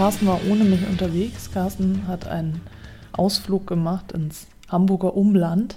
Carsten 0.00 0.26
war 0.28 0.40
ohne 0.50 0.64
mich 0.64 0.80
unterwegs. 0.88 1.52
Carsten 1.52 2.04
hat 2.08 2.26
einen 2.26 2.62
Ausflug 3.12 3.66
gemacht 3.66 4.12
ins 4.12 4.46
Hamburger 4.70 5.14
Umland. 5.14 5.76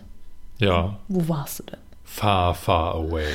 Ja, 0.59 0.98
Wo 1.09 1.27
warst 1.27 1.59
du 1.59 1.64
denn? 1.64 1.80
far, 2.05 2.54
far 2.55 2.95
away. 2.95 3.28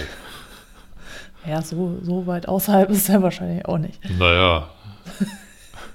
Ja, 1.46 1.60
so, 1.60 1.98
so 2.02 2.26
weit 2.26 2.48
außerhalb 2.48 2.88
ist 2.88 3.10
er 3.10 3.22
wahrscheinlich 3.22 3.66
auch 3.66 3.76
nicht. 3.76 4.00
Naja, 4.18 4.70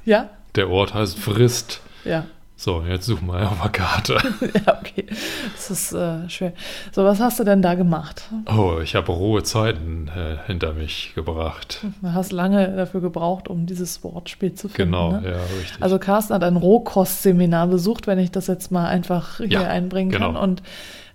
Ja? 0.05 0.29
der 0.53 0.69
Ort 0.69 0.93
heißt 0.93 1.17
Frist. 1.17 1.81
Ja. 2.05 2.25
So, 2.63 2.81
jetzt 2.87 3.07
such 3.07 3.19
mal 3.21 3.43
auf 3.45 3.59
der 3.61 3.71
Karte. 3.71 4.17
Ja, 4.65 4.79
okay. 4.79 5.05
Das 5.53 5.69
ist 5.69 5.91
äh, 5.91 6.29
schwer. 6.29 6.53
So, 6.93 7.03
was 7.03 7.19
hast 7.19 7.37
du 7.37 7.43
denn 7.43 7.61
da 7.61 7.73
gemacht? 7.73 8.23
Oh, 8.55 8.79
ich 8.81 8.95
habe 8.95 9.11
rohe 9.11 9.43
Zeiten 9.43 10.07
äh, 10.07 10.37
hinter 10.47 10.71
mich 10.71 11.11
gebracht. 11.13 11.83
Du 12.01 12.13
hast 12.13 12.31
lange 12.31 12.73
dafür 12.73 13.01
gebraucht, 13.01 13.49
um 13.49 13.65
dieses 13.65 14.01
Wortspiel 14.05 14.53
zu 14.53 14.69
finden. 14.69 14.93
Genau, 14.93 15.11
ne? 15.11 15.31
ja, 15.31 15.37
richtig. 15.59 15.81
Also 15.83 15.99
Carsten 15.99 16.33
hat 16.35 16.43
ein 16.45 16.55
Rohkostseminar 16.55 17.67
besucht, 17.67 18.07
wenn 18.07 18.17
ich 18.17 18.31
das 18.31 18.47
jetzt 18.47 18.71
mal 18.71 18.85
einfach 18.87 19.39
hier 19.39 19.47
Ja, 19.49 19.63
einbringen 19.67 20.11
kann. 20.11 20.21
genau. 20.29 20.41
Und 20.41 20.63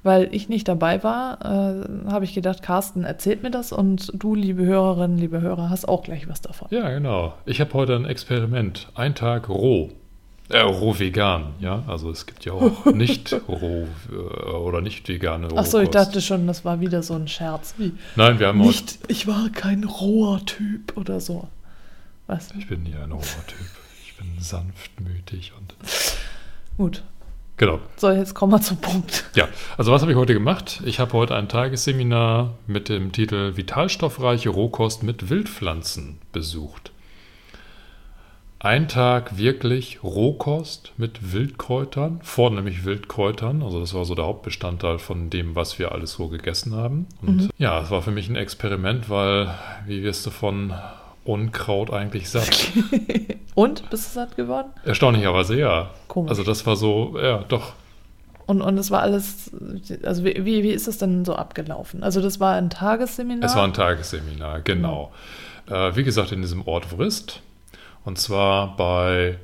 weil 0.02 0.28
ich 0.32 0.50
nicht 0.50 0.68
dabei 0.68 1.02
war, 1.02 1.38
äh, 1.40 2.10
habe 2.12 2.26
ich 2.26 2.34
gedacht, 2.34 2.62
Carsten 2.62 3.04
erzählt 3.04 3.42
mir 3.42 3.50
das 3.50 3.72
und 3.72 4.12
du, 4.12 4.34
liebe 4.34 4.66
Hörerinnen, 4.66 5.16
liebe 5.16 5.40
Hörer, 5.40 5.70
hast 5.70 5.88
auch 5.88 6.02
gleich 6.02 6.28
was 6.28 6.42
davon. 6.42 6.68
Ja, 6.70 6.90
genau. 6.90 7.32
Ich 7.46 7.58
habe 7.62 7.72
heute 7.72 7.96
ein 7.96 8.04
Experiment. 8.04 8.88
Ein 8.94 9.14
Tag 9.14 9.48
roh. 9.48 9.88
Äh, 10.50 10.60
roh 10.60 10.98
vegan, 10.98 11.52
ja. 11.60 11.84
Also 11.86 12.10
es 12.10 12.24
gibt 12.26 12.44
ja 12.44 12.52
auch 12.52 12.84
nicht 12.94 13.34
roh 13.48 13.86
äh, 14.10 14.50
oder 14.50 14.80
nicht 14.80 15.06
vegane 15.08 15.48
Ach 15.54 15.66
so, 15.66 15.78
ich 15.78 15.88
Rohkost. 15.88 15.94
dachte 15.94 16.20
schon, 16.22 16.46
das 16.46 16.64
war 16.64 16.80
wieder 16.80 17.02
so 17.02 17.14
ein 17.14 17.28
Scherz. 17.28 17.74
Wie? 17.76 17.92
Nein, 18.16 18.38
wir 18.38 18.48
haben. 18.48 18.58
Nicht, 18.60 18.98
ich 19.08 19.26
war 19.26 19.50
kein 19.50 19.84
roher 19.84 20.44
Typ 20.46 20.96
oder 20.96 21.20
so. 21.20 21.48
Was? 22.26 22.48
Ich 22.58 22.66
bin 22.66 22.84
hier 22.86 23.02
ein 23.02 23.12
roher 23.12 23.46
Typ. 23.46 23.66
Ich 24.04 24.16
bin 24.16 24.26
sanftmütig 24.40 25.52
und. 25.58 25.74
Gut. 26.76 27.02
Genau. 27.58 27.80
So, 27.96 28.10
jetzt 28.10 28.34
kommen 28.34 28.52
wir 28.52 28.60
zum 28.62 28.76
Punkt. 28.76 29.24
Ja, 29.34 29.48
also 29.76 29.90
was 29.90 30.00
habe 30.02 30.12
ich 30.12 30.16
heute 30.16 30.32
gemacht? 30.32 30.80
Ich 30.84 31.00
habe 31.00 31.12
heute 31.12 31.34
ein 31.34 31.48
Tagesseminar 31.48 32.54
mit 32.68 32.88
dem 32.88 33.10
Titel 33.10 33.56
Vitalstoffreiche 33.56 34.48
Rohkost 34.48 35.02
mit 35.02 35.28
Wildpflanzen 35.28 36.18
besucht. 36.32 36.92
Ein 38.60 38.88
Tag 38.88 39.38
wirklich 39.38 40.02
Rohkost 40.02 40.92
mit 40.96 41.32
Wildkräutern, 41.32 42.18
vornehmlich 42.22 42.84
Wildkräutern. 42.84 43.62
Also 43.62 43.78
das 43.78 43.94
war 43.94 44.04
so 44.04 44.16
der 44.16 44.24
Hauptbestandteil 44.24 44.98
von 44.98 45.30
dem, 45.30 45.54
was 45.54 45.78
wir 45.78 45.92
alles 45.92 46.14
so 46.14 46.26
gegessen 46.26 46.74
haben. 46.74 47.06
Und 47.22 47.50
ja, 47.56 47.80
es 47.80 47.90
war 47.90 48.02
für 48.02 48.10
mich 48.10 48.28
ein 48.28 48.34
Experiment, 48.34 49.08
weil, 49.08 49.54
wie 49.86 50.02
wirst 50.02 50.26
du 50.26 50.30
von 50.30 50.74
Unkraut 51.24 51.92
eigentlich 51.92 52.28
satt? 52.28 52.72
Und, 53.54 53.88
bist 53.90 54.08
du 54.08 54.14
satt 54.20 54.36
geworden? 54.36 54.68
Erstaunlicherweise 54.84 55.56
ja. 55.56 55.90
Komisch. 56.08 56.30
Also 56.30 56.42
das 56.42 56.66
war 56.66 56.74
so, 56.74 57.16
ja, 57.20 57.44
doch. 57.48 57.74
Und, 58.46 58.62
und 58.62 58.78
es 58.78 58.90
war 58.90 59.02
alles, 59.02 59.52
also 60.02 60.24
wie, 60.24 60.34
wie, 60.44 60.62
wie 60.64 60.70
ist 60.70 60.88
das 60.88 60.98
denn 60.98 61.24
so 61.24 61.34
abgelaufen? 61.34 62.02
Also 62.02 62.20
das 62.20 62.40
war 62.40 62.54
ein 62.54 62.70
Tagesseminar? 62.70 63.48
Es 63.48 63.54
war 63.54 63.64
ein 63.64 63.74
Tagesseminar, 63.74 64.62
genau. 64.62 65.12
Äh, 65.68 65.94
wie 65.94 66.02
gesagt, 66.02 66.32
in 66.32 66.40
diesem 66.40 66.66
Ort 66.66 66.86
Vrist. 66.86 67.42
Und 68.08 68.16
zwar 68.18 68.74
bei 68.74 69.36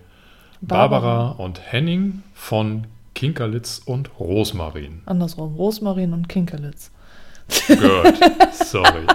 Barbara, 0.62 1.32
und 1.32 1.60
Henning 1.70 2.22
von 2.32 2.86
Kinkerlitz 3.14 3.82
und 3.84 4.19
Rosmarin. 4.19 5.02
Andersrum, 5.04 5.54
Rosmarin 5.56 6.14
und 6.14 6.30
Kinkerlitz. 6.30 6.91
Gehört. 7.69 8.19
Sorry. 8.54 9.06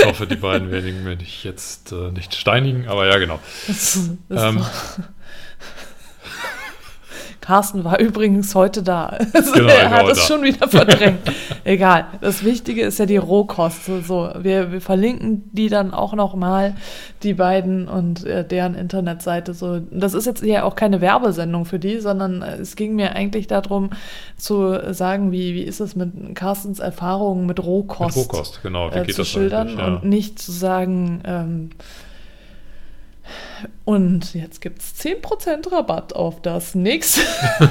Ich 0.00 0.06
hoffe, 0.06 0.26
die 0.26 0.36
beiden 0.36 0.70
werden 0.70 1.04
mich 1.04 1.44
jetzt 1.44 1.92
äh, 1.92 2.12
nicht 2.12 2.34
steinigen, 2.34 2.88
aber 2.88 3.06
ja, 3.08 3.18
genau. 3.18 3.38
Das, 3.66 4.08
das 4.30 4.42
Ähm. 4.42 4.64
Carsten 7.48 7.82
war 7.82 7.98
übrigens 8.08 8.54
heute 8.54 8.82
da. 8.82 9.16
Also 9.32 9.52
Genau, 9.52 9.68
er 9.68 9.84
ich 9.84 9.90
hat 9.90 10.08
es 10.08 10.26
schon 10.26 10.42
wieder 10.42 10.68
verdrängt. 10.68 11.20
Egal. 11.64 12.06
Das 12.20 12.44
Wichtige 12.44 12.82
ist 12.82 12.98
ja 12.98 13.06
die 13.06 13.16
Rohkost. 13.16 13.86
So, 13.86 14.30
wir, 14.38 14.70
wir 14.70 14.80
verlinken 14.82 15.48
die 15.52 15.70
dann 15.70 15.94
auch 15.94 16.12
nochmal, 16.12 16.74
die 17.22 17.32
beiden 17.32 17.88
und 17.88 18.26
äh, 18.26 18.46
deren 18.46 18.74
Internetseite. 18.74 19.54
So, 19.54 19.80
das 19.90 20.12
ist 20.12 20.26
jetzt 20.26 20.42
ja 20.42 20.64
auch 20.64 20.76
keine 20.76 21.00
Werbesendung 21.00 21.64
für 21.64 21.78
die, 21.78 22.00
sondern 22.00 22.42
äh, 22.42 22.56
es 22.56 22.76
ging 22.76 22.94
mir 22.96 23.14
eigentlich 23.14 23.46
darum 23.46 23.90
zu 24.36 24.92
sagen, 24.92 25.32
wie, 25.32 25.54
wie 25.54 25.62
ist 25.62 25.80
es 25.80 25.96
mit 25.96 26.34
Carstens 26.34 26.80
Erfahrungen 26.80 27.46
mit 27.46 27.64
Rohkost, 27.64 28.16
Mit 28.16 28.26
Rohkost, 28.26 28.62
genau. 28.62 28.92
Wie 28.92 28.98
äh, 28.98 29.04
geht 29.06 29.14
zu 29.14 29.22
das 29.22 29.28
schildern? 29.28 29.78
Ja. 29.78 29.86
und 29.86 30.04
nicht 30.04 30.38
zu 30.38 30.52
sagen, 30.52 31.22
ähm, 31.24 31.70
und 33.84 34.34
jetzt 34.34 34.60
gibt 34.60 34.80
es 34.80 34.94
10% 35.00 35.72
Rabatt 35.72 36.14
auf 36.14 36.40
das 36.42 36.74
nächste. 36.74 37.20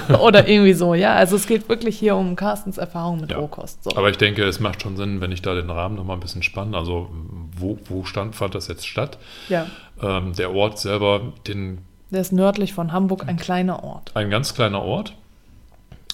Oder 0.20 0.48
irgendwie 0.48 0.74
so, 0.74 0.94
ja. 0.94 1.14
Also 1.14 1.36
es 1.36 1.48
geht 1.48 1.70
wirklich 1.70 1.98
hier 1.98 2.16
um 2.16 2.36
Carstens 2.36 2.78
Erfahrung 2.78 3.22
mit 3.22 3.32
Ja. 3.32 3.38
Rohkost. 3.38 3.84
So. 3.84 3.92
Aber 3.96 4.10
ich 4.10 4.18
denke, 4.18 4.44
es 4.44 4.60
macht 4.60 4.82
schon 4.82 4.98
Sinn, 4.98 5.22
wenn 5.22 5.32
ich 5.32 5.42
da 5.42 5.54
den 5.54 5.70
Rahmen 5.70 5.96
nochmal 5.96 6.18
ein 6.18 6.22
bisschen 6.22 6.44
spanne. 6.44 6.76
Also, 6.78 7.10
wo, 7.58 7.78
wo 7.86 8.04
stand, 8.04 8.36
fand 8.36 8.56
das 8.56 8.68
jetzt 8.68 8.88
statt? 8.88 9.18
ja, 9.50 9.68
Ähm, 10.02 10.34
der 10.34 10.54
Ort 10.54 10.80
selber, 10.80 11.34
den 11.48 11.80
der 12.10 12.22
ist 12.22 12.32
nördlich 12.32 12.74
von 12.74 12.94
Hamburg, 12.94 13.28
ein 13.28 13.36
kleiner 13.38 13.84
Ort. 13.84 14.12
ein 14.16 14.30
ganz 14.30 14.54
kleiner 14.54 14.82
Ort. 14.82 15.14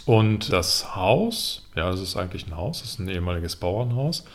Und 0.06 0.52
das 0.52 0.96
Haus, 0.96 1.68
ja, 1.76 1.90
es 1.92 2.02
ist 2.02 2.18
eigentlich 2.18 2.48
ein 2.48 2.58
Haus, 2.58 2.82
es 2.82 2.92
ist 2.92 3.00
ein 3.00 3.08
ehemaliges 3.08 3.56
Bauernhaus. 3.56 4.26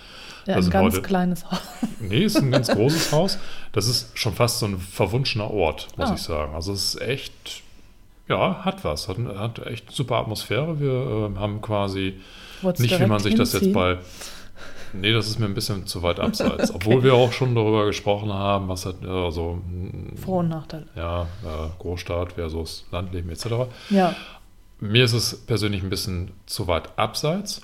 Ja, 0.49 0.57
ein 0.57 0.71
ganz 0.71 0.95
heute- 0.95 1.03
kleines 1.03 1.45
Haus. 1.51 1.61
Nee, 2.01 2.25
es 2.25 2.37
ist 2.37 2.43
ein 2.43 2.51
ganz 2.53 2.69
großes 2.69 3.11
Haus. 3.13 3.39
Das 3.73 3.87
ist 3.89 4.17
schon 4.17 4.33
fast 4.33 4.61
so 4.61 4.67
ein 4.67 4.79
verwunschener 4.79 5.51
Ort, 5.51 5.89
muss 5.97 6.11
Ah. 6.11 6.15
ich 6.15 6.23
sagen. 6.23 6.55
Also 6.55 6.73
es 6.73 6.95
ist 6.95 7.01
echt, 7.03 7.63
ja, 8.29 8.65
hat 8.65 8.85
was, 8.85 9.09
hat, 9.09 9.17
hat 9.37 9.67
echt 9.67 9.91
super 9.91 10.17
Atmosphäre. 10.17 10.79
Wir 10.81 11.33
äh, 11.37 11.39
haben 11.39 11.61
quasi 11.61 12.21
Wollt's 12.63 12.79
nicht, 12.81 12.99
wie 13.01 13.07
man 13.07 13.19
sich 13.21 13.35
das 13.35 13.53
jetzt 13.53 13.73
bei. 13.73 13.99
Nee, 14.95 15.13
das 15.13 15.27
ist 15.29 15.39
mir 15.39 15.47
ein 15.47 15.55
bisschen 15.55 15.87
zu 15.87 16.03
weit 16.03 16.19
abseits. 16.21 16.71
Obwohl 16.75 17.03
wir 17.03 17.15
auch 17.15 17.33
schon 17.33 17.55
darüber 17.55 17.85
gesprochen 17.87 18.33
haben, 18.33 18.69
was 18.69 18.87
hat, 18.87 19.05
also, 19.05 19.59
Vor- 20.25 20.39
und 20.39 20.49
Nachteile. 20.49 20.87
ja, 20.97 21.27
Großstadt 21.81 22.33
versus 22.35 22.87
Landleben 22.91 23.29
etc. 23.31 23.47
Ja, 23.91 24.15
Mir 24.81 25.05
ist 25.05 25.13
es 25.13 25.37
persönlich 25.47 25.83
ein 25.83 25.91
bisschen 25.91 26.31
zu 26.47 26.69
weit 26.69 26.97
abseits, 26.97 27.61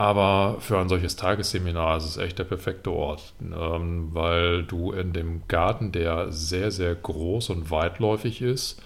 aber 0.00 0.56
für 0.60 0.78
ein 0.78 0.88
solches 0.88 1.16
Tagesseminar 1.16 1.98
ist 1.98 2.06
es 2.06 2.16
echt 2.16 2.38
der 2.38 2.44
perfekte 2.44 2.90
Ort, 2.90 3.34
ähm, 3.42 4.08
weil 4.14 4.62
du 4.62 4.92
in 4.92 5.12
dem 5.12 5.42
Garten, 5.46 5.92
der 5.92 6.32
sehr, 6.32 6.70
sehr 6.70 6.94
groß 6.94 7.50
und 7.50 7.70
weitläufig 7.70 8.40
ist, 8.40 8.80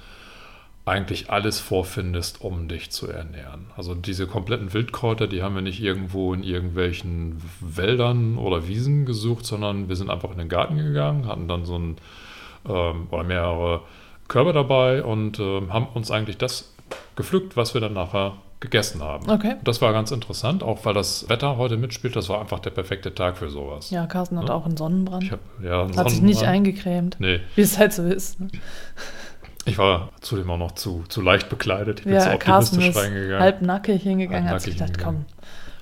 eigentlich 0.85 1.31
alles 1.31 1.61
vorfindest, 1.61 2.41
um 2.41 2.67
dich 2.67 2.91
zu 2.91 3.07
ernähren. 3.07 3.67
Also 3.77 3.95
diese 3.95 4.27
kompletten 4.27 4.73
Wildkräuter, 4.73 5.29
die 5.29 5.45
haben 5.45 5.55
wir 5.55 5.63
nicht 5.63 5.81
irgendwo 5.81 6.35
in 6.35 6.43
irgendwelchen 6.43 7.41
Wäldern 7.61 8.37
oder 8.37 8.67
Wiesen 8.67 9.07
gesucht, 9.07 9.47
sondern 9.47 9.89
wir 9.89 9.95
sind 9.95 10.11
einfach 10.11 10.33
in 10.33 10.39
den 10.39 10.49
Garten 10.49 10.79
gegangen, 10.79 11.29
hatten 11.29 11.47
dann 11.47 11.65
so 11.65 11.79
ein 11.79 11.97
ähm, 12.69 13.07
oder 13.13 13.23
mehrere 13.23 13.83
Körbe 14.27 14.53
dabei 14.53 15.05
und 15.05 15.39
ähm, 15.39 15.73
haben 15.73 15.87
uns 15.95 16.11
eigentlich 16.11 16.39
das 16.39 16.75
gepflückt, 17.15 17.57
was 17.57 17.73
wir 17.73 17.81
dann 17.81 17.93
nachher 17.93 18.33
gegessen 18.65 19.03
haben. 19.03 19.31
Okay. 19.31 19.57
Das 19.63 19.81
war 19.83 19.93
ganz 19.93 20.11
interessant, 20.11 20.63
auch 20.63 20.85
weil 20.85 20.95
das 20.95 21.29
Wetter 21.29 21.57
heute 21.59 21.77
mitspielt. 21.77 22.17
Das 22.17 22.29
war 22.29 22.41
einfach 22.41 22.61
der 22.61 22.71
perfekte 22.71 23.15
Tag 23.15 23.37
für 23.37 23.51
sowas. 23.51 23.91
ja 23.91 24.07
Carsten 24.07 24.39
hat 24.39 24.51
auch 24.51 24.65
einen 24.65 24.77
Sonnenbrand. 24.77 25.23
Ich 25.25 25.33
hab, 25.33 25.41
ja, 25.63 25.83
einen 25.83 25.97
hat 25.97 26.11
sich 26.11 26.23
nicht 26.23 26.39
Sonnenbrand. 26.41 26.67
eingecremt. 26.69 27.17
Nee, 27.21 27.41
Wie 27.55 27.61
es 27.61 27.79
halt 27.79 27.93
so 27.93 28.03
ist. 28.05 28.41
Ne? 28.41 28.49
ich 29.67 29.79
war 29.79 30.11
zudem 30.21 30.51
auch 30.51 30.59
noch 30.59 30.73
zu, 30.73 31.05
zu 31.09 31.21
leicht 31.21 31.49
bekleidet. 31.49 32.01
Ich 32.01 32.07
bin 32.07 32.19
zu 32.21 32.29
Ja, 32.29 32.37
Carsten 32.37 32.77
optimistisch 32.77 33.03
ist 33.05 33.11
reingegangen. 33.13 33.41
halbnackig 33.43 34.03
hingegangen, 34.03 34.49
hat 34.51 34.61
sich 34.63 34.75
gedacht, 34.79 34.99
komm, 35.03 35.25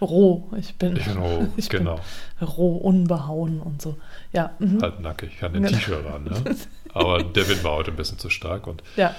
roh, 0.00 0.48
ich 0.58 0.76
bin, 0.76 0.96
ich 0.96 1.04
bin 1.04 1.16
roh, 1.18 1.46
ich 1.56 1.68
genau. 1.68 2.00
bin 2.38 2.48
roh, 2.48 2.76
unbehauen 2.76 3.60
und 3.60 3.80
so. 3.82 3.96
Ja, 4.32 4.50
mhm. 4.58 4.80
Halbnackig. 4.82 5.30
Ich 5.36 5.42
hatte 5.42 5.56
ein 5.56 5.62
Genau. 5.62 5.76
T-Shirt 5.76 6.06
an. 6.06 6.24
Ne? 6.24 6.56
Aber 6.94 7.22
der 7.22 7.48
Wind 7.48 7.62
war 7.64 7.72
heute 7.76 7.90
ein 7.92 7.96
bisschen 7.96 8.18
zu 8.18 8.28
stark. 8.30 8.66
Und 8.66 8.82
ja. 8.96 9.14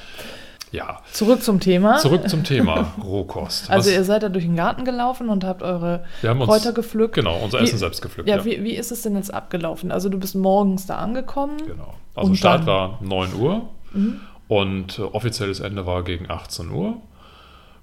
Ja. 0.73 0.99
Zurück 1.11 1.41
zum 1.43 1.59
Thema. 1.61 1.97
Zurück 1.99 2.27
zum 2.27 2.43
Thema 2.43 2.93
Rohkost. 3.03 3.69
Also 3.69 3.89
Was- 3.89 3.95
ihr 3.95 4.03
seid 4.03 4.23
da 4.23 4.29
durch 4.29 4.43
den 4.43 4.55
Garten 4.55 4.83
gelaufen 4.85 5.29
und 5.29 5.43
habt 5.45 5.61
eure 5.63 6.03
wir 6.21 6.31
haben 6.31 6.41
uns, 6.41 6.49
Kräuter 6.49 6.73
gepflückt. 6.73 7.15
Genau, 7.15 7.37
unser 7.43 7.59
Wie- 7.59 7.63
Essen 7.63 7.77
selbst 7.77 8.01
gepflückt. 8.01 8.27
Ja, 8.27 8.43
Wie, 8.43 8.61
wie 8.63 8.73
ist 8.75 8.91
es 8.91 9.03
denn 9.03 9.15
jetzt 9.15 9.33
abgelaufen? 9.33 9.91
Also 9.91 10.09
du 10.09 10.17
bist 10.19 10.35
morgens 10.35 10.85
da 10.87 10.97
angekommen. 10.97 11.57
Genau. 11.65 11.93
Also 12.15 12.29
Und 12.31 12.35
Start 12.35 12.61
dann? 12.61 12.67
war 12.67 12.99
9 13.01 13.33
Uhr 13.35 13.69
Mhm. 13.93 14.19
und 14.47 14.97
äh, 14.99 15.03
offizielles 15.03 15.59
Ende 15.59 15.85
war 15.85 16.03
gegen 16.03 16.29
18 16.29 16.71
Uhr. 16.71 16.95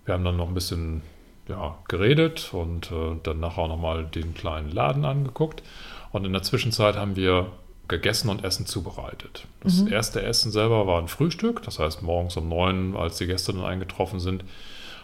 Wir 0.05 0.15
haben 0.15 0.25
dann 0.25 0.37
noch 0.37 0.49
ein 0.49 0.55
bisschen 0.55 1.03
ja, 1.49 1.77
geredet 1.89 2.51
und 2.53 2.91
äh, 2.91 3.17
dann 3.23 3.39
nachher 3.41 3.63
auch 3.63 3.69
nochmal 3.69 4.05
den 4.05 4.35
kleinen 4.35 4.71
Laden 4.71 5.05
angeguckt. 5.05 5.63
Und 6.11 6.25
in 6.25 6.33
der 6.33 6.43
Zwischenzeit 6.43 6.97
haben 6.97 7.15
wir 7.15 7.47
gegessen 7.91 8.31
und 8.31 8.45
Essen 8.45 8.65
zubereitet. 8.65 9.47
Das 9.63 9.81
Mhm. 9.83 9.89
erste 9.93 10.23
Essen 10.23 10.51
selber 10.51 10.87
war 10.87 10.99
ein 11.01 11.09
Frühstück, 11.09 11.63
das 11.63 11.79
heißt 11.79 12.03
morgens 12.03 12.37
um 12.39 12.49
9, 12.49 12.97
als 12.97 13.19
die 13.19 13.27
Gäste 13.27 13.53
dann 13.53 13.65
eingetroffen 13.65 14.21
sind, 14.21 14.45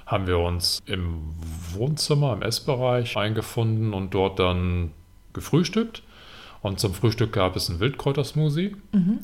haben 0.06 0.26
wir 0.26 0.38
uns 0.38 0.80
im 0.86 1.34
Wohnzimmer, 1.72 2.32
im 2.32 2.42
Essbereich 2.42 3.16
eingefunden 3.16 3.92
und 3.92 4.14
dort 4.14 4.38
dann 4.38 4.92
gefrühstückt. 5.32 6.02
Und 6.62 6.80
zum 6.80 6.94
Frühstück 6.94 7.32
gab 7.32 7.56
es 7.56 7.68
einen 7.68 7.80
Wildkräutersmoothie. 7.80 8.76
Mhm. 8.92 9.18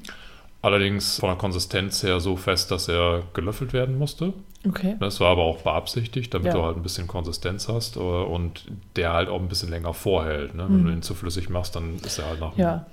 Allerdings 0.61 1.19
von 1.19 1.29
der 1.29 1.39
Konsistenz 1.39 2.03
her 2.03 2.21
so 2.21 2.37
fest, 2.37 2.71
dass 2.71 2.89
er 2.89 3.23
gelöffelt 3.33 3.73
werden 3.73 3.97
musste. 3.99 4.33
Okay. 4.69 4.95
Das 5.01 5.19
war 5.21 5.31
aber 5.31 5.43
auch 5.43 5.63
beabsichtigt, 5.63 6.33
damit 6.35 6.49
Ja. 6.49 6.53
du 6.55 6.63
halt 6.63 6.77
ein 6.77 6.83
bisschen 6.83 7.09
Konsistenz 7.09 7.69
hast 7.69 7.97
äh, 7.97 8.01
und 8.01 8.65
der 8.97 9.13
halt 9.13 9.29
auch 9.29 9.41
ein 9.41 9.49
bisschen 9.49 9.71
länger 9.71 9.93
vorhält. 9.93 10.55
Ne? 10.55 10.65
Wenn 10.69 10.83
Mhm. 10.83 10.87
du 10.87 10.93
ihn 10.93 11.03
zu 11.03 11.15
flüssig 11.15 11.49
machst, 11.51 11.75
dann 11.75 11.97
ist 11.97 12.19
er 12.19 12.27
halt 12.29 12.41
nach 12.41 12.57
Ja. 12.57 12.87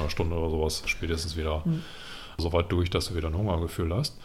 einer 0.00 0.08
Stunde 0.10 0.36
oder 0.36 0.50
sowas 0.50 0.82
spätestens 0.86 1.36
wieder 1.36 1.62
Mhm. 1.64 1.82
so 2.38 2.52
weit 2.52 2.70
durch, 2.70 2.90
dass 2.90 3.08
du 3.08 3.16
wieder 3.16 3.28
ein 3.28 3.36
Hungergefühl 3.36 3.92
hast. 3.94 4.16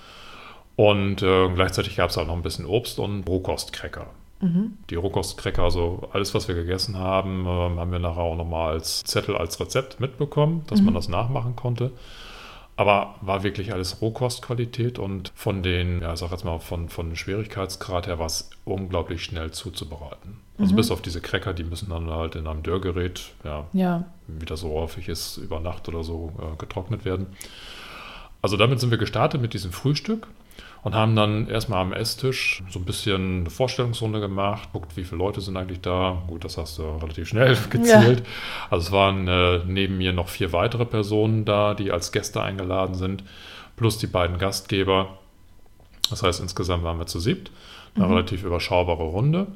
Und 0.75 1.21
äh, 1.23 1.49
gleichzeitig 1.49 1.95
gab 1.95 2.09
es 2.09 2.17
auch 2.17 2.27
noch 2.27 2.35
ein 2.35 2.41
bisschen 2.43 2.65
Obst 2.65 2.99
und 2.99 3.27
Rohkostcracker. 3.27 4.07
Mhm. 4.41 4.77
Die 4.89 4.95
Rohkostcracker, 4.95 5.63
also 5.63 6.09
alles, 6.11 6.35
was 6.35 6.47
wir 6.49 6.55
gegessen 6.55 6.97
haben, 6.99 7.45
ähm, 7.47 7.79
haben 7.79 7.91
wir 7.91 7.99
nachher 7.99 8.21
auch 8.21 8.35
nochmal 8.35 8.73
als 8.73 9.03
Zettel, 9.05 9.37
als 9.37 9.59
Rezept 9.59 9.99
mitbekommen, 10.01 10.63
dass 10.67 10.81
man 10.81 10.91
Mhm. 10.93 10.97
das 10.97 11.07
nachmachen 11.07 11.55
konnte. 11.55 11.91
Aber 12.77 13.16
war 13.22 13.44
wirklich 13.44 13.72
alles 13.72 14.01
Rohkostqualität 14.01 15.00
und 15.00 15.31
von 15.33 15.63
den, 15.63 16.01
ja, 16.01 16.12
ich 16.13 16.19
sag 16.19 16.31
jetzt 16.31 16.44
mal, 16.44 16.60
von, 16.60 16.89
von 16.89 17.07
dem 17.10 17.16
Schwierigkeitsgrad 17.16 18.07
her 18.07 18.19
war 18.19 18.25
es 18.25 18.50
unglaublich 18.66 19.24
schnell 19.24 19.51
zuzubereiten. 19.51 20.42
Also 20.57 20.74
Mhm. 20.74 20.75
bis 20.77 20.92
auf 20.92 21.01
diese 21.01 21.22
Cracker, 21.22 21.54
die 21.54 21.63
müssen 21.63 21.89
dann 21.89 22.10
halt 22.10 22.36
in 22.36 22.48
einem 22.48 22.63
Dörrgerät, 22.63 23.31
ja, 23.45 23.66
Ja. 23.72 24.04
wie 24.27 24.45
das 24.45 24.60
so 24.60 24.72
häufig 24.74 25.07
ist, 25.07 25.38
über 25.38 25.62
Nacht 25.62 25.88
oder 25.88 26.04
so 26.04 26.33
äh, 26.39 26.57
getrocknet 26.57 27.06
werden. 27.06 27.27
Also 28.42 28.57
damit 28.57 28.80
sind 28.81 28.92
wir 28.92 28.98
gestartet 28.98 29.42
mit 29.42 29.54
diesem 29.54 29.71
Frühstück 29.71 30.28
und 30.85 30.93
haben 30.95 31.15
dann 31.15 31.47
erstmal 31.49 31.81
am 31.81 31.91
Esstisch 31.93 32.63
so 32.69 32.77
ein 32.79 32.85
bisschen 32.85 33.39
eine 33.41 33.49
Vorstellungsrunde 33.49 34.19
gemacht, 34.21 34.69
guckt, 34.71 34.95
wie 34.95 35.03
viele 35.03 35.17
Leute 35.17 35.41
sind 35.41 35.57
eigentlich 35.57 35.81
da. 35.81 36.21
Gut, 36.27 36.45
das 36.45 36.57
hast 36.57 36.77
du 36.77 36.83
relativ 36.83 37.27
schnell 37.27 37.57
gezählt. 37.71 38.23
Also 38.69 38.85
es 38.87 38.91
waren 38.91 39.27
äh, 39.27 39.59
neben 39.65 39.97
mir 39.97 40.13
noch 40.13 40.29
vier 40.29 40.53
weitere 40.53 40.85
Personen 40.85 41.43
da, 41.43 41.73
die 41.73 41.91
als 41.91 42.11
Gäste 42.11 42.41
eingeladen 42.41 42.93
sind, 42.95 43.23
plus 43.75 43.97
die 43.97 44.07
beiden 44.07 44.37
Gastgeber. 44.37 45.17
Das 46.11 46.21
heißt, 46.21 46.39
insgesamt 46.39 46.83
waren 46.83 46.99
wir 46.99 47.07
zu 47.07 47.19
siebt. 47.19 47.51
Eine 47.95 48.05
Mhm. 48.05 48.11
relativ 48.13 48.43
überschaubare 48.43 49.03
Runde. 49.03 49.47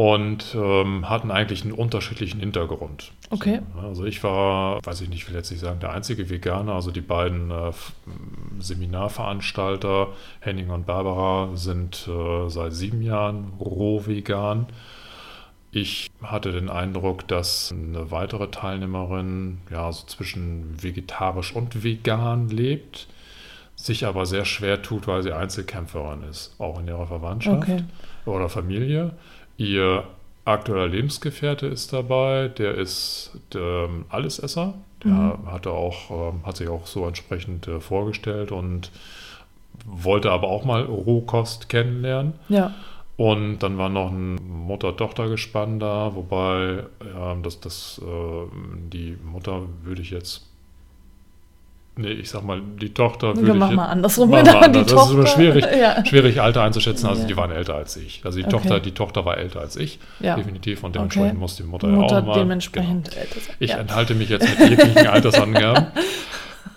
Und 0.00 0.54
ähm, 0.54 1.10
hatten 1.10 1.30
eigentlich 1.30 1.62
einen 1.62 1.72
unterschiedlichen 1.72 2.40
Hintergrund. 2.40 3.12
Okay. 3.28 3.60
So, 3.74 3.80
also 3.80 4.04
ich 4.06 4.24
war, 4.24 4.78
weiß 4.82 5.02
ich 5.02 5.10
nicht, 5.10 5.18
ich 5.18 5.28
will 5.28 5.36
jetzt 5.36 5.50
nicht 5.50 5.60
sagen, 5.60 5.78
der 5.78 5.92
einzige 5.92 6.30
Veganer. 6.30 6.72
Also 6.72 6.90
die 6.90 7.02
beiden 7.02 7.50
äh, 7.50 7.70
Seminarveranstalter, 8.60 10.08
Henning 10.40 10.70
und 10.70 10.86
Barbara, 10.86 11.54
sind 11.54 12.08
äh, 12.08 12.48
seit 12.48 12.72
sieben 12.72 13.02
Jahren 13.02 13.52
roh 13.60 14.06
vegan. 14.06 14.68
Ich 15.70 16.10
hatte 16.22 16.50
den 16.50 16.70
Eindruck, 16.70 17.28
dass 17.28 17.70
eine 17.70 18.10
weitere 18.10 18.50
Teilnehmerin 18.50 19.58
ja 19.70 19.92
so 19.92 20.06
zwischen 20.06 20.82
vegetarisch 20.82 21.54
und 21.54 21.84
vegan 21.84 22.48
lebt, 22.48 23.06
sich 23.76 24.06
aber 24.06 24.24
sehr 24.24 24.46
schwer 24.46 24.80
tut, 24.80 25.06
weil 25.06 25.22
sie 25.22 25.32
Einzelkämpferin 25.32 26.22
ist, 26.22 26.54
auch 26.58 26.80
in 26.80 26.88
ihrer 26.88 27.06
Verwandtschaft 27.06 27.64
Okay. 27.64 27.84
oder 28.24 28.48
Familie. 28.48 29.12
Ihr 29.60 30.04
aktueller 30.46 30.88
Lebensgefährte 30.88 31.66
ist 31.66 31.92
dabei, 31.92 32.48
der 32.48 32.76
ist 32.76 33.32
ähm, 33.54 34.06
Allesesser. 34.08 34.72
Der 35.04 35.10
Mhm. 35.12 35.50
hatte 35.52 35.70
auch, 35.70 36.10
ähm, 36.32 36.46
hat 36.46 36.56
sich 36.56 36.68
auch 36.68 36.86
so 36.86 37.06
entsprechend 37.06 37.68
äh, 37.68 37.78
vorgestellt 37.78 38.52
und 38.52 38.90
wollte 39.84 40.30
aber 40.30 40.48
auch 40.48 40.64
mal 40.64 40.82
Rohkost 40.84 41.68
kennenlernen. 41.68 42.32
Ja. 42.48 42.72
Und 43.18 43.58
dann 43.58 43.76
war 43.76 43.90
noch 43.90 44.10
ein 44.10 44.36
Mutter-Tochter-Gespann 44.66 45.78
da, 45.78 46.14
wobei 46.14 46.84
ja, 47.14 47.34
das, 47.42 47.60
das, 47.60 48.00
äh, 48.02 48.46
die 48.90 49.18
Mutter 49.22 49.64
würde 49.82 50.00
ich 50.00 50.10
jetzt. 50.10 50.46
Nee, 52.00 52.12
ich 52.12 52.30
sag 52.30 52.42
mal, 52.44 52.60
die 52.80 52.94
Tochter 52.94 53.28
würde 53.36 53.46
Wir 53.46 53.52
ich. 53.54 53.60
machen 53.60 53.76
mal 53.76 53.86
andersrum. 53.86 54.30
Genau, 54.30 54.42
die 54.42 54.56
anders. 54.64 54.86
Das 54.86 55.06
ist 55.06 55.10
immer 55.12 55.26
schwierig. 55.26 55.64
Ja. 55.80 56.04
Schwierig, 56.04 56.40
Alter 56.40 56.62
einzuschätzen. 56.62 57.06
Also 57.08 57.22
Ja. 57.22 57.28
die 57.28 57.36
waren 57.36 57.50
älter 57.50 57.74
als 57.74 57.96
ich. 57.96 58.22
Also 58.24 58.38
die 58.38 58.44
Okay. 58.44 58.52
Tochter, 58.52 58.80
die 58.80 58.92
Tochter 58.92 59.24
war 59.24 59.36
älter 59.38 59.60
als 59.60 59.76
ich, 59.76 59.98
ja. 60.20 60.36
definitiv. 60.36 60.82
Und 60.82 60.90
Okay. 60.90 60.98
dementsprechend 60.98 61.38
muss 61.38 61.56
die 61.56 61.62
Mutter, 61.64 61.88
Mutter 61.88 62.14
ja 62.16 62.20
auch 62.22 62.26
mal. 62.26 62.38
dementsprechend 62.38 63.10
Genau. 63.10 63.20
älter 63.22 63.40
sein. 63.40 63.54
Ich 63.58 63.70
enthalte 63.72 64.14
mich 64.14 64.28
jetzt 64.30 64.48
mit 64.58 64.70
jeglichen 64.70 65.06
Altersangaben. 65.06 65.86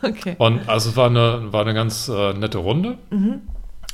Okay. 0.01 0.35
Und 0.37 0.67
also 0.67 0.89
es 0.89 0.97
war 0.97 1.07
eine, 1.07 1.53
war 1.53 1.61
eine 1.61 1.73
ganz 1.73 2.09
äh, 2.09 2.33
nette 2.33 2.57
Runde. 2.57 2.97
Mhm. 3.09 3.41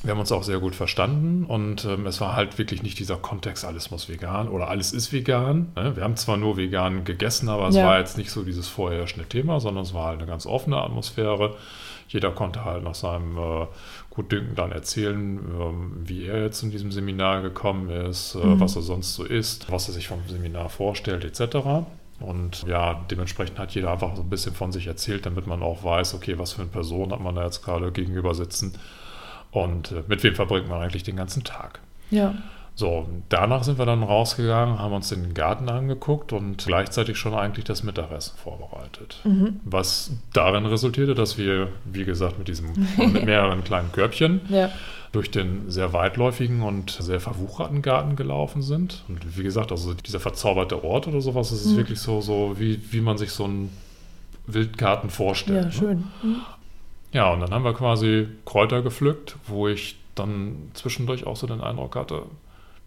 Wir 0.01 0.12
haben 0.12 0.19
uns 0.19 0.31
auch 0.31 0.44
sehr 0.44 0.60
gut 0.60 0.75
verstanden 0.75 1.44
und 1.44 1.84
ähm, 1.84 2.06
es 2.07 2.22
war 2.22 2.34
halt 2.36 2.57
wirklich 2.57 2.84
nicht 2.84 2.98
dieser 3.00 3.18
Kontext, 3.18 3.66
alles 3.66 3.92
muss 3.92 4.07
vegan 4.07 4.48
oder 4.48 4.69
alles 4.69 4.94
ist 4.94 5.12
vegan. 5.12 5.74
Ne? 5.75 5.96
Wir 5.98 6.04
haben 6.04 6.16
zwar 6.16 6.38
nur 6.38 6.56
vegan 6.56 7.04
gegessen, 7.04 7.50
aber 7.50 7.68
es 7.68 7.75
Ja. 7.75 7.86
war 7.86 8.00
jetzt 8.00 8.18
nicht 8.18 8.31
so 8.31 8.44
dieses 8.44 8.69
vorherrschende 8.69 9.28
Thema, 9.28 9.60
sondern 9.60 9.84
es 9.84 9.94
war 9.94 10.06
halt 10.06 10.19
eine 10.19 10.28
ganz 10.28 10.46
offene 10.46 10.78
Atmosphäre. 10.81 11.56
Jeder 12.07 12.31
konnte 12.31 12.63
halt 12.63 12.84
nach 12.86 12.96
seinem 12.96 13.38
äh, 13.38 13.66
Gutdünken 14.10 14.56
dann 14.56 14.72
erzählen, 14.72 15.38
ähm, 15.60 15.92
wie 16.06 16.25
er 16.28 16.44
jetzt 16.44 16.63
in 16.63 16.72
diesem 16.72 16.94
Seminar 16.94 17.42
gekommen 17.42 17.90
ist, 17.90 18.36
äh, 18.36 18.40
Mhm. 18.40 18.60
was 18.62 18.78
er 18.78 18.81
sonst 18.84 19.13
so 19.16 19.25
ist, 19.25 19.69
was 19.69 19.90
er 19.90 19.94
sich 19.94 20.07
vom 20.07 20.22
Seminar 20.30 20.69
vorstellt, 20.69 21.25
etc. 21.25 21.57
Und 22.22 22.63
ja, 22.68 23.06
dementsprechend 23.12 23.60
hat 23.60 23.72
jeder 23.75 23.92
einfach 23.92 24.16
so 24.16 24.22
ein 24.22 24.30
bisschen 24.30 24.54
von 24.56 24.72
sich 24.72 24.88
erzählt, 24.88 25.25
damit 25.25 25.45
man 25.45 25.62
auch 25.62 25.84
weiß, 25.84 26.13
okay, 26.16 26.38
was 26.40 26.54
für 26.54 26.62
eine 26.62 26.72
Person 26.72 27.12
hat 27.12 27.19
man 27.19 27.36
da 27.36 27.44
jetzt 27.44 27.63
gerade 27.63 27.92
gegenüber 27.92 28.34
sitzen 28.34 28.74
und 29.51 29.92
äh, 29.92 30.04
mit 30.07 30.24
wem 30.24 30.36
verbringt 30.36 30.69
man 30.69 30.81
eigentlich 30.81 31.04
den 31.04 31.16
ganzen 31.16 31.44
Tag. 31.44 31.80
Ja. 32.12 32.36
So, 32.75 33.10
danach 33.28 33.63
sind 33.63 33.78
wir 33.78 33.86
dann 33.86 34.04
rausgegangen, 34.04 34.80
haben 34.80 34.94
uns 34.94 35.10
den 35.10 35.34
Garten 35.34 35.68
angeguckt 35.68 36.31
und 36.31 36.66
gleichzeitig 36.66 37.18
schon 37.18 37.34
eigentlich 37.34 37.66
das 37.66 37.83
Mittagessen 37.83 38.38
vorbereitet. 38.38 39.19
Mhm. 39.26 39.59
Was 39.66 40.12
darin 40.31 40.66
resultierte, 40.66 41.14
dass 41.14 41.38
wir, 41.38 41.68
wie 41.83 42.06
gesagt, 42.06 42.40
mit 42.40 42.47
diesem 42.47 42.69
mit 42.97 43.26
mehreren 43.26 43.66
kleinen 43.66 43.92
Körbchen 43.92 44.40
Ja. 44.47 44.69
durch 45.12 45.30
den 45.30 45.69
sehr 45.69 45.92
weitläufigen 45.92 46.62
und 46.62 46.92
sehr 46.92 47.19
verwucherten 47.19 47.81
Garten 47.81 48.16
gelaufen 48.16 48.62
sind. 48.62 49.04
Und 49.09 49.38
wie 49.38 49.44
gesagt, 49.44 49.74
also 49.74 49.94
dieser 49.94 50.21
verzauberte 50.21 50.81
Ort 50.81 51.06
oder 51.07 51.19
sowas, 51.19 51.50
das 51.50 51.59
ist 51.66 51.74
Mhm. 51.74 51.78
wirklich 51.78 52.00
so, 52.00 52.21
so 52.21 52.56
wie, 52.59 52.80
wie 52.94 53.02
man 53.02 53.18
sich 53.18 53.31
so 53.31 53.44
einen 53.44 53.71
Wildgarten 54.47 55.09
vorstellt. 55.09 55.57
Ja, 55.59 55.66
ne? 55.66 55.71
schön. 55.74 56.04
Mhm. 56.24 56.35
Ja, 57.11 57.31
und 57.33 57.39
dann 57.42 57.51
haben 57.51 57.63
wir 57.63 57.73
quasi 57.73 58.28
Kräuter 58.45 58.81
gepflückt, 58.81 59.35
wo 59.47 59.68
ich 59.68 59.97
dann 60.16 60.69
zwischendurch 60.73 61.25
auch 61.25 61.35
so 61.35 61.47
den 61.47 61.61
Eindruck 61.61 61.95
hatte, 61.95 62.23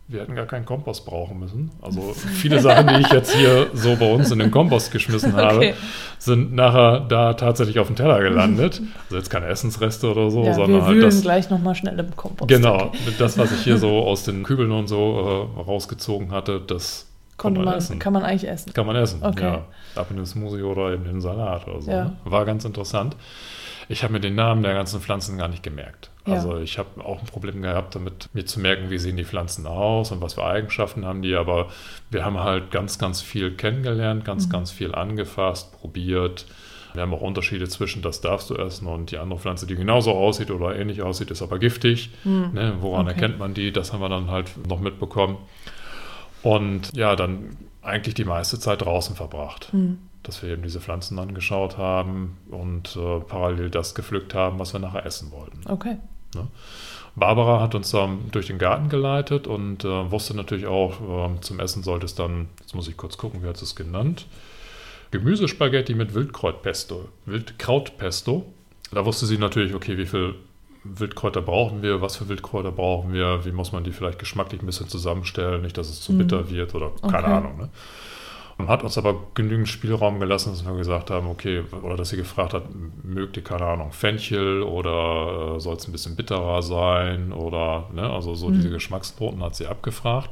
wir 0.09 0.21
hätten 0.21 0.35
gar 0.35 0.47
keinen 0.47 0.67
Kompost 0.67 1.07
brauchen 1.07 1.39
müssen. 1.39 1.71
Also 1.81 2.13
viele 2.35 2.61
Sachen, 2.61 2.87
die 2.89 3.01
ich 3.01 3.11
jetzt 3.13 3.35
hier 3.35 3.69
so 3.73 3.97
bei 3.97 4.13
uns 4.13 4.31
in 4.31 4.41
den 4.41 4.51
Kompost 4.51 4.93
geschmissen 4.93 5.35
habe, 5.35 5.57
Okay. 5.57 5.75
sind 6.19 6.53
nachher 6.55 7.01
da 7.01 7.33
tatsächlich 7.35 7.79
auf 7.79 7.87
dem 7.87 7.97
Teller 7.97 8.21
gelandet. 8.21 8.83
Also 9.05 9.17
jetzt 9.17 9.31
keine 9.31 9.47
Essensreste 9.47 10.11
oder 10.11 10.31
so, 10.31 10.45
Ja, 10.45 10.55
sondern 10.55 10.81
wir 10.83 10.87
halt 10.87 11.03
das, 11.05 11.23
gleich 11.23 11.49
nochmal 11.51 11.75
schnell 11.75 11.99
im 11.99 12.15
Kompost. 12.15 12.49
genau, 12.49 12.93
das, 13.19 13.39
was 13.39 13.53
ich 13.53 13.63
hier 13.63 13.79
so 13.79 14.01
aus 14.05 14.25
den 14.25 14.43
Kübeln 14.43 14.71
und 14.73 14.89
so 14.89 15.49
äh, 15.57 15.61
rausgezogen 15.63 16.31
hatte, 16.33 16.61
das 16.61 17.09
Konnte 17.39 17.59
kann 17.61 17.65
man 17.65 17.73
man, 17.73 17.79
essen. 17.79 17.99
kann 17.99 18.13
man 18.13 18.23
eigentlich 18.25 18.51
essen. 18.51 18.73
Kann 18.75 18.87
man 18.87 18.97
essen, 18.97 19.23
Okay. 19.23 19.43
ja. 19.45 19.65
Ab 19.95 20.09
in 20.11 20.17
den 20.17 20.27
Smoothie 20.27 20.63
oder 20.63 20.93
in 20.93 21.05
den 21.05 21.21
Salat 21.21 21.67
oder 21.69 21.81
so. 21.81 21.91
Ja. 21.91 22.05
Ne? 22.05 22.17
War 22.25 22.45
ganz 22.45 22.65
interessant. 22.65 23.17
Ich 23.93 24.03
habe 24.03 24.15
mir 24.15 24.21
den 24.21 24.35
Namen 24.35 24.63
der 24.63 24.73
ganzen 24.73 25.01
Pflanzen 25.01 25.37
gar 25.37 25.49
nicht 25.49 25.63
gemerkt. 25.63 26.11
Ja. 26.27 26.35
Also 26.35 26.59
ich 26.59 26.79
habe 26.79 27.05
auch 27.05 27.21
ein 27.21 27.27
Problem 27.27 27.61
gehabt, 27.61 27.95
damit 27.95 28.31
mir 28.33 28.45
zu 28.47 28.59
merken, 28.59 28.89
wie 28.91 28.97
sehen 28.99 29.17
die 29.19 29.25
Pflanzen 29.25 29.67
aus 29.67 30.11
und 30.13 30.21
was 30.23 30.35
für 30.35 30.45
Eigenschaften 30.45 31.05
haben 31.05 31.21
die. 31.21 31.35
Aber 31.35 31.69
wir 32.11 32.25
haben 32.25 32.39
halt 32.39 32.71
ganz, 32.71 32.99
ganz 32.99 33.21
viel 33.21 33.53
kennengelernt, 33.55 34.25
ganz, 34.25 34.47
Mhm. 34.47 34.51
ganz 34.51 34.71
viel 34.71 34.95
angefasst, 34.95 35.73
probiert. 35.79 36.47
Wir 36.95 37.03
haben 37.03 37.13
auch 37.13 37.21
Unterschiede 37.21 37.69
zwischen, 37.69 38.01
das 38.03 38.21
darfst 38.23 38.49
du 38.51 38.55
essen 38.57 38.87
und 38.87 39.11
die 39.11 39.19
andere 39.19 39.39
Pflanze, 39.39 39.67
die 39.67 39.77
genauso 39.77 40.13
aussieht 40.13 40.51
oder 40.51 40.75
ähnlich 40.77 41.03
aussieht, 41.03 41.31
ist 41.31 41.43
aber 41.43 41.59
giftig. 41.59 42.11
Hm. 42.23 42.53
Ne, 42.53 42.75
woran 42.81 43.07
Okay. 43.07 43.15
erkennt 43.15 43.39
man 43.39 43.53
die? 43.55 43.73
Das 43.73 43.93
haben 43.93 44.01
wir 44.01 44.09
dann 44.11 44.31
halt 44.31 44.53
noch 44.69 44.81
mitbekommen. 44.81 45.37
Und 46.43 46.95
ja, 46.97 47.15
dann 47.17 47.57
eigentlich 47.83 48.15
die 48.15 48.25
meiste 48.25 48.59
Zeit 48.59 48.83
draußen 48.83 49.17
verbracht. 49.17 49.69
Hm. 49.73 49.99
Dass 50.23 50.43
wir 50.43 50.51
eben 50.51 50.63
diese 50.63 50.81
Pflanzen 50.81 51.19
angeschaut 51.19 51.79
haben 51.79 52.39
und 52.51 52.97
äh, 52.97 53.21
parallel 53.21 53.71
das 53.71 53.95
gepflückt 53.95 54.35
haben, 54.35 54.59
was 54.59 54.73
wir 54.73 54.81
nachher 54.81 55.05
essen 55.05 55.33
wollten. 55.33 55.61
Okay. 55.69 55.97
Ne? 56.35 56.47
Barbara 57.15 57.61
hat 57.61 57.75
uns 57.75 57.91
dann 57.91 58.31
durch 58.31 58.47
den 58.47 58.59
Garten 58.59 58.89
geleitet 58.89 59.47
und 59.47 59.85
äh, 59.85 60.11
wusste 60.11 60.35
natürlich 60.35 60.67
auch, 60.67 61.35
äh, 61.35 61.41
zum 61.41 61.61
Essen 61.61 61.83
sollte 61.83 62.07
es 62.07 62.15
dann, 62.15 62.49
jetzt 62.61 62.75
muss 62.75 62.89
ich 62.89 62.97
kurz 62.97 63.19
gucken, 63.19 63.43
wie 63.43 63.49
hat 63.49 63.61
es 63.61 63.75
genannt, 63.75 64.27
Gemüsespaghetti 65.11 65.95
mit 65.95 66.15
Wildkrautpesto. 66.15 67.09
Wildkrautpesto. 67.27 68.47
Da 68.93 69.05
wusste 69.05 69.27
sie 69.27 69.37
natürlich, 69.37 69.75
okay, 69.75 69.99
wie 69.99 70.07
viel 70.07 70.37
Wildkräuter 70.85 71.43
brauchen 71.43 71.83
wir, 71.83 72.01
was 72.01 72.17
für 72.17 72.29
Wildkräuter 72.29 72.73
brauchen 72.73 73.13
wir, 73.13 73.45
wie 73.45 73.53
muss 73.53 73.73
man 73.73 73.85
die 73.85 73.93
vielleicht 73.93 74.19
geschmacklich 74.19 74.63
ein 74.63 74.67
bisschen 74.67 74.89
zusammenstellen, 74.89 75.63
nicht, 75.63 75.77
dass 75.77 75.91
es 75.91 76.01
zu 76.01 76.17
bitter 76.17 76.51
wird 76.51 76.75
oder 76.75 76.91
keine 77.03 77.19
Okay. 77.19 77.33
Ahnung. 77.33 77.59
Ne? 77.59 77.69
Und 78.59 78.69
hat 78.69 78.85
uns 78.85 78.99
aber 78.99 79.17
genügend 79.35 79.69
Spielraum 79.69 80.21
gelassen, 80.21 80.51
dass 80.51 80.65
wir 80.65 80.77
gesagt 80.77 81.11
haben, 81.11 81.27
okay, 81.27 81.63
oder 81.83 81.97
dass 81.97 82.11
sie 82.11 82.17
gefragt 82.17 82.53
hat, 82.53 82.65
mögt 83.03 83.37
ihr, 83.37 83.45
keine 83.45 83.65
Ahnung, 83.65 83.93
Fenchel 83.93 84.63
oder 84.63 85.57
äh, 85.57 85.61
soll 85.61 85.77
es 85.77 85.89
ein 85.89 85.93
bisschen 85.93 86.17
bitterer 86.17 86.63
sein 86.63 87.33
oder, 87.33 87.89
ne, 87.93 88.09
also 88.09 88.35
so 88.35 88.51
diese 88.51 88.71
Geschmacksnoten 88.71 89.43
hat 89.43 89.57
sie 89.57 89.67
abgefragt 89.67 90.31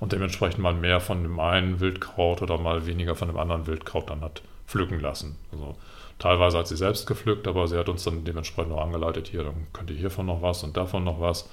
und 0.00 0.12
dementsprechend 0.12 0.58
mal 0.58 0.74
mehr 0.74 1.00
von 1.00 1.22
dem 1.22 1.38
einen 1.38 1.80
Wildkraut 1.80 2.42
oder 2.42 2.58
mal 2.58 2.86
weniger 2.86 3.14
von 3.14 3.28
dem 3.28 3.38
anderen 3.38 3.66
Wildkraut 3.66 4.10
dann 4.10 4.22
hat 4.22 4.42
pflücken 4.66 5.00
lassen. 5.00 5.36
Also 5.52 5.76
teilweise 6.18 6.58
hat 6.58 6.68
sie 6.68 6.76
selbst 6.76 7.06
gepflückt, 7.06 7.46
aber 7.46 7.68
sie 7.68 7.78
hat 7.78 7.88
uns 7.88 8.04
dann 8.04 8.24
dementsprechend 8.24 8.72
auch 8.72 8.82
angeleitet, 8.82 9.28
hier, 9.28 9.44
dann 9.44 9.66
könnt 9.72 9.90
ihr 9.90 9.96
hiervon 9.96 10.26
noch 10.26 10.42
was 10.42 10.64
und 10.64 10.76
davon 10.76 11.04
noch 11.04 11.20
was, 11.20 11.48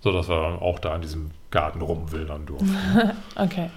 sodass 0.00 0.28
wir 0.28 0.40
dann 0.40 0.58
auch 0.58 0.78
da 0.78 0.94
in 0.94 1.02
diesem 1.02 1.30
Garten 1.50 1.82
rumwildern 1.82 2.46
durften. 2.46 2.76
Okay. 3.36 3.70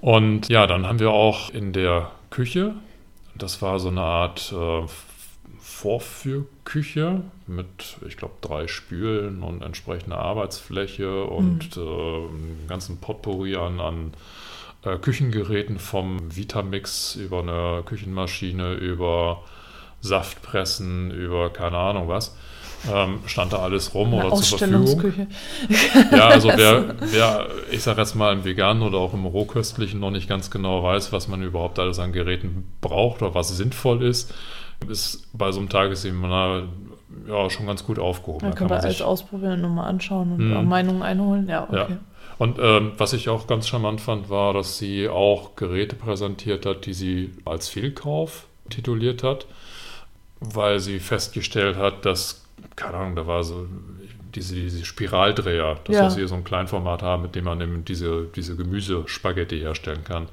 Und 0.00 0.48
ja, 0.48 0.66
dann 0.66 0.86
haben 0.86 1.00
wir 1.00 1.10
auch 1.10 1.50
in 1.50 1.72
der 1.72 2.10
Küche, 2.30 2.74
das 3.34 3.62
war 3.62 3.78
so 3.78 3.88
eine 3.88 4.02
Art 4.02 4.52
äh, 4.52 4.86
Vorführküche 5.60 7.22
mit, 7.46 7.98
ich 8.06 8.16
glaube, 8.16 8.34
drei 8.40 8.66
Spülen 8.66 9.42
und 9.42 9.62
entsprechender 9.62 10.18
Arbeitsfläche 10.18 11.24
und 11.24 11.76
äh, 11.76 11.80
einem 11.80 12.66
ganzen 12.68 12.98
Potpourri 12.98 13.56
an, 13.56 13.80
an 13.80 14.12
äh, 14.84 14.98
Küchengeräten 14.98 15.78
vom 15.78 16.34
Vitamix 16.34 17.16
über 17.16 17.40
eine 17.40 17.82
Küchenmaschine, 17.84 18.74
über 18.74 19.42
Saftpressen, 20.00 21.10
über 21.10 21.50
keine 21.50 21.78
Ahnung 21.78 22.08
was. 22.08 22.36
Ähm, 22.90 23.20
stand 23.26 23.52
da 23.52 23.58
alles 23.58 23.92
rum 23.94 24.14
Eine 24.14 24.26
oder 24.26 24.36
zur 24.36 24.58
Verfügung. 24.58 25.14
Ja, 26.12 26.28
also 26.28 26.48
wer, 26.56 26.94
wer, 27.00 27.46
ich 27.70 27.82
sage 27.82 28.00
jetzt 28.00 28.14
mal 28.14 28.32
im 28.32 28.44
Veganen 28.44 28.82
oder 28.82 28.98
auch 28.98 29.14
im 29.14 29.26
Rohköstlichen 29.26 29.98
noch 29.98 30.10
nicht 30.10 30.28
ganz 30.28 30.50
genau 30.50 30.82
weiß, 30.84 31.12
was 31.12 31.28
man 31.28 31.42
überhaupt 31.42 31.78
alles 31.78 31.98
an 31.98 32.12
Geräten 32.12 32.70
braucht 32.80 33.22
oder 33.22 33.34
was 33.34 33.48
sinnvoll 33.48 34.02
ist, 34.04 34.32
ist 34.88 35.26
bei 35.36 35.50
so 35.50 35.58
einem 35.58 35.68
Tagesseminar 35.68 36.64
ja 37.26 37.50
schon 37.50 37.66
ganz 37.66 37.84
gut 37.84 37.98
aufgehoben. 37.98 38.40
Dann 38.40 38.54
Da 38.54 38.60
wir 38.60 38.68
man 38.68 38.80
alles 38.84 39.02
ausprobieren 39.02 39.54
und 39.54 39.62
nochmal 39.62 39.88
anschauen 39.88 40.32
und 40.32 40.56
auch 40.56 40.62
Meinungen 40.62 41.02
einholen. 41.02 41.48
Ja, 41.48 41.66
Ja. 41.72 41.84
okay. 41.84 41.96
Und 42.38 42.58
ähm, 42.60 42.92
was 42.96 43.12
ich 43.12 43.28
auch 43.28 43.48
ganz 43.48 43.66
charmant 43.66 44.00
fand, 44.00 44.30
war, 44.30 44.54
dass 44.54 44.78
sie 44.78 45.08
auch 45.08 45.56
Geräte 45.56 45.96
präsentiert 45.96 46.66
hat, 46.66 46.86
die 46.86 46.92
sie 46.94 47.34
als 47.44 47.68
Fehlkauf 47.68 48.46
tituliert 48.70 49.24
hat, 49.24 49.46
weil 50.40 50.78
sie 50.78 51.00
festgestellt 51.00 51.76
hat, 51.76 52.04
dass, 52.04 52.44
keine 52.76 52.96
Ahnung, 52.96 53.16
da 53.16 53.26
war 53.26 53.42
so 53.44 53.66
diese, 54.34 54.54
diese 54.54 54.84
Spiraldreher, 54.84 55.78
das 55.84 55.96
Ja. 55.96 56.16
wir 56.16 56.28
so 56.28 56.34
ein 56.34 56.44
Kleinformat 56.44 57.02
haben, 57.02 57.22
mit 57.22 57.34
dem 57.34 57.44
man 57.44 57.60
eben 57.60 57.84
diese, 57.84 58.26
diese 58.36 58.56
Gemüsespaghetti 58.56 59.58
herstellen 59.58 60.04
kann. 60.04 60.28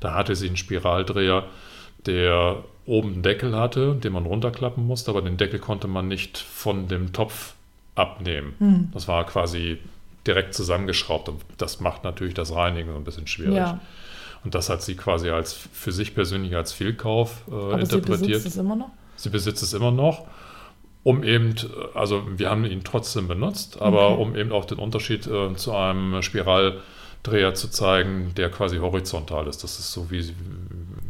Da 0.00 0.14
hatte 0.14 0.34
sie 0.36 0.46
einen 0.46 0.56
Spiraldreher, 0.56 1.44
der 2.06 2.64
oben 2.86 3.12
einen 3.14 3.22
Deckel 3.22 3.54
hatte, 3.56 3.94
den 3.94 4.12
man 4.12 4.24
runterklappen 4.26 4.86
musste, 4.86 5.10
aber 5.10 5.22
den 5.22 5.36
Deckel 5.36 5.58
konnte 5.58 5.88
man 5.88 6.08
nicht 6.08 6.38
von 6.38 6.88
dem 6.88 7.12
Topf 7.12 7.54
abnehmen. 7.94 8.54
Hm. 8.58 8.88
Das 8.94 9.06
war 9.08 9.24
quasi 9.26 9.78
direkt 10.26 10.54
zusammengeschraubt 10.54 11.28
und 11.28 11.40
das 11.58 11.80
macht 11.80 12.04
natürlich 12.04 12.34
das 12.34 12.54
Reinigen 12.54 12.90
so 12.92 12.96
ein 12.96 13.04
bisschen 13.04 13.26
schwierig. 13.26 13.56
Ja, 13.56 13.80
Und 14.44 14.54
das 14.54 14.68
hat 14.70 14.82
sie 14.82 14.94
quasi 14.96 15.30
als 15.30 15.52
für 15.52 15.92
sich 15.92 16.14
persönlich 16.14 16.56
als 16.56 16.72
Fehlkauf 16.72 17.42
äh, 17.48 17.54
aber 17.54 17.76
sie 17.76 17.82
interpretiert. 17.96 18.28
besitzt 18.28 18.46
es 18.46 18.56
immer 18.56 18.76
noch? 18.76 18.90
Sie 19.16 19.28
besitzt 19.28 19.62
es 19.62 19.72
immer 19.74 19.90
noch, 19.90 20.26
um 21.02 21.22
eben, 21.24 21.54
also 21.94 22.22
wir 22.36 22.50
haben 22.50 22.64
ihn 22.64 22.84
trotzdem 22.84 23.26
benutzt, 23.28 23.80
aber 23.80 24.10
Okay. 24.12 24.22
um 24.22 24.36
eben 24.36 24.52
auch 24.52 24.64
den 24.66 24.78
Unterschied 24.78 25.26
äh, 25.26 25.54
zu 25.56 25.72
einem 25.72 26.20
Spiraldreher 26.22 27.54
zu 27.54 27.68
zeigen, 27.70 28.32
der 28.36 28.50
quasi 28.50 28.78
horizontal 28.78 29.46
ist. 29.46 29.62
Das 29.64 29.78
ist 29.78 29.92
so 29.92 30.10
wie, 30.10 30.34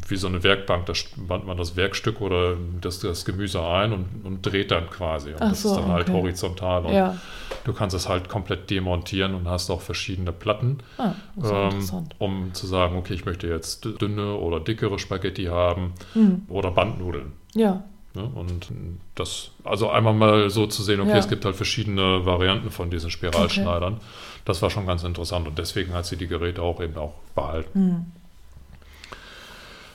wie 0.08 0.16
so 0.16 0.26
eine 0.28 0.42
Werkbank, 0.42 0.86
da 0.86 0.94
spannt 0.94 1.46
man 1.46 1.56
das 1.56 1.76
Werkstück 1.76 2.20
oder 2.20 2.56
das, 2.80 3.00
das 3.00 3.24
Gemüse 3.24 3.62
ein 3.62 3.92
und, 3.92 4.06
und 4.24 4.42
dreht 4.46 4.70
dann 4.70 4.88
quasi. 4.90 5.30
Und 5.30 5.42
Ach 5.42 5.50
das 5.50 5.62
so, 5.62 5.70
ist 5.70 5.76
dann 5.76 5.88
halt 5.88 6.08
okay. 6.08 6.18
horizontal 6.18 6.84
und 6.86 6.94
Ja. 6.94 7.16
du 7.64 7.72
kannst 7.72 7.94
es 7.96 8.08
halt 8.08 8.28
komplett 8.28 8.70
demontieren 8.70 9.34
und 9.34 9.48
hast 9.48 9.70
auch 9.70 9.80
verschiedene 9.80 10.32
Platten 10.32 10.78
Ah, 10.98 11.12
ähm, 11.42 11.78
um 12.18 12.54
zu 12.54 12.66
sagen, 12.66 12.96
okay, 12.96 13.14
ich 13.14 13.24
möchte 13.24 13.46
jetzt 13.48 13.84
dünne 14.00 14.34
oder 14.34 14.60
dickere 14.60 14.98
Spaghetti 15.00 15.44
haben 15.46 15.94
Hm. 16.14 16.42
oder 16.48 16.70
Bandnudeln. 16.70 17.32
Ja, 17.54 17.82
Ne? 18.14 18.24
Und 18.34 18.68
das, 19.14 19.50
also 19.64 19.88
einmal 19.90 20.14
mal 20.14 20.50
so 20.50 20.66
zu 20.66 20.82
sehen, 20.82 21.00
okay, 21.00 21.10
Ja. 21.10 21.18
es 21.18 21.28
gibt 21.28 21.44
halt 21.44 21.56
verschiedene 21.56 22.26
Varianten 22.26 22.70
von 22.70 22.90
diesen 22.90 23.10
Spiralschneidern. 23.10 24.00
Das 24.44 24.62
war 24.62 24.70
schon 24.70 24.86
ganz 24.86 25.04
interessant 25.04 25.46
und 25.46 25.58
deswegen 25.58 25.92
hat 25.94 26.06
sie 26.06 26.16
die 26.16 26.26
Geräte 26.26 26.62
auch 26.62 26.80
eben 26.80 26.96
auch 26.96 27.14
behalten. 27.34 27.70
hm. 27.74 28.06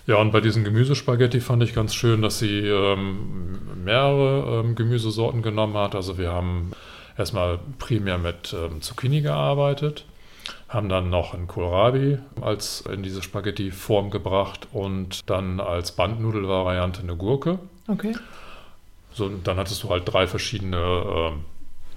Ja, 0.08 0.18
und 0.18 0.32
bei 0.32 0.40
diesen 0.40 0.64
Gemüsespaghetti 0.64 1.42
fand 1.42 1.64
ich 1.64 1.74
ganz 1.74 1.96
schön, 1.96 2.22
dass 2.22 2.38
sie 2.38 2.60
ähm, 2.60 3.58
mehrere 3.84 4.60
ähm, 4.60 4.76
Gemüsesorten 4.76 5.42
genommen 5.42 5.76
hat. 5.78 5.96
Also 5.96 6.20
wir 6.20 6.32
haben 6.32 6.74
erstmal 7.18 7.58
primär 7.80 8.20
mit 8.20 8.54
ähm, 8.54 8.84
Zucchini 8.84 9.22
gearbeitet, 9.22 10.06
haben 10.70 10.90
dann 10.90 11.10
noch 11.10 11.34
einen 11.34 11.48
Kohlrabi 11.48 12.20
als 12.40 12.82
in 12.82 13.02
diese 13.02 13.24
Spaghetti-Form 13.24 14.12
gebracht 14.12 14.68
und 14.74 15.28
dann 15.28 15.60
als 15.60 15.94
Bandnudelvariante 15.94 17.02
eine 17.02 17.16
Gurke. 17.16 17.58
Okay. 17.88 18.16
So, 19.14 19.26
und 19.26 19.48
dann 19.48 19.58
hattest 19.58 19.82
du 19.84 19.90
halt 19.90 20.04
drei 20.06 20.28
verschiedene 20.28 20.78
ähm, 20.78 21.46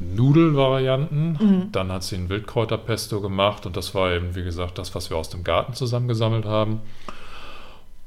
Nudelvarianten. 0.01 1.33
Mhm. 1.33 1.73
Dann 1.73 1.91
hat 1.91 2.05
sie 2.05 2.17
ein 2.17 2.29
Wildkräuterpesto 2.29 3.21
gemacht 3.21 3.67
und 3.67 3.77
das 3.77 3.95
war 3.95 4.13
eben, 4.13 4.35
wie 4.35 4.45
gesagt, 4.45 4.79
das, 4.79 4.95
was 4.95 5.11
wir 5.11 5.17
aus 5.17 5.29
dem 5.29 5.45
Garten 5.45 5.75
zusammengesammelt 5.75 6.45
haben. 6.45 6.81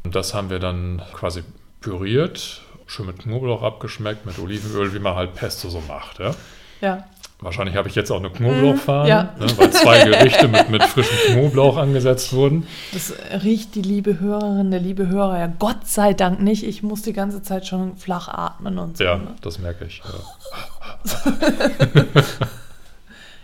Und 0.03 0.15
das 0.15 0.33
haben 0.33 0.50
wir 0.50 0.59
dann 0.59 1.01
quasi 1.13 1.43
püriert, 1.81 2.61
schön 2.88 3.05
mit 3.05 3.19
Knoblauch 3.19 3.63
abgeschmeckt, 3.63 4.25
mit 4.25 4.39
Olivenöl, 4.39 4.93
wie 4.93 5.00
man 5.00 5.15
halt 5.15 5.35
Pesto 5.35 5.69
so 5.69 5.81
macht. 5.88 6.19
Ja? 6.19 6.33
Ja, 6.81 7.05
Wahrscheinlich 7.43 7.75
habe 7.75 7.89
ich 7.89 7.95
jetzt 7.95 8.12
auch 8.12 8.19
eine 8.19 8.29
Knoblauchfahne, 8.29 9.10
ja. 9.10 9.24
ne, 9.39 9.48
weil 9.57 9.71
zwei 9.71 10.03
Gerichte 10.03 10.48
mit, 10.48 10.69
mit 10.69 10.83
frischem 10.83 11.17
Knoblauch 11.33 11.75
angesetzt 11.77 12.33
wurden. 12.33 12.67
das 12.93 13.13
riecht 13.43 13.74
die 13.74 13.81
liebe 13.81 14.19
Hörerin, 14.19 14.69
der 14.69 14.79
liebe 14.79 15.07
Hörer 15.07 15.39
ja 15.39 15.48
Gott 15.48 15.88
sei 15.88 16.13
Dank 16.13 16.39
nicht. 16.39 16.63
Ich 16.63 16.83
muss 16.83 17.01
die 17.01 17.13
ganze 17.13 17.41
Zeit 17.41 17.65
schon 17.65 17.98
flach 17.98 18.27
atmen 18.27 18.77
und 18.77 18.98
so. 18.98 19.03
Ja, 19.03 19.17
Ne? 19.17 19.33
das 19.41 19.57
merke 19.57 19.86
ich. 19.86 20.01
Ja. 20.05 21.21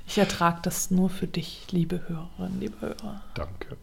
Ich 0.09 0.17
ertrage 0.17 0.59
das 0.63 0.89
nur 0.89 1.09
für 1.09 1.27
dich, 1.27 1.63
liebe 1.71 1.99
Hörerin, 2.07 2.59
liebe 2.61 2.75
Hörer. 2.79 3.21
Danke. 3.33 3.75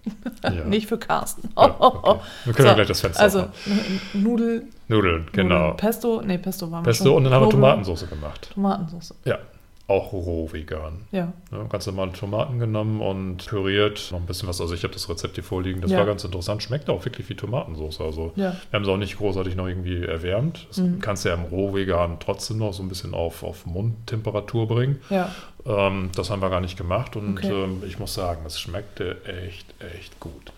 Ja. 0.43 0.65
Nicht 0.65 0.89
für 0.89 0.97
Carsten. 0.99 1.51
Ja, 1.57 1.75
okay. 1.79 2.21
Wir 2.47 2.53
können 2.55 2.69
ja 2.69 2.75
gleich 2.75 2.89
das 2.89 3.01
Fenster 3.03 3.23
Also, 3.23 3.41
aufmachen. 3.41 4.01
N- 4.15 4.23
Nudel, 4.23 4.67
Nudeln, 4.89 5.27
genau. 5.33 5.59
Nudeln, 5.59 5.77
Pesto, 5.77 6.23
nee, 6.25 6.39
Pesto 6.39 6.71
war 6.71 6.83
Pesto 6.83 7.15
und 7.17 7.25
dann 7.25 7.33
haben 7.35 7.45
wir 7.47 7.51
Tomatensauce 7.51 8.09
gemacht. 8.09 8.51
Tomatensauce, 8.55 9.15
Ja, 9.27 9.39
auch 9.87 10.13
roh 10.15 10.49
vegan. 10.51 11.01
ja. 11.13 11.33
Ja, 11.53 11.63
ganz 11.65 11.87
normale 11.87 12.13
Tomaten 12.13 12.59
genommen 12.59 13.03
und 13.03 13.45
püriert. 13.47 14.09
Noch 14.13 14.19
ein 14.21 14.25
bisschen 14.25 14.49
was. 14.49 14.59
Also 14.61 14.73
ich 14.75 14.83
habe 14.83 14.95
das 14.95 15.11
Rezept 15.11 15.35
hier 15.35 15.45
vorliegen. 15.45 15.83
Das 15.83 15.91
Ja. 15.91 15.99
war 15.99 16.07
ganz 16.07 16.25
interessant. 16.25 16.63
Schmeckt 16.63 16.89
auch 16.89 17.05
wirklich 17.05 17.29
wie 17.29 17.35
Tomatensauce. 17.35 18.01
Also 18.01 18.33
Ja. 18.35 18.53
wir 18.71 18.77
haben 18.79 18.83
es 18.85 18.89
auch 18.89 18.97
nicht 18.97 19.19
großartig 19.19 19.57
noch 19.57 19.67
irgendwie 19.69 20.03
erwärmt. 20.03 20.67
Das 20.69 20.79
Mhm. 20.79 21.01
kannst 21.01 21.25
du 21.27 21.29
ja 21.29 21.35
im 21.35 21.43
Rohvegan 21.43 22.19
trotzdem 22.19 22.57
noch 22.59 22.73
so 22.73 22.83
ein 22.83 22.89
bisschen 22.89 23.13
auf, 23.13 23.43
auf 23.43 23.67
Mundtemperatur 23.67 24.67
bringen. 24.69 25.01
Ja, 25.11 25.31
Ähm, 25.67 26.11
das 26.15 26.29
haben 26.31 26.43
wir 26.43 26.51
gar 26.51 26.61
nicht 26.61 26.77
gemacht. 26.77 27.17
Und 27.17 27.39
Okay. 27.39 27.51
ähm, 27.65 27.83
ich 27.87 27.99
muss 27.99 28.13
sagen, 28.15 28.43
es 28.47 28.59
schmeckte 28.61 29.17
echt, 29.27 29.67
echt 29.97 30.19
gut. 30.21 30.53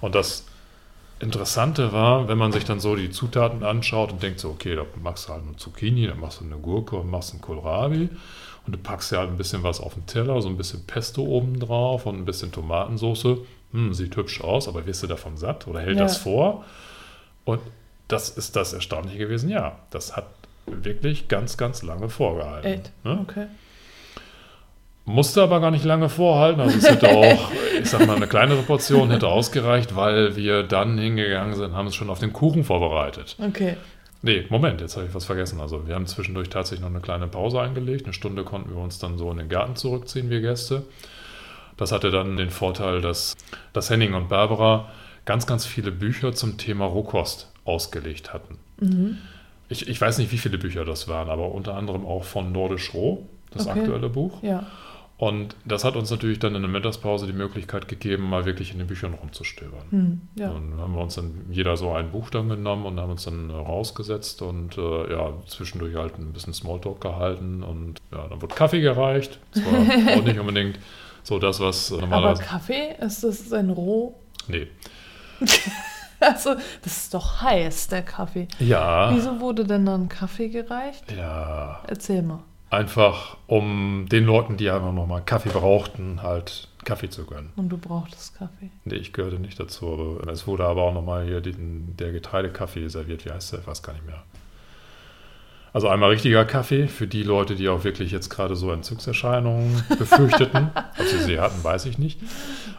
Und 0.00 0.14
das 0.16 0.46
Interessante 1.20 1.92
war, 1.92 2.26
wenn 2.26 2.36
man 2.38 2.50
sich 2.50 2.64
dann 2.64 2.80
so 2.80 2.96
die 2.96 3.10
Zutaten 3.10 3.62
anschaut 3.62 4.10
und 4.10 4.20
denkt 4.22 4.40
so, 4.40 4.50
okay, 4.50 4.74
da 4.74 4.82
machst 5.00 5.28
du 5.28 5.32
halt 5.32 5.42
eine 5.46 5.56
Zucchini, 5.56 6.08
dann 6.08 6.18
machst 6.18 6.40
du 6.40 6.44
eine 6.44 6.56
Gurke 6.56 6.96
und 6.96 7.08
machst 7.10 7.30
einen 7.32 7.40
Kohlrabi 7.40 8.08
und 8.66 8.72
du 8.74 8.78
packst 8.78 9.10
ja 9.12 9.18
halt 9.18 9.30
ein 9.30 9.36
bisschen 9.36 9.62
was 9.62 9.80
auf 9.80 9.94
den 9.94 10.06
Teller, 10.06 10.40
so 10.40 10.48
ein 10.48 10.56
bisschen 10.56 10.84
Pesto 10.86 11.22
oben 11.22 11.58
drauf 11.58 12.06
und 12.06 12.16
ein 12.16 12.24
bisschen 12.24 12.52
Tomatensauce. 12.52 13.38
Hm, 13.72 13.94
sieht 13.94 14.16
hübsch 14.16 14.40
aus, 14.42 14.68
aber 14.68 14.86
wirst 14.86 15.02
du 15.02 15.06
davon 15.06 15.36
satt 15.36 15.66
oder 15.66 15.80
hält 15.80 15.96
Ja. 15.96 16.04
das 16.04 16.18
vor? 16.18 16.64
Und 17.44 17.60
das 18.08 18.28
ist 18.28 18.54
das 18.56 18.72
Erstaunliche 18.72 19.18
gewesen, 19.18 19.48
ja, 19.48 19.78
das 19.90 20.14
hat 20.16 20.26
wirklich 20.66 21.28
ganz, 21.28 21.56
ganz 21.56 21.82
lange 21.82 22.08
vorgehalten. 22.08 22.82
Ne? 23.04 23.18
Okay. 23.22 23.46
Musste 25.04 25.42
aber 25.42 25.58
gar 25.60 25.72
nicht 25.72 25.84
lange 25.84 26.08
vorhalten. 26.08 26.60
Also 26.60 26.78
es 26.78 26.88
hätte 26.88 27.08
auch, 27.08 27.50
ich 27.82 27.90
sag 27.90 28.06
mal, 28.06 28.14
eine 28.14 28.28
kleinere 28.28 28.62
Portion 28.62 29.10
hätte 29.10 29.26
ausgereicht, 29.26 29.96
weil 29.96 30.36
wir 30.36 30.62
dann 30.62 30.96
hingegangen 30.98 31.56
sind, 31.56 31.74
haben 31.74 31.88
es 31.88 31.96
schon 31.96 32.08
auf 32.10 32.20
den 32.20 32.32
Kuchen 32.32 32.62
vorbereitet. 32.62 33.36
Okay. 33.44 33.76
Nee, 34.22 34.46
Moment, 34.50 34.80
jetzt 34.80 34.96
habe 34.96 35.06
ich 35.06 35.14
was 35.14 35.24
vergessen. 35.24 35.60
Also 35.60 35.86
wir 35.86 35.96
haben 35.96 36.06
zwischendurch 36.06 36.48
tatsächlich 36.48 36.80
noch 36.80 36.90
eine 36.90 37.00
kleine 37.00 37.26
Pause 37.26 37.60
eingelegt. 37.60 38.04
Eine 38.04 38.14
Stunde 38.14 38.44
konnten 38.44 38.70
wir 38.70 38.76
uns 38.78 38.98
dann 38.98 39.18
so 39.18 39.30
in 39.32 39.38
den 39.38 39.48
Garten 39.48 39.74
zurückziehen, 39.74 40.30
wir 40.30 40.40
Gäste. 40.40 40.84
Das 41.76 41.90
hatte 41.90 42.10
dann 42.10 42.36
den 42.36 42.50
Vorteil, 42.50 43.00
dass, 43.00 43.36
dass 43.72 43.90
Henning 43.90 44.14
und 44.14 44.28
Barbara 44.28 44.88
ganz, 45.24 45.46
ganz 45.46 45.66
viele 45.66 45.90
Bücher 45.90 46.32
zum 46.34 46.56
Thema 46.56 46.84
Rohkost 46.84 47.50
ausgelegt 47.64 48.32
hatten. 48.32 48.58
Mhm. 48.80 49.18
Ich, 49.68 49.88
ich 49.88 50.00
weiß 50.00 50.18
nicht, 50.18 50.30
wie 50.30 50.38
viele 50.38 50.58
Bücher 50.58 50.84
das 50.84 51.08
waren, 51.08 51.28
aber 51.28 51.50
unter 51.52 51.74
anderem 51.74 52.04
auch 52.06 52.24
von 52.24 52.52
Nordisch 52.52 52.94
Roh, 52.94 53.26
das 53.50 53.66
Okay. 53.66 53.80
aktuelle 53.80 54.08
Buch. 54.08 54.42
Ja. 54.42 54.66
Und 55.22 55.54
das 55.64 55.84
hat 55.84 55.94
uns 55.94 56.10
natürlich 56.10 56.40
dann 56.40 56.56
in 56.56 56.62
der 56.62 56.70
Mittagspause 56.70 57.28
die 57.28 57.32
Möglichkeit 57.32 57.86
gegeben, 57.86 58.28
mal 58.28 58.44
wirklich 58.44 58.72
in 58.72 58.78
den 58.78 58.88
Büchern 58.88 59.14
rumzustöbern. 59.14 59.84
Hm. 59.90 60.20
Ja. 60.34 60.48
Dann 60.48 60.76
haben 60.78 60.96
wir 60.96 61.00
uns 61.00 61.14
dann 61.14 61.46
jeder 61.48 61.76
so 61.76 61.92
ein 61.92 62.10
Buch 62.10 62.28
dann 62.28 62.48
genommen 62.48 62.86
und 62.86 62.98
haben 62.98 63.12
uns 63.12 63.22
dann 63.22 63.48
äh, 63.48 63.52
rausgesetzt 63.52 64.42
und 64.42 64.76
äh, 64.78 65.12
ja, 65.12 65.32
zwischendurch 65.46 65.94
halt 65.94 66.18
ein 66.18 66.32
bisschen 66.32 66.52
Smalltalk 66.52 67.00
gehalten 67.00 67.62
und 67.62 68.00
ja, 68.10 68.26
dann 68.26 68.42
wurde 68.42 68.52
Kaffee 68.52 68.80
gereicht. 68.80 69.38
Das 69.54 69.64
war 69.64 69.72
auch 70.18 70.24
nicht 70.24 70.40
unbedingt 70.40 70.80
so 71.22 71.38
das, 71.38 71.60
was 71.60 71.92
äh, 71.92 71.98
Aber 71.98 72.00
normalerweise. 72.02 72.42
Kaffee, 72.42 72.96
ist 73.00 73.22
das 73.22 73.52
ein 73.52 73.70
Roh? 73.70 74.16
Nee. 74.48 74.66
Also, 76.18 76.54
das 76.84 76.96
ist 76.98 77.14
doch 77.14 77.42
heiß, 77.42 77.88
der 77.88 78.02
Kaffee. 78.02 78.46
Ja. 78.60 79.12
Wieso 79.12 79.40
wurde 79.40 79.64
denn 79.64 79.84
dann 79.84 80.08
Kaffee 80.08 80.50
gereicht? 80.50 81.10
Ja. 81.10 81.82
Erzähl 81.88 82.22
mal. 82.22 82.44
Einfach 82.72 83.36
um 83.48 84.06
den 84.10 84.24
Leuten, 84.24 84.56
die 84.56 84.70
einfach 84.70 84.92
nochmal 84.94 85.20
Kaffee 85.26 85.50
brauchten, 85.50 86.22
halt 86.22 86.68
Kaffee 86.86 87.10
zu 87.10 87.26
gönnen. 87.26 87.50
Und 87.56 87.68
du 87.68 87.76
brauchtest 87.76 88.34
Kaffee. 88.38 88.70
Nee, 88.86 88.94
ich 88.94 89.12
gehörte 89.12 89.38
nicht 89.38 89.60
dazu. 89.60 90.18
Aber 90.22 90.32
es 90.32 90.46
wurde 90.46 90.64
aber 90.64 90.80
auch 90.82 90.94
nochmal 90.94 91.26
hier 91.26 91.42
den, 91.42 91.94
der 91.98 92.12
Getreidekaffee 92.12 92.88
serviert. 92.88 93.26
Wie 93.26 93.30
heißt 93.30 93.52
der? 93.52 93.58
Ich 93.60 93.66
weiß 93.66 93.82
gar 93.82 93.92
nicht 93.92 94.06
mehr. 94.06 94.22
Also 95.74 95.88
einmal 95.88 96.10
richtiger 96.10 96.46
Kaffee 96.46 96.88
für 96.88 97.06
die 97.06 97.22
Leute, 97.22 97.56
die 97.56 97.68
auch 97.68 97.84
wirklich 97.84 98.10
jetzt 98.10 98.30
gerade 98.30 98.56
so 98.56 98.70
Entzugserscheinungen 98.72 99.82
befürchteten. 99.98 100.70
Ob 100.98 101.06
sie 101.06 101.18
sie 101.18 101.40
hatten, 101.40 101.62
weiß 101.62 101.84
ich 101.84 101.98
nicht. 101.98 102.20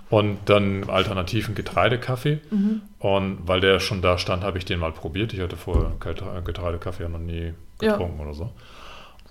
Und 0.10 0.38
dann 0.46 0.90
alternativen 0.90 1.54
Getreidekaffee. 1.54 2.40
Mhm. 2.50 2.82
Und 2.98 3.48
weil 3.48 3.60
der 3.62 3.80
schon 3.80 4.02
da 4.02 4.18
stand, 4.18 4.44
habe 4.44 4.58
ich 4.58 4.66
den 4.66 4.80
mal 4.80 4.92
probiert. 4.92 5.34
Ich 5.34 5.40
hatte 5.40 5.56
vorher 5.56 5.92
Getre- 6.00 6.42
Getreidekaffee 6.42 7.04
ja 7.04 7.10
noch 7.10 7.20
nie 7.20 7.54
Ja. 7.80 7.92
getrunken 7.92 8.20
oder 8.22 8.34
so. 8.34 8.52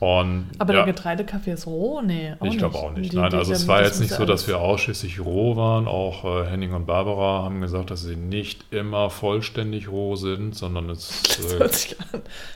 Und 0.03 0.49
Aber 0.59 0.75
ja. 0.75 0.83
der 0.85 0.93
Getreidekaffee 0.93 1.53
ist 1.53 1.65
roh? 1.69 2.01
Nee, 2.03 2.35
auch 2.41 2.47
Ich 2.47 2.59
glaube 2.59 2.77
auch 2.77 2.93
nicht. 2.93 3.13
Die- 3.13 3.17
Nein, 3.17 3.31
die- 3.31 3.37
also 3.37 3.53
es 3.53 3.69
war 3.69 3.85
jetzt 3.85 4.01
nicht 4.01 4.13
so, 4.13 4.25
dass 4.25 4.49
wir 4.49 4.59
ausschließlich 4.59 5.21
roh 5.21 5.55
waren. 5.55 5.87
Auch 5.87 6.25
äh, 6.25 6.47
Henning 6.51 6.73
und 6.73 6.87
Barbara 6.87 7.45
haben 7.45 7.61
gesagt, 7.61 7.93
dass 7.93 8.03
sie 8.03 8.17
nicht 8.17 8.65
immer 8.73 9.11
vollständig 9.11 9.89
roh 9.89 10.17
sind, 10.17 10.57
sondern 10.57 10.91
es 10.91 11.23
äh. 11.55 11.69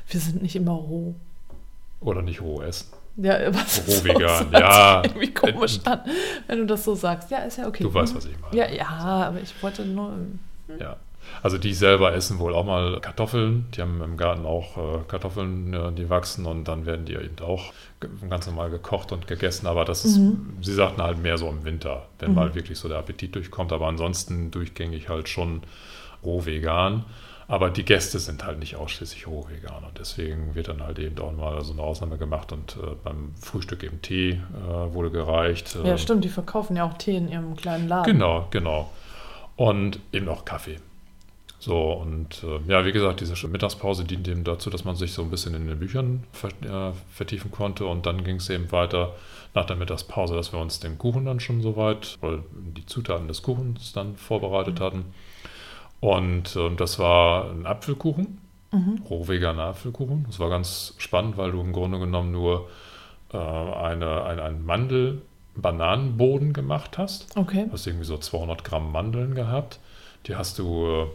Wir 0.09 0.21
sind 0.21 0.43
nicht 0.43 0.57
immer 0.57 0.73
roh. 0.73 1.15
oder 2.01 2.21
nicht 2.23 2.41
roh 2.43 2.63
essen. 2.63 2.89
Ja, 3.19 3.55
was 3.55 3.79
Roh 3.87 3.93
so, 3.93 4.05
vegan, 4.05 4.51
hört 4.51 4.53
ja. 4.53 5.03
irgendwie 5.05 5.33
komisch 5.33 5.79
an, 5.85 6.01
wenn 6.49 6.59
du 6.59 6.67
das 6.67 6.83
so 6.85 6.97
sagst. 6.97 7.31
Ja, 7.31 7.39
ist 7.39 7.59
ja 7.59 7.69
okay. 7.69 7.85
Du 7.85 7.95
weißt, 7.95 8.13
Mhm. 8.13 8.17
was 8.19 8.25
ich 8.27 8.41
meine. 8.41 8.57
Ja, 8.57 8.69
ja, 8.73 8.89
aber 8.89 9.41
ich 9.41 9.55
wollte 9.63 9.85
nur. 9.87 10.13
Ja. 10.81 10.97
Also 11.43 11.59
die 11.59 11.75
selber 11.75 12.13
essen 12.15 12.39
wohl 12.39 12.55
auch 12.55 12.65
mal 12.65 13.01
Kartoffeln. 13.01 13.67
Die 13.77 13.83
haben 13.83 14.03
im 14.03 14.17
Garten 14.17 14.47
auch 14.47 14.77
äh, 14.77 14.99
Kartoffeln, 15.07 15.95
die 15.97 16.11
wachsen 16.11 16.47
und 16.47 16.65
dann 16.65 16.87
werden 16.87 17.05
die 17.05 17.15
eben 17.15 17.37
auch 17.43 17.73
ganz 18.29 18.47
normal 18.47 18.71
gekocht 18.71 19.13
und 19.13 19.27
gegessen. 19.27 19.67
Aber 19.67 19.85
das 19.85 20.05
ist, 20.05 20.19
Mhm. 20.19 20.57
sie 20.61 20.75
sagten 20.75 21.03
halt 21.03 21.23
mehr 21.23 21.39
so 21.39 21.49
im 21.49 21.65
Winter, 21.65 22.07
wenn 22.19 22.31
Mhm. 22.31 22.35
mal 22.37 22.55
wirklich 22.55 22.79
so 22.79 22.89
der 22.89 22.99
Appetit 22.99 23.35
durchkommt. 23.35 23.73
Aber 23.73 23.87
ansonsten 23.87 24.51
durchgängig 24.51 25.09
halt 25.09 25.29
schon 25.29 25.63
roh 26.25 26.45
vegan. 26.47 27.05
Aber 27.49 27.71
die 27.71 27.85
Gäste 27.85 28.19
sind 28.19 28.45
halt 28.45 28.59
nicht 28.59 28.75
ausschließlich 28.75 29.29
roh 29.29 29.47
vegan 29.49 29.85
und 29.85 30.01
deswegen 30.01 30.57
wird 30.57 30.67
dann 30.67 30.83
halt 30.83 30.99
eben 30.99 31.17
auch 31.21 31.31
mal 31.31 31.63
so 31.63 31.73
eine 31.75 31.83
Ausnahme 31.83 32.19
gemacht 32.19 32.51
und 32.51 32.77
äh, 32.83 32.97
beim 33.05 33.35
Frühstück 33.41 33.85
eben 33.85 34.03
Tee 34.03 34.31
äh, 34.31 34.93
wurde 34.95 35.13
gereicht. 35.13 35.77
Ja, 35.85 35.93
Äh, 35.95 35.99
stimmt, 35.99 36.25
die 36.25 36.29
verkaufen 36.29 36.75
ja 36.77 36.85
auch 36.85 36.95
Tee 36.99 37.17
in 37.17 37.29
ihrem 37.29 37.55
kleinen 37.55 37.87
Laden. 37.87 38.13
Genau, 38.13 38.49
genau. 38.51 38.91
Und 39.55 40.01
eben 40.13 40.29
auch 40.29 40.45
Kaffee. 40.45 40.79
So, 41.59 41.93
und 41.93 42.45
äh, 42.45 42.71
ja, 42.71 42.85
wie 42.85 42.93
gesagt, 42.93 43.21
diese 43.21 43.49
Mittagspause 43.49 44.05
dient 44.05 44.29
eben 44.29 44.45
dazu, 44.45 44.71
dass 44.71 44.85
man 44.85 44.95
sich 44.95 45.13
so 45.13 45.23
ein 45.23 45.31
bisschen 45.31 45.55
in 45.55 45.67
den 45.67 45.79
Büchern 45.79 46.25
ver 46.33 46.49
äh, 46.63 46.93
vertiefen 47.11 47.51
konnte. 47.51 47.87
Und 47.87 48.07
dann 48.07 48.25
ging 48.25 48.37
es 48.37 48.51
eben 48.51 48.71
weiter 48.73 49.15
nach 49.55 49.65
der 49.65 49.77
Mittagspause, 49.77 50.35
dass 50.35 50.53
wir 50.53 50.61
uns 50.61 50.81
den 50.81 50.99
Kuchen 50.99 51.25
dann 51.25 51.41
schon 51.41 51.63
soweit, 51.63 52.19
oder 52.21 52.41
die 52.77 52.85
Zutaten 52.87 53.27
des 53.27 53.43
Kuchens 53.43 53.93
dann 53.93 54.17
vorbereitet 54.17 54.81
hatten. 54.81 55.07
Und 56.01 56.55
äh, 56.57 56.75
das 56.77 56.99
war 56.99 57.51
ein 57.51 57.67
Apfelkuchen, 57.67 58.39
Mhm. 58.73 59.03
roh 59.09 59.27
veganer 59.29 59.63
Apfelkuchen. 59.63 60.25
Das 60.27 60.41
war 60.41 60.51
ganz 60.51 60.95
spannend, 60.99 61.37
weil 61.39 61.53
du 61.53 61.61
im 61.61 61.73
Grunde 61.73 61.99
genommen 62.01 62.33
nur 62.33 62.69
äh, 63.33 63.39
eine, 63.39 64.25
ein, 64.25 64.41
einen 64.41 64.67
Mandel-Bananenboden 64.67 66.53
gemacht 66.53 66.99
hast. 66.99 67.37
Okay. 67.37 67.65
Du 67.67 67.73
hast 67.73 67.87
irgendwie 67.87 68.05
so 68.05 68.19
200 68.19 68.65
Gramm 68.65 68.93
Mandeln 68.93 69.35
gehabt. 69.35 69.79
Die 70.27 70.35
hast 70.37 70.59
du 70.59 70.87
äh, 70.87 71.07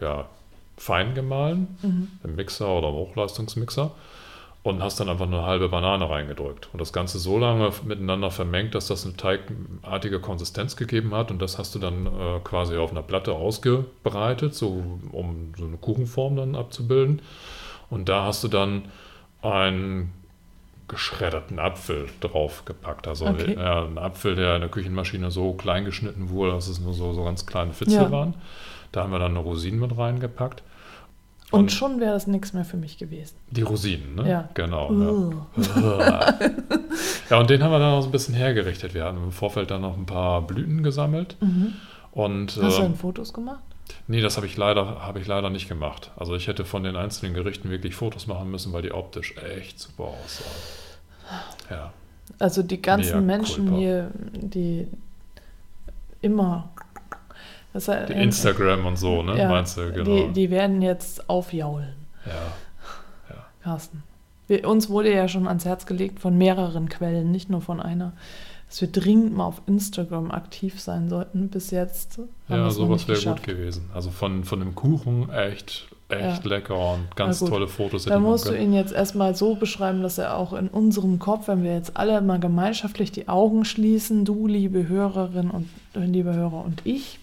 ja, 0.00 0.26
fein 0.76 1.14
gemahlen 1.14 1.76
Mhm. 1.82 2.08
im 2.24 2.34
Mixer 2.36 2.68
oder 2.68 2.88
im 2.88 2.94
Hochleistungsmixer 2.94 3.90
und 4.62 4.82
hast 4.82 5.00
dann 5.00 5.08
einfach 5.08 5.26
eine 5.26 5.42
halbe 5.42 5.68
Banane 5.68 6.08
reingedrückt. 6.08 6.68
Und 6.72 6.80
das 6.80 6.92
Ganze 6.92 7.18
so 7.18 7.38
lange 7.38 7.70
miteinander 7.84 8.30
vermengt, 8.30 8.74
dass 8.74 8.86
das 8.88 9.04
eine 9.06 9.16
teigartige 9.16 10.20
Konsistenz 10.20 10.76
gegeben 10.76 11.14
hat. 11.14 11.30
Und 11.30 11.40
das 11.40 11.58
hast 11.58 11.74
du 11.74 11.78
dann 11.78 12.06
äh, 12.06 12.40
quasi 12.44 12.76
auf 12.76 12.90
einer 12.90 13.02
Platte 13.02 13.32
ausgebreitet, 13.34 14.54
so 14.54 14.82
um 15.12 15.52
so 15.56 15.64
eine 15.66 15.76
Kuchenform 15.78 16.36
dann 16.36 16.54
abzubilden. 16.56 17.22
Und 17.88 18.08
da 18.08 18.24
hast 18.24 18.44
du 18.44 18.48
dann 18.48 18.84
einen 19.42 20.12
geschredderten 20.88 21.58
Apfel 21.58 22.08
draufgepackt. 22.20 23.06
Also 23.06 23.26
Okay. 23.26 23.54
ja, 23.56 23.84
ein 23.84 23.96
Apfel, 23.98 24.34
der 24.34 24.56
in 24.56 24.60
der 24.60 24.70
Küchenmaschine 24.70 25.30
so 25.30 25.52
klein 25.52 25.84
geschnitten 25.84 26.30
wurde, 26.30 26.52
dass 26.52 26.68
es 26.68 26.80
nur 26.80 26.94
so, 26.94 27.12
so 27.12 27.22
ganz 27.24 27.46
kleine 27.46 27.72
Fitzel 27.72 28.02
Ja. 28.02 28.10
waren. 28.10 28.34
Da 28.92 29.02
haben 29.02 29.12
wir 29.12 29.18
dann 29.18 29.32
eine 29.32 29.40
Rosinen 29.40 29.80
mit 29.80 29.96
reingepackt. 29.96 30.62
Und 31.50 31.72
schon 31.72 31.98
wäre 31.98 32.12
das 32.12 32.28
nichts 32.28 32.52
mehr 32.52 32.64
für 32.64 32.76
mich 32.76 32.96
gewesen. 32.96 33.34
Die 33.50 33.62
Rosinen, 33.62 34.14
ne? 34.14 34.28
Ja. 34.28 34.48
Genau. 34.54 34.90
Uh. 34.90 35.34
Ja. 35.80 36.38
ja, 37.28 37.38
und 37.40 37.50
den 37.50 37.62
haben 37.62 37.72
wir 37.72 37.80
dann 37.80 37.94
auch 37.94 38.02
so 38.02 38.08
ein 38.08 38.12
bisschen 38.12 38.34
hergerichtet. 38.34 38.94
Wir 38.94 39.04
haben 39.04 39.18
im 39.18 39.32
Vorfeld 39.32 39.70
dann 39.70 39.80
noch 39.80 39.96
ein 39.96 40.06
paar 40.06 40.42
Blüten 40.42 40.84
gesammelt. 40.84 41.36
Mhm. 41.40 41.72
Und 42.12 42.56
Hast 42.56 42.78
du 42.78 42.82
äh, 42.82 42.84
dann 42.84 42.94
Fotos 42.94 43.32
gemacht? 43.32 43.60
nee, 44.06 44.20
das 44.20 44.36
habe 44.36 44.46
ich 44.46 44.56
leider, 44.56 45.00
habe 45.00 45.20
ich 45.20 45.26
leider 45.26 45.50
nicht 45.50 45.68
gemacht. 45.68 46.10
Also 46.16 46.34
ich 46.34 46.46
hätte 46.46 46.64
von 46.64 46.82
den 46.82 46.96
einzelnen 46.96 47.34
Gerichten 47.34 47.70
wirklich 47.70 47.94
Fotos 47.94 48.26
machen 48.26 48.50
müssen, 48.50 48.72
weil 48.72 48.82
die 48.82 48.92
optisch 48.92 49.34
echt 49.36 49.78
super 49.78 50.04
aussahen. 50.04 50.50
Ja. 51.70 51.92
Also 52.38 52.62
die 52.62 52.80
ganzen 52.80 53.26
Mea 53.26 53.36
Menschen 53.38 53.66
culpa. 53.66 53.78
hier, 53.80 54.10
die 54.32 54.86
immer. 56.20 56.70
Das 57.72 57.86
Die 57.86 58.12
Instagram 58.12 58.84
und 58.86 58.96
so, 58.96 59.22
ne? 59.22 59.38
ja, 59.38 59.48
Meinst 59.48 59.76
du, 59.76 59.92
genau. 59.92 60.04
die, 60.04 60.32
die 60.32 60.50
werden 60.50 60.82
jetzt 60.82 61.28
aufjaulen, 61.30 61.94
ja. 62.26 62.32
Carsten. 63.62 64.02
Wir, 64.46 64.66
uns 64.68 64.88
wurde 64.88 65.12
ja 65.14 65.28
schon 65.28 65.46
ans 65.46 65.64
Herz 65.64 65.86
gelegt 65.86 66.18
von 66.18 66.36
mehreren 66.36 66.88
Quellen, 66.88 67.30
nicht 67.30 67.50
nur 67.50 67.60
von 67.60 67.78
einer, 67.80 68.12
dass 68.68 68.80
wir 68.80 68.88
dringend 68.88 69.36
mal 69.36 69.44
auf 69.44 69.62
Instagram 69.66 70.30
aktiv 70.30 70.80
sein 70.80 71.08
sollten. 71.08 71.48
Bis 71.48 71.70
jetzt 71.70 72.18
Ja, 72.48 72.70
sowas 72.70 73.06
wäre 73.06 73.20
gut 73.22 73.42
gewesen. 73.42 73.90
Also 73.94 74.10
von, 74.10 74.44
von 74.44 74.60
dem 74.60 74.74
Kuchen 74.74 75.28
echt, 75.30 75.88
echt 76.08 76.44
Ja. 76.44 76.50
lecker 76.50 76.94
und 76.94 77.14
ganz 77.16 77.40
tolle 77.40 77.68
Fotos. 77.68 78.06
Da 78.06 78.18
musst 78.18 78.48
du 78.48 78.56
ihn 78.56 78.72
jetzt 78.72 78.92
erstmal 78.92 79.34
so 79.36 79.54
beschreiben, 79.56 80.02
dass 80.02 80.18
er 80.18 80.36
auch 80.36 80.52
in 80.54 80.68
unserem 80.68 81.18
Kopf, 81.18 81.46
wenn 81.48 81.62
wir 81.62 81.74
jetzt 81.74 81.96
alle 81.96 82.20
mal 82.22 82.40
gemeinschaftlich 82.40 83.12
die 83.12 83.28
Augen 83.28 83.64
schließen, 83.64 84.24
du, 84.24 84.46
liebe 84.46 84.88
Hörerin 84.88 85.50
und 85.50 85.68
liebe 85.94 86.32
Hörer 86.34 86.64
und 86.64 86.80
ich, 86.84 87.18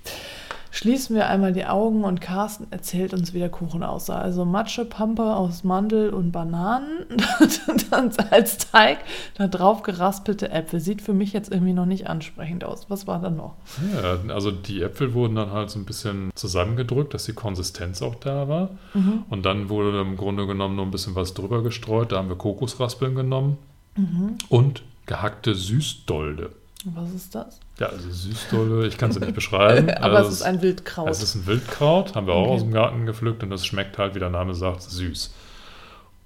schließen 0.77 1.15
wir 1.15 1.27
einmal 1.27 1.53
die 1.53 1.65
Augen 1.65 2.03
und 2.03 2.21
Carsten 2.21 2.67
erzählt 2.69 3.13
uns, 3.13 3.33
wie 3.33 3.39
der 3.39 3.49
Kuchen 3.49 3.81
aussah. 3.81 4.19
Also 4.19 4.45
Matschepampe 4.45 5.23
aus 5.35 5.63
Mandel 5.63 6.11
und 6.11 6.31
Bananen, 6.31 7.05
dann 7.89 8.11
als 8.29 8.57
Teig, 8.59 8.99
da 9.35 9.47
drauf 9.47 9.81
geraspelte 9.81 10.51
Äpfel. 10.51 10.79
Sieht 10.79 11.01
für 11.01 11.13
mich 11.13 11.33
jetzt 11.33 11.51
irgendwie 11.51 11.73
noch 11.73 11.87
nicht 11.87 12.07
ansprechend 12.07 12.63
aus. 12.63 12.89
Was 12.89 13.07
war 13.07 13.19
da 13.19 13.31
noch? 13.31 13.55
Ja, 14.01 14.33
also 14.33 14.51
die 14.51 14.83
Äpfel 14.83 15.13
wurden 15.15 15.35
dann 15.35 15.51
halt 15.51 15.71
so 15.71 15.79
ein 15.79 15.85
bisschen 15.85 16.29
zusammengedrückt, 16.35 17.13
dass 17.15 17.25
die 17.25 17.33
Konsistenz 17.33 18.03
auch 18.03 18.15
da 18.15 18.47
war. 18.47 18.69
Mhm. 18.93 19.23
Und 19.29 19.45
dann 19.47 19.69
wurde 19.69 19.99
im 19.99 20.15
Grunde 20.15 20.45
genommen 20.45 20.75
nur 20.75 20.85
ein 20.85 20.91
bisschen 20.91 21.15
was 21.15 21.33
drüber 21.33 21.63
gestreut. 21.63 22.11
Da 22.11 22.17
haben 22.17 22.29
wir 22.29 22.35
Kokosraspeln 22.37 23.15
genommen 23.15 23.57
Mhm. 23.95 24.37
und 24.49 24.83
gehackte 25.07 25.55
Süßdolde. 25.55 26.51
Was 26.85 27.11
ist 27.15 27.33
das? 27.33 27.59
Ja, 27.79 27.87
also 27.87 28.09
Süßdolde, 28.09 28.87
ich 28.87 28.97
kann 28.97 29.11
sie 29.11 29.19
nicht 29.19 29.35
beschreiben. 29.35 29.89
Aber 30.01 30.17
Also 30.17 30.29
es 30.29 30.35
ist 30.35 30.41
ein 30.41 30.61
Wildkraut. 30.61 31.09
Es 31.09 31.21
ist 31.21 31.35
ein 31.35 31.45
Wildkraut, 31.45 32.15
haben 32.15 32.27
wir 32.27 32.33
auch 32.33 32.45
Okay. 32.47 32.55
aus 32.55 32.61
dem 32.63 32.71
Garten 32.71 33.05
gepflückt 33.05 33.43
und 33.43 33.49
das 33.49 33.65
schmeckt 33.65 33.97
halt, 33.97 34.15
wie 34.15 34.19
der 34.19 34.29
Name 34.29 34.53
sagt, 34.55 34.81
süß. 34.81 35.33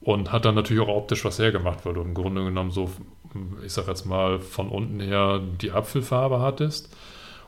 Und 0.02 0.32
hat 0.32 0.46
dann 0.46 0.56
natürlich 0.56 0.82
auch 0.82 0.88
optisch 0.96 1.26
was 1.26 1.38
hergemacht, 1.40 1.86
weil 1.86 1.94
du 1.94 2.02
im 2.02 2.14
Grunde 2.14 2.44
genommen 2.44 2.72
so, 2.72 2.90
ich 3.66 3.74
sag 3.74 3.88
jetzt 3.88 4.06
mal, 4.06 4.40
von 4.40 4.70
unten 4.70 5.00
her 5.00 5.42
die 5.62 5.72
Apfelfarbe 5.72 6.40
hattest 6.40 6.90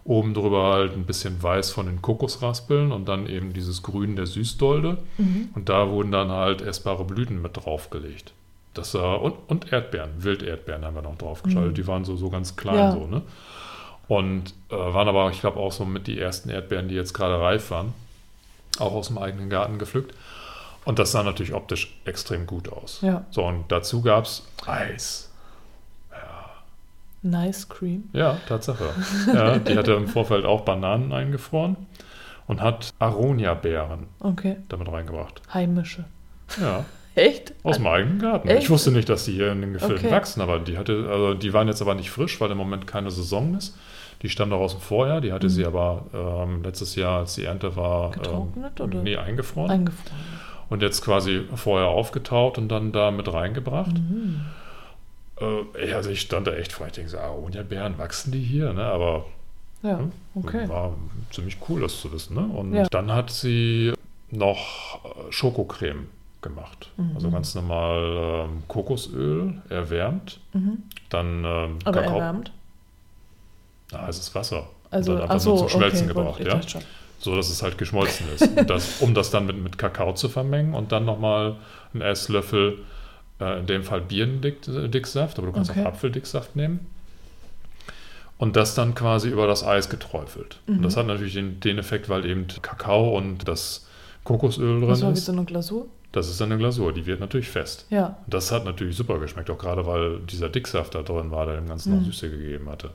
Oben 0.05 0.33
drüber 0.33 0.73
halt 0.73 0.93
ein 0.93 1.05
bisschen 1.05 1.41
weiß 1.41 1.71
von 1.71 1.85
den 1.85 2.01
Kokosraspeln 2.01 2.91
und 2.91 3.07
dann 3.07 3.25
eben 3.25 3.53
dieses 3.53 3.83
Grün 3.83 4.17
der 4.17 4.25
Süßdolde. 4.25 4.97
Mhm. 5.17 5.49
Und 5.55 5.69
da 5.69 5.89
wurden 5.89 6.11
dann 6.11 6.29
halt 6.29 6.61
essbare 6.61 7.05
Blüten 7.05 7.41
mit 7.41 7.55
draufgelegt. 7.55 8.33
Das 8.73 8.93
und, 8.95 9.35
und 9.47 9.71
Erdbeeren, 9.71 10.09
Wilderdbeeren 10.17 10.83
haben 10.83 10.95
wir 10.95 11.03
noch 11.03 11.17
draufgeschaltet. 11.17 11.71
Mhm. 11.71 11.75
Die 11.75 11.87
waren 11.87 12.03
so, 12.05 12.17
so 12.17 12.29
ganz 12.29 12.57
klein 12.57 12.75
Ja. 12.75 12.91
so, 12.91 13.07
ne? 13.07 13.21
Und 14.17 14.53
äh, 14.69 14.75
waren 14.75 15.07
aber, 15.07 15.29
ich 15.31 15.39
glaube, 15.41 15.59
auch 15.59 15.71
so 15.71 15.85
mit 15.85 16.05
die 16.07 16.19
ersten 16.19 16.49
Erdbeeren, 16.49 16.87
die 16.87 16.95
jetzt 16.95 17.13
gerade 17.13 17.39
reif 17.39 17.71
waren. 17.71 17.93
Auch 18.79 18.93
aus 18.93 19.07
dem 19.07 19.17
eigenen 19.17 19.49
Garten 19.49 19.79
gepflückt. 19.79 20.13
Und 20.85 20.99
das 20.99 21.11
sah 21.13 21.23
natürlich 21.23 21.53
optisch 21.53 21.95
extrem 22.05 22.45
gut 22.45 22.69
aus. 22.71 22.99
Ja. 23.01 23.25
So, 23.31 23.43
und 23.45 23.65
dazu 23.69 24.01
gab 24.01 24.25
es 24.25 24.45
Eis. 24.65 25.29
Nice 27.21 27.69
Cream. 27.69 28.09
Ja, 28.11 28.37
Tatsache. 28.49 28.93
Ja, 29.33 29.57
die 29.57 29.77
hatte 29.77 29.93
im 29.93 30.09
Vorfeld 30.09 30.43
auch 30.43 30.61
Bananen 30.61 31.13
eingefroren 31.13 31.77
und 32.47 32.59
hat 32.61 32.93
Aronia-Beeren 32.99 34.07
Okay. 34.19 34.57
damit 34.67 34.91
reingebracht. 34.91 35.41
Heimische. 35.53 36.03
Ja, 36.59 36.83
Echt? 37.15 37.53
aus 37.63 37.77
dem 37.77 37.87
eigenen 37.87 38.19
Garten. 38.19 38.49
Echt? 38.49 38.63
Ich 38.63 38.69
wusste 38.69 38.91
nicht, 38.91 39.07
dass 39.07 39.23
die 39.23 39.31
hier 39.33 39.53
in 39.53 39.61
den 39.61 39.71
Gefilden 39.71 39.99
Okay. 39.99 40.11
wachsen, 40.11 40.41
aber 40.41 40.59
die 40.59 40.77
hatte, 40.77 41.07
also 41.09 41.33
die 41.33 41.53
waren 41.53 41.69
jetzt 41.69 41.81
aber 41.81 41.95
nicht 41.95 42.11
frisch, 42.11 42.41
weil 42.41 42.51
im 42.51 42.57
Moment 42.57 42.87
keine 42.87 43.09
Saison 43.09 43.55
ist. 43.55 43.77
Die 44.23 44.29
stammt 44.29 44.53
auch 44.53 44.61
aus 44.61 44.71
dem 44.71 44.81
Vorjahr. 44.81 45.21
Die 45.21 45.31
hatte 45.33 45.47
Mhm. 45.47 45.51
sie 45.51 45.65
aber 45.65 46.05
ähm, 46.13 46.63
letztes 46.63 46.95
Jahr, 46.95 47.19
als 47.19 47.35
die 47.35 47.43
Ernte 47.43 47.75
war, 47.75 48.11
Getrocknet 48.11 48.79
ähm, 48.79 48.85
oder? 48.85 49.01
nee, 49.03 49.17
eingefroren. 49.17 49.69
Eingefroren. 49.71 50.17
und 50.69 50.81
jetzt 50.81 51.03
quasi 51.03 51.41
vorher 51.55 51.87
aufgetaut 51.89 52.57
und 52.57 52.69
dann 52.69 52.91
da 52.93 53.11
mit 53.11 53.31
reingebracht. 53.31 53.93
Mhm. 53.93 54.41
Äh, 55.39 55.93
also 55.93 56.09
ich 56.09 56.21
stand 56.21 56.47
da 56.47 56.53
echt 56.53 56.71
vor, 56.71 56.87
ich 56.87 56.93
denke 56.93 57.09
so, 57.11 57.17
Aronia-Beeren 57.19 57.97
wachsen 57.97 58.31
die 58.31 58.39
hier, 58.41 58.73
ne? 58.73 58.83
Aber 58.85 59.25
Ja, 59.83 59.97
Hm? 59.99 60.11
okay. 60.35 60.69
War 60.69 60.93
ziemlich 61.31 61.57
cool, 61.67 61.81
das 61.81 61.99
zu 61.99 62.09
wissen. 62.13 62.35
Ne? 62.35 62.45
Und 62.55 62.73
Ja. 62.73 62.87
dann 62.89 63.11
hat 63.11 63.29
sie 63.29 63.91
noch 64.31 65.03
äh, 65.03 65.29
Schokocreme 65.31 66.07
gemacht. 66.41 66.89
Mhm. 66.95 67.11
Also 67.15 67.29
ganz 67.29 67.53
normal 67.53 68.45
ähm, 68.47 68.63
Kokosöl 68.69 69.61
erwärmt, 69.69 70.39
Mhm. 70.53 70.83
dann 71.09 71.43
ähm, 71.45 71.79
Aber 71.83 71.99
Kakao, 72.01 72.15
erwärmt. 72.19 72.53
Na, 73.93 74.07
heißes 74.07 74.33
Wasser. 74.35 74.67
Also, 74.91 75.11
und 75.11 75.17
dann 75.17 75.23
einfach 75.23 75.35
ach 75.35 75.39
so, 75.39 75.49
nur 75.51 75.57
zum 75.59 75.69
Schmelzen 75.69 76.11
okay, 76.11 76.43
ich 76.43 76.47
ja. 76.73 76.81
So 77.19 77.35
dass 77.35 77.49
es 77.49 77.63
halt 77.63 77.77
geschmolzen 77.77 78.25
ist. 78.35 78.47
Und 78.49 78.69
das, 78.69 78.99
um 79.01 79.13
das 79.13 79.31
dann 79.31 79.45
mit, 79.45 79.57
mit 79.57 79.77
Kakao 79.77 80.13
zu 80.13 80.27
vermengen 80.29 80.73
und 80.73 80.91
dann 80.91 81.05
nochmal 81.05 81.55
einen 81.93 82.01
Esslöffel, 82.01 82.79
äh, 83.39 83.59
in 83.59 83.65
dem 83.65 83.83
Fall 83.83 84.01
Birnendicksaft, 84.01 85.37
aber 85.37 85.47
du 85.47 85.53
kannst 85.53 85.71
Okay. 85.71 85.81
auch 85.83 85.87
Apfeldicksaft 85.87 86.55
nehmen. 86.55 86.81
Und 88.37 88.55
das 88.55 88.75
dann 88.75 88.93
quasi 88.93 89.29
über 89.29 89.47
das 89.47 89.63
Eis 89.63 89.89
geträufelt. 89.89 90.59
Und 90.67 90.79
Mhm. 90.79 90.83
das 90.83 90.97
hat 90.97 91.07
natürlich 91.07 91.33
den, 91.33 91.59
den 91.61 91.77
Effekt, 91.77 92.09
weil 92.09 92.25
eben 92.25 92.47
Kakao 92.61 93.15
und 93.17 93.47
das 93.47 93.87
Kokosöl 94.25 94.79
drin 94.81 94.89
Das 94.89 95.01
war 95.01 95.09
wie 95.09 95.13
ist. 95.13 95.25
so 95.25 95.31
eine 95.31 95.45
Glasur? 95.45 95.85
Das 96.11 96.29
ist 96.29 96.41
eine 96.41 96.57
Glasur, 96.57 96.93
die 96.93 97.05
wird 97.05 97.19
natürlich 97.21 97.49
fest. 97.49 97.85
Ja. 97.89 98.17
Und 98.25 98.33
das 98.33 98.51
hat 98.51 98.65
natürlich 98.65 98.95
super 98.97 99.17
geschmeckt, 99.19 99.49
auch 99.49 99.57
gerade 99.57 99.85
weil 99.87 100.19
dieser 100.29 100.49
Dicksaft 100.49 100.93
da 100.93 101.01
drin 101.03 101.31
war, 101.31 101.45
der 101.45 101.55
dem 101.55 101.67
Ganzen 101.67 101.93
noch 101.93 102.01
Mhm. 102.01 102.05
Süße 102.05 102.29
gegeben 102.29 102.69
hatte. 102.69 102.91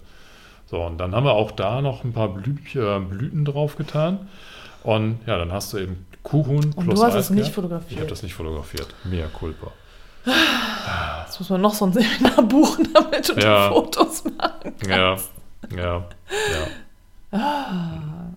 So, 0.71 0.83
und 0.83 0.99
dann 0.99 1.15
haben 1.15 1.25
wir 1.25 1.33
auch 1.33 1.51
da 1.51 1.81
noch 1.81 2.05
ein 2.05 2.13
paar 2.13 2.29
Blü 2.29 2.57
äh, 2.75 2.99
Blüten 3.01 3.45
drauf 3.45 3.77
getan. 3.77 4.29
Und 4.85 5.21
ja, 5.27 5.39
dann 5.39 5.51
hast 5.53 5.73
du 5.73 5.79
eben 5.79 6.07
Kuchen 6.23 6.73
Und 6.75 6.85
plus 6.85 7.01
du 7.01 7.07
hast 7.07 7.15
Eis 7.15 7.25
es 7.25 7.31
nicht 7.31 7.53
fotografiert. 7.53 7.93
Ich 7.93 7.99
habe 7.99 8.09
das 8.09 8.23
nicht 8.23 8.35
fotografiert. 8.35 8.89
Mea 9.05 9.27
culpa. 9.29 9.73
Jetzt 11.25 11.39
muss 11.41 11.49
man 11.51 11.61
noch 11.63 11.73
so 11.75 11.87
ein 11.87 11.93
Seminar 11.93 12.43
buchen, 12.43 12.89
damit 12.95 13.29
du 13.29 13.35
Ja. 13.41 13.69
die 13.69 13.75
Fotos 13.75 14.25
machen 14.25 14.75
Ja, 14.87 15.17
kannst. 15.17 15.31
ja, 15.75 16.05
ja. 17.33 17.39
Ah. 17.39 18.31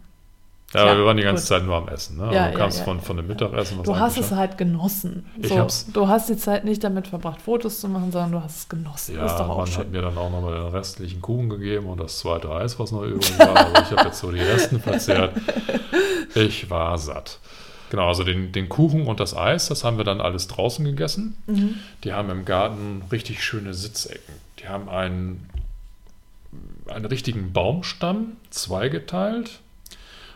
Ja, 0.74 0.82
aber 0.82 0.90
Tja, 0.92 0.98
wir 1.00 1.06
waren 1.06 1.18
die 1.18 1.24
ganze 1.24 1.42
gut. 1.44 1.48
Zeit 1.50 1.64
nur 1.66 1.76
am 1.76 1.88
Essen. 1.90 2.18
Ne? 2.18 2.24
Ja, 2.34 2.48
du 2.48 2.52
ja, 2.54 2.58
kannst 2.58 2.80
ja, 2.80 2.84
von, 2.86 2.98
ja. 2.98 3.04
von 3.04 3.18
dem 3.18 3.28
Mittagessen 3.28 3.78
was 3.80 3.86
Du 3.86 3.96
hast 3.98 4.18
es 4.18 4.32
halt 4.32 4.58
genossen. 4.58 5.26
Ich 5.38 5.50
So, 5.50 5.58
hab's- 5.58 5.88
Du 5.92 6.08
hast 6.08 6.30
die 6.30 6.38
Zeit 6.38 6.64
nicht 6.64 6.82
damit 6.84 7.08
verbracht, 7.08 7.42
Fotos 7.42 7.80
zu 7.82 7.90
machen, 7.90 8.12
sondern 8.12 8.32
du 8.32 8.42
hast 8.42 8.58
es 8.58 8.70
genossen. 8.70 9.16
Ja, 9.16 9.24
das 9.24 9.34
ist 9.34 9.38
doch 9.40 9.50
auch 9.50 9.58
man 9.58 9.68
schön. 9.68 9.78
hat 9.80 9.92
mir 9.92 10.02
dann 10.02 10.18
auch 10.18 10.30
nochmal 10.32 10.54
den 10.54 10.68
restlichen 10.70 11.22
Kuchen 11.22 11.50
gegeben 11.50 11.88
und 11.88 12.00
das 12.00 12.20
zweite 12.20 12.50
Eis, 12.52 12.80
was 12.80 12.92
noch 12.94 13.04
übrig 13.04 13.38
war. 13.38 13.56
Also 13.56 13.74
ich 13.92 13.98
habe 13.98 14.08
jetzt 14.10 14.20
so 14.20 14.32
die 14.32 14.40
Resten 14.40 14.80
verzehrt. 14.80 15.34
Ich 16.36 16.70
war 16.70 16.98
satt. 16.98 17.40
Genau, 17.90 18.08
also 18.08 18.24
den, 18.24 18.54
den 18.54 18.70
Kuchen 18.70 19.06
und 19.08 19.20
das 19.20 19.36
Eis, 19.36 19.68
das 19.68 19.84
haben 19.84 19.98
wir 19.98 20.06
dann 20.06 20.22
alles 20.22 20.48
draußen 20.48 20.86
gegessen. 20.86 21.36
Mhm. 21.48 21.76
Die 22.06 22.14
haben 22.14 22.30
im 22.30 22.46
Garten 22.46 23.04
richtig 23.12 23.44
schöne 23.44 23.74
Sitzecken. 23.74 24.34
Die 24.60 24.70
haben 24.70 24.88
einen, 24.88 25.50
einen 26.88 27.04
richtigen 27.06 27.52
Baumstamm 27.52 28.38
zweigeteilt 28.50 29.60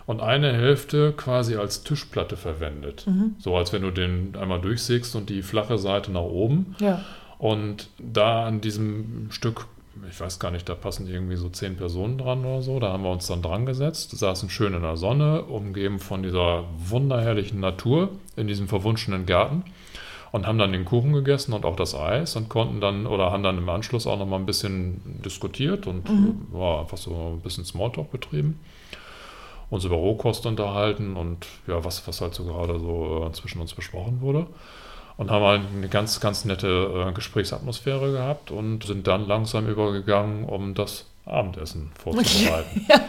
und 0.05 0.21
eine 0.21 0.53
Hälfte 0.53 1.13
quasi 1.15 1.55
als 1.55 1.83
Tischplatte 1.83 2.37
verwendet. 2.37 3.05
Mhm. 3.07 3.35
So 3.39 3.55
als 3.57 3.73
wenn 3.73 3.81
du 3.81 3.91
den 3.91 4.35
einmal 4.39 4.61
durchsägst 4.61 5.15
und 5.15 5.29
die 5.29 5.41
flache 5.41 5.77
Seite 5.77 6.11
nach 6.11 6.21
oben. 6.21 6.75
Ja. 6.79 7.03
Und 7.37 7.89
da 7.97 8.45
an 8.45 8.61
diesem 8.61 9.27
Stück, 9.31 9.65
ich 10.09 10.19
weiß 10.19 10.39
gar 10.39 10.51
nicht, 10.51 10.69
da 10.69 10.75
passen 10.75 11.07
irgendwie 11.07 11.35
so 11.35 11.49
zehn 11.49 11.75
Personen 11.75 12.17
dran 12.17 12.45
oder 12.45 12.61
so, 12.61 12.79
da 12.79 12.91
haben 12.93 13.03
wir 13.03 13.11
uns 13.11 13.27
dann 13.27 13.41
dran 13.41 13.65
gesetzt, 13.65 14.17
saßen 14.17 14.49
schön 14.49 14.73
in 14.73 14.81
der 14.83 14.95
Sonne, 14.97 15.41
umgeben 15.43 15.99
von 15.99 16.23
dieser 16.23 16.63
wunderherrlichen 16.77 17.59
Natur 17.59 18.09
in 18.35 18.47
diesem 18.47 18.67
verwunschenen 18.67 19.25
Garten 19.25 19.63
und 20.31 20.47
haben 20.47 20.57
dann 20.57 20.71
den 20.71 20.85
Kuchen 20.85 21.13
gegessen 21.13 21.53
und 21.53 21.65
auch 21.65 21.75
das 21.75 21.95
Eis 21.95 22.35
und 22.35 22.49
konnten 22.49 22.79
dann 22.81 23.05
oder 23.07 23.31
haben 23.31 23.43
dann 23.43 23.57
im 23.57 23.69
Anschluss 23.69 24.05
auch 24.05 24.19
noch 24.19 24.25
mal 24.27 24.37
ein 24.37 24.45
bisschen 24.45 25.01
diskutiert 25.23 25.87
und 25.87 26.09
Mhm. 26.09 26.47
war 26.51 26.81
einfach 26.81 26.97
so 26.97 27.33
ein 27.35 27.41
bisschen 27.41 27.65
Smalltalk 27.65 28.11
betrieben. 28.11 28.59
Uns 29.69 29.83
über 29.83 29.95
Rohkost 29.95 30.45
unterhalten 30.45 31.15
und 31.15 31.45
ja, 31.67 31.83
was, 31.83 32.07
was 32.07 32.21
halt 32.21 32.33
so 32.33 32.45
gerade 32.45 32.79
so 32.79 33.25
äh, 33.27 33.31
zwischen 33.33 33.61
uns 33.61 33.73
besprochen 33.73 34.21
wurde. 34.21 34.47
Und 35.17 35.31
haben 35.31 35.45
halt 35.45 35.61
eine 35.73 35.87
ganz, 35.87 36.19
ganz 36.19 36.43
nette 36.43 37.07
äh, 37.07 37.13
Gesprächsatmosphäre 37.13 38.11
gehabt 38.11 38.51
und 38.51 38.83
sind 38.83 39.07
dann 39.07 39.27
langsam 39.27 39.67
übergegangen, 39.67 40.43
um 40.43 40.73
das 40.73 41.05
Abendessen 41.25 41.91
vorzubereiten. 41.97 42.85
ja. 42.87 42.99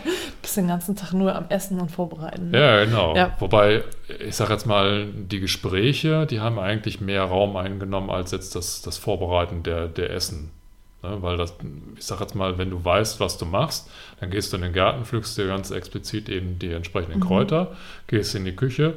Bist 0.41 0.57
den 0.57 0.69
ganzen 0.69 0.95
Tag 0.97 1.13
nur 1.13 1.35
am 1.35 1.47
Essen 1.49 1.81
und 1.81 1.91
Vorbereiten. 1.91 2.51
ne? 2.51 2.59
Ja, 2.61 2.85
genau. 2.85 3.17
Ja. 3.17 3.37
Wobei, 3.41 3.83
ich 4.21 4.37
sage 4.37 4.53
jetzt 4.53 4.67
mal, 4.67 5.07
die 5.07 5.41
Gespräche, 5.41 6.27
die 6.27 6.41
haben 6.41 6.59
eigentlich 6.59 7.01
mehr 7.01 7.25
Raum 7.25 7.57
eingenommen 7.57 8.11
als 8.11 8.31
jetzt 8.31 8.55
das, 8.55 8.81
das 8.83 8.97
Vorbereiten 8.97 9.63
der, 9.63 9.89
der 9.89 10.11
Essen. 10.11 10.53
Ne? 11.11 11.23
Weil 11.23 11.37
das, 11.37 11.55
ich 11.97 12.05
sage 12.05 12.23
jetzt 12.23 12.35
mal, 12.35 12.59
wenn 12.59 12.71
du 12.71 12.85
weißt, 12.85 13.21
was 13.21 13.39
du 13.39 13.45
machst, 13.47 13.91
dann 14.21 14.31
gehst 14.31 14.53
du 14.53 14.57
in 14.57 14.63
den 14.63 14.73
Garten, 14.73 15.05
pflückst 15.05 15.37
dir 15.39 15.47
ganz 15.47 15.71
explizit 15.71 16.29
eben 16.29 16.59
die 16.59 16.73
entsprechenden 16.73 17.21
Mhm. 17.21 17.25
Kräuter, 17.25 17.73
gehst 18.07 18.35
in 18.35 18.45
die 18.45 18.57
Küche, 18.57 18.95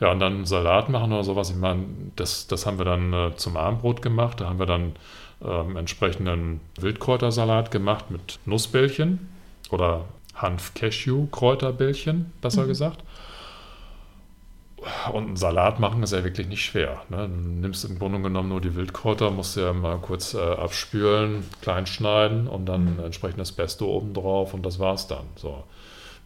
ja, 0.00 0.12
und 0.12 0.20
dann 0.20 0.44
Salat 0.46 0.88
machen 0.88 1.12
oder 1.12 1.24
sowas. 1.24 1.50
Ich 1.50 1.56
meine, 1.56 1.84
das, 2.16 2.46
das 2.46 2.66
haben 2.66 2.78
wir 2.78 2.84
dann 2.84 3.12
äh, 3.12 3.36
zum 3.36 3.56
Abendbrot 3.56 4.00
gemacht. 4.00 4.40
Da 4.40 4.48
haben 4.48 4.60
wir 4.60 4.66
dann 4.66 4.92
ähm, 5.44 5.76
entsprechenden 5.76 6.60
Wildkräutersalat 6.80 7.70
gemacht 7.72 8.10
mit 8.10 8.38
Nussbällchen 8.46 9.28
oder 9.70 10.04
Hanf-Cashew-Kräuterbällchen, 10.34 12.32
besser 12.40 12.62
Mhm. 12.64 12.68
gesagt. 12.68 13.02
Und 15.12 15.26
einen 15.26 15.36
Salat 15.36 15.80
machen 15.80 16.02
ist 16.04 16.12
ja 16.12 16.22
wirklich 16.22 16.46
nicht 16.46 16.64
schwer. 16.64 17.02
Ne? 17.08 17.28
Du 17.28 17.34
nimmst 17.60 17.84
im 17.84 17.98
Grunde 17.98 18.20
genommen 18.20 18.48
nur 18.48 18.60
die 18.60 18.74
Wildkräuter, 18.76 19.30
musst 19.30 19.56
ja 19.56 19.72
mal 19.72 19.98
kurz 19.98 20.34
äh, 20.34 20.38
abspülen, 20.38 21.44
klein 21.62 21.86
schneiden 21.86 22.46
und 22.46 22.66
dann 22.66 22.94
Mhm. 22.96 23.04
entsprechend 23.04 23.40
das 23.40 23.50
Pesto 23.52 23.86
oben 23.86 24.14
drauf 24.14 24.54
und 24.54 24.64
das 24.64 24.78
war's 24.78 25.08
dann. 25.08 25.24
So. 25.36 25.64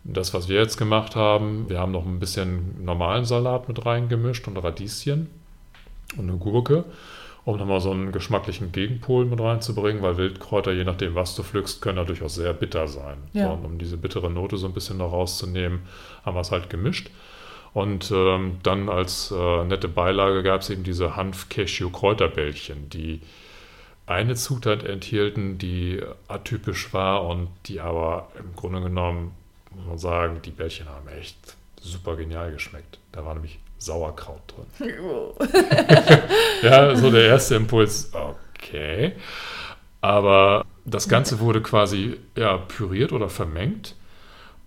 Das, 0.05 0.35
was 0.35 0.49
wir 0.49 0.59
jetzt 0.61 0.77
gemacht 0.77 1.17
haben, 1.17 1.69
wir 1.71 1.79
haben 1.79 1.93
noch 1.93 2.05
ein 2.05 2.19
bisschen 2.21 2.85
normalen 2.85 3.25
Salat 3.25 3.69
mit 3.69 3.87
reingemischt 3.87 4.47
und 4.49 4.57
Radieschen 4.59 5.31
und 6.19 6.29
eine 6.29 6.37
Gurke, 6.39 6.85
um 7.45 7.57
nochmal 7.57 7.81
so 7.81 7.91
einen 7.91 8.13
geschmacklichen 8.13 8.71
Gegenpol 8.73 9.25
mit 9.25 9.41
reinzubringen, 9.41 10.03
weil 10.03 10.17
Wildkräuter, 10.19 10.73
je 10.73 10.85
nachdem, 10.85 11.15
was 11.15 11.35
du 11.37 11.43
pflückst, 11.43 11.81
können 11.81 11.99
ja 11.99 12.05
durchaus 12.05 12.35
sehr 12.35 12.53
bitter 12.53 12.87
sein. 12.87 13.17
Ja. 13.33 13.47
So, 13.47 13.53
und 13.55 13.65
um 13.65 13.79
diese 13.79 13.97
bittere 13.97 14.31
Note 14.31 14.57
so 14.59 14.67
ein 14.67 14.75
bisschen 14.75 14.99
noch 14.99 15.13
rauszunehmen, 15.13 15.81
haben 16.25 16.37
wir 16.37 16.41
es 16.41 16.51
halt 16.51 16.69
gemischt. 16.69 17.09
Und 17.75 18.11
ähm, 18.11 18.59
dann 18.63 18.89
als 18.89 19.31
äh, 19.31 19.65
nette 19.65 19.89
Beilage 19.89 20.43
gab 20.43 20.61
es 20.61 20.71
eben 20.71 20.85
diese 20.85 21.17
Hanf-Cashew-Kräuterbällchen, 21.17 22.91
die 22.91 23.23
eine 24.05 24.35
Zutat 24.35 24.85
enthielten, 24.85 25.57
die 25.57 26.03
atypisch 26.29 26.93
war 26.93 27.27
und 27.27 27.49
die 27.67 27.81
aber 27.81 28.29
im 28.39 28.55
Grunde 28.55 28.83
genommen, 28.83 29.33
muss 29.75 29.87
man 29.87 29.99
sagen, 29.99 30.43
die 30.45 30.51
Bällchen 30.51 30.89
haben 30.89 31.09
echt 31.09 31.39
super 31.81 32.17
genial 32.17 32.53
geschmeckt. 32.53 32.99
Da 33.11 33.25
war 33.25 33.35
nämlich 33.35 33.59
Sauerkraut 33.79 34.43
drin. 34.49 34.67
Ja, 36.63 36.95
so 36.95 37.11
der 37.11 37.25
erste 37.25 37.55
Impuls, 37.55 38.13
okay. 38.13 39.13
Aber 40.01 40.67
das 40.85 41.09
Ganze 41.09 41.41
wurde 41.41 41.63
quasi 41.63 42.19
ja, 42.37 42.59
püriert 42.59 43.13
oder 43.13 43.29
vermengt 43.29 43.95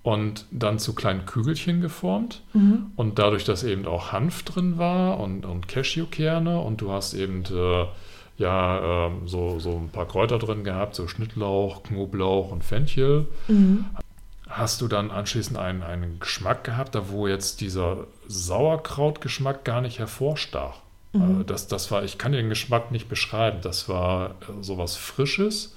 und 0.06 0.46
dann 0.52 0.78
zu 0.78 0.94
kleinen 0.94 1.26
Kügelchen 1.26 1.82
geformt. 1.82 2.44
Mhm. 2.54 2.92
Und 2.96 3.18
dadurch, 3.18 3.44
dass 3.44 3.64
eben 3.64 3.88
auch 3.88 4.12
Hanf 4.12 4.44
drin 4.44 4.78
war 4.78 5.20
und, 5.20 5.46
und 5.48 5.68
Cashewkerne 5.68 6.60
und 6.60 6.80
du 6.82 6.92
hast 6.92 7.16
eben 7.16 7.44
äh, 7.52 7.86
ja 8.38 9.08
ähm, 9.08 9.28
so, 9.28 9.58
so 9.60 9.72
ein 9.72 9.90
paar 9.90 10.08
Kräuter 10.08 10.38
drin 10.38 10.64
gehabt, 10.64 10.94
so 10.94 11.08
Schnittlauch, 11.08 11.82
Knoblauch 11.82 12.52
und 12.52 12.64
Fenchel, 12.64 13.26
Mhm. 13.48 13.86
hast 14.48 14.82
du 14.82 14.88
dann 14.88 15.10
anschließend 15.10 15.58
einen, 15.58 15.82
einen 15.82 16.20
Geschmack 16.20 16.64
gehabt, 16.64 16.94
da 16.94 17.10
wo 17.10 17.28
jetzt 17.28 17.60
dieser 17.62 18.06
Sauerkrautgeschmack 18.28 19.64
gar 19.66 19.82
nicht 19.82 19.98
hervorstach. 19.98 20.82
Mhm. 21.14 21.42
Äh, 21.42 21.44
Das, 21.46 21.68
das 21.68 21.90
war, 21.90 22.04
ich 22.04 22.20
kann 22.20 22.32
den 22.32 22.50
Geschmack 22.50 22.92
nicht 22.92 23.10
beschreiben. 23.10 23.58
Das 23.64 23.90
war 23.90 24.30
äh, 24.30 24.62
sowas 24.62 24.96
Frisches. 24.98 25.76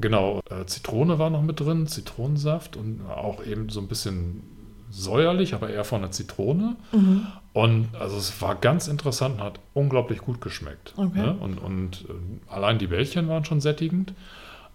Genau, 0.00 0.40
äh, 0.50 0.64
Zitrone 0.66 1.18
war 1.18 1.30
noch 1.30 1.42
mit 1.42 1.60
drin, 1.60 1.86
Zitronensaft 1.86 2.76
und 2.76 3.02
auch 3.08 3.44
eben 3.44 3.68
so 3.68 3.80
ein 3.80 3.88
bisschen 3.88 4.42
säuerlich, 4.90 5.54
aber 5.54 5.70
eher 5.70 5.84
von 5.84 6.00
der 6.00 6.10
Zitrone. 6.10 6.76
Mhm. 6.92 7.26
Und 7.52 7.88
also 7.98 8.16
es 8.16 8.40
war 8.40 8.54
ganz 8.54 8.88
interessant 8.88 9.36
und 9.36 9.44
hat 9.44 9.60
unglaublich 9.74 10.20
gut 10.20 10.40
geschmeckt. 10.40 10.94
Okay. 10.96 11.18
Ne? 11.18 11.36
Und, 11.38 11.58
und 11.58 12.06
äh, 12.08 12.52
allein 12.52 12.78
die 12.78 12.86
Bällchen 12.86 13.28
waren 13.28 13.44
schon 13.44 13.60
sättigend, 13.60 14.14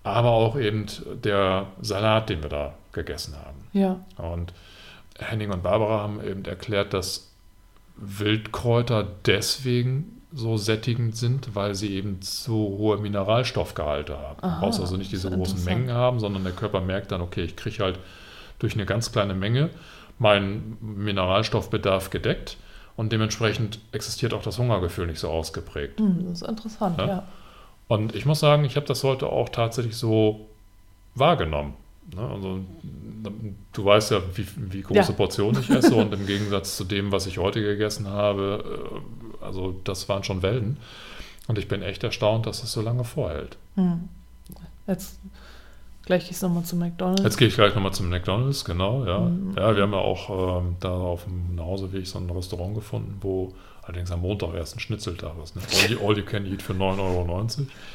aber 0.04 0.32
auch 0.32 0.58
eben 0.58 0.86
der 1.24 1.68
Salat, 1.82 2.30
den 2.30 2.44
wir 2.44 2.50
da 2.50 2.74
gegessen 2.92 3.36
haben. 3.36 3.58
Ja. 3.74 4.06
Und 4.18 4.54
Henning 5.18 5.52
und 5.52 5.64
Barbara 5.64 6.02
haben 6.02 6.22
eben 6.24 6.44
erklärt, 6.46 6.94
dass 6.94 7.32
Wildkräuter 7.98 9.08
deswegen 9.26 10.14
so 10.36 10.58
sättigend 10.58 11.15
sind, 11.15 11.56
weil 11.56 11.76
sie 11.76 11.95
eben 11.95 12.17
so 12.21 12.54
hohe 12.78 12.98
Mineralstoffgehalte 12.98 14.17
haben. 14.17 14.38
Du 14.41 14.48
Aha, 14.48 14.60
brauchst 14.60 14.80
also 14.82 14.98
nicht 14.98 15.12
diese 15.12 15.32
großen. 15.32 15.63
Mengen 15.63 15.91
haben, 15.91 16.19
sondern 16.19 16.43
der 16.43 16.52
Körper 16.54 16.82
merkt 16.82 17.12
dann, 17.12 17.21
okay, 17.21 17.43
ich 17.43 17.56
kriege 17.56 17.84
halt 17.84 17.98
durch 18.60 18.74
eine 18.74 18.86
ganz 18.86 19.12
kleine 19.12 19.34
Menge 19.34 19.69
meinen 20.19 20.78
Mineralstoffbedarf 20.82 22.10
gedeckt 22.10 22.58
und 22.98 23.12
dementsprechend 23.12 23.80
existiert 23.91 24.34
auch 24.34 24.43
das 24.43 24.58
Hungergefühl 24.60 25.08
nicht 25.08 25.19
so 25.19 25.30
ausgeprägt. 25.30 26.00
Hm, 26.00 26.26
das 26.30 26.41
ist 26.41 26.48
interessant, 26.48 26.98
Ja. 27.00 27.08
ja. 27.08 27.28
Und 27.88 28.15
ich 28.15 28.26
muss 28.26 28.39
sagen, 28.39 28.65
ich 28.65 28.78
habe 28.78 28.88
das 28.88 29.04
heute 29.04 29.28
auch 29.28 29.50
tatsächlich 29.50 29.95
so 29.95 30.48
wahrgenommen. 31.13 31.74
Ne? 32.15 32.21
Also, 32.21 32.60
du 33.74 33.86
weißt 33.86 34.12
ja, 34.12 34.21
wie, 34.36 34.45
wie 34.71 34.82
große 34.82 35.12
Ja. 35.12 35.15
Portionen 35.15 35.62
ich 35.62 35.69
esse 35.69 35.95
und 35.95 36.13
im 36.13 36.26
Gegensatz 36.26 36.78
zu 36.78 36.84
dem, 36.84 37.12
was 37.12 37.28
ich 37.28 37.38
heute 37.38 37.62
gegessen 37.62 38.08
habe, 38.08 38.63
äh, 38.65 39.25
also 39.45 39.75
das 39.84 40.10
waren 40.10 40.23
schon 40.23 40.41
Welten. 40.41 40.77
Und 41.47 41.58
ich 41.58 41.67
bin 41.67 41.81
echt 41.81 42.03
erstaunt, 42.03 42.45
dass 42.47 42.63
es 42.63 42.71
so 42.71 42.81
lange 42.81 43.03
vorhält. 43.03 43.58
Hm. 43.75 44.10
Jetzt 44.88 45.19
gleich 46.05 46.27
gehst 46.27 46.41
du 46.43 46.47
nochmal 46.47 46.63
zu 46.63 46.75
McDonalds. 46.75 47.23
Jetzt 47.23 47.38
gehe 47.38 47.47
ich 47.47 47.55
gleich 47.55 47.73
nochmal 47.75 47.93
zum 47.93 48.10
McDonalds, 48.10 48.65
genau, 48.65 49.05
ja. 49.05 49.19
Mhm. 49.19 49.53
Ja, 49.55 49.75
wir 49.75 49.84
haben 49.84 49.91
ja 49.91 49.99
auch 49.99 50.62
ähm, 50.62 50.75
da 50.79 50.91
auf 50.91 51.23
dem 51.25 51.55
Nachhauseweg 51.55 52.05
so 52.08 52.19
ein 52.19 52.29
Restaurant 52.29 52.75
gefunden, 52.75 53.17
wo 53.21 53.53
allerdings 53.84 54.12
am 54.12 54.21
Montag 54.21 54.53
erst 54.55 54.75
ein 54.75 54.79
Schnitzeltag 54.79 55.34
ist. 55.43 55.55
Ne? 55.55 55.62
All, 55.84 55.91
you, 55.91 55.99
all 56.08 56.17
you 56.17 56.23
can 56.23 56.45
eat 56.45 56.62
für 56.62 56.73
9,90 56.73 56.99
Euro. 56.99 57.47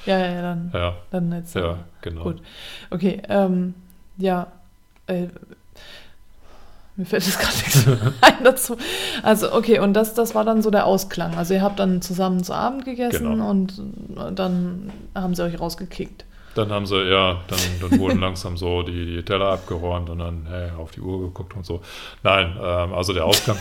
ja, 0.06 0.18
ja, 0.18 0.26
ja, 0.32 0.42
dann, 0.42 0.70
Ja, 0.72 0.96
dann 1.10 1.32
jetzt. 1.32 1.54
ja, 1.54 1.78
genau. 2.00 2.22
Gut. 2.22 2.42
Okay, 2.90 3.22
ähm, 3.28 3.74
ja. 4.16 4.46
Äh, 5.06 5.28
mir 6.96 7.06
fällt 7.06 7.24
jetzt 7.24 7.38
gerade 7.38 7.56
nichts 7.56 7.86
ein 8.20 8.44
dazu. 8.44 8.76
Also, 9.22 9.52
okay, 9.54 9.78
und 9.78 9.94
das, 9.94 10.14
das 10.14 10.34
war 10.34 10.44
dann 10.44 10.62
so 10.62 10.70
der 10.70 10.86
Ausklang. 10.86 11.34
Also, 11.36 11.54
ihr 11.54 11.62
habt 11.62 11.78
dann 11.78 12.02
zusammen 12.02 12.42
zu 12.44 12.52
Abend 12.54 12.84
gegessen 12.84 13.30
Genau. 13.30 13.48
und 13.50 13.80
dann 14.34 14.92
haben 15.14 15.34
sie 15.34 15.42
euch 15.44 15.58
rausgekickt. 15.58 16.24
Dann 16.56 16.70
haben 16.72 16.84
sie, 16.84 16.96
ja, 17.08 17.40
dann, 17.46 17.58
dann 17.80 18.00
wurden 18.00 18.20
langsam 18.26 18.56
so 18.56 18.82
die, 18.82 19.06
die 19.16 19.22
Teller 19.24 19.52
abgeräumt 19.52 20.10
und 20.10 20.18
dann 20.18 20.46
hey, 20.50 20.70
auf 20.76 20.90
die 20.90 21.00
Uhr 21.00 21.20
geguckt 21.20 21.54
und 21.54 21.64
so. 21.64 21.80
Nein, 22.24 22.56
ähm, 22.60 22.92
also 22.92 23.12
der 23.12 23.24
Ausgang, 23.24 23.56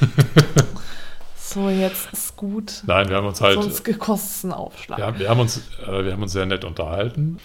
So, 1.36 1.68
jetzt 1.68 2.12
ist 2.12 2.36
gut. 2.36 2.82
nein, 2.86 3.08
wir 3.08 3.16
haben 3.16 3.26
uns 3.26 3.40
halt, 3.40 3.62
Sonst 3.62 3.84
kostet 3.98 4.30
es 4.30 4.44
einen 4.44 4.52
Aufschlag. 4.54 4.98
wir 4.98 5.06
haben, 5.06 5.18
wir 5.18 5.28
haben 5.28 5.40
uns, 5.40 5.58
äh, 5.86 6.04
wir 6.04 6.12
haben 6.12 6.22
uns 6.22 6.32
sehr 6.32 6.46
nett 6.46 6.64
unterhalten. 6.64 7.38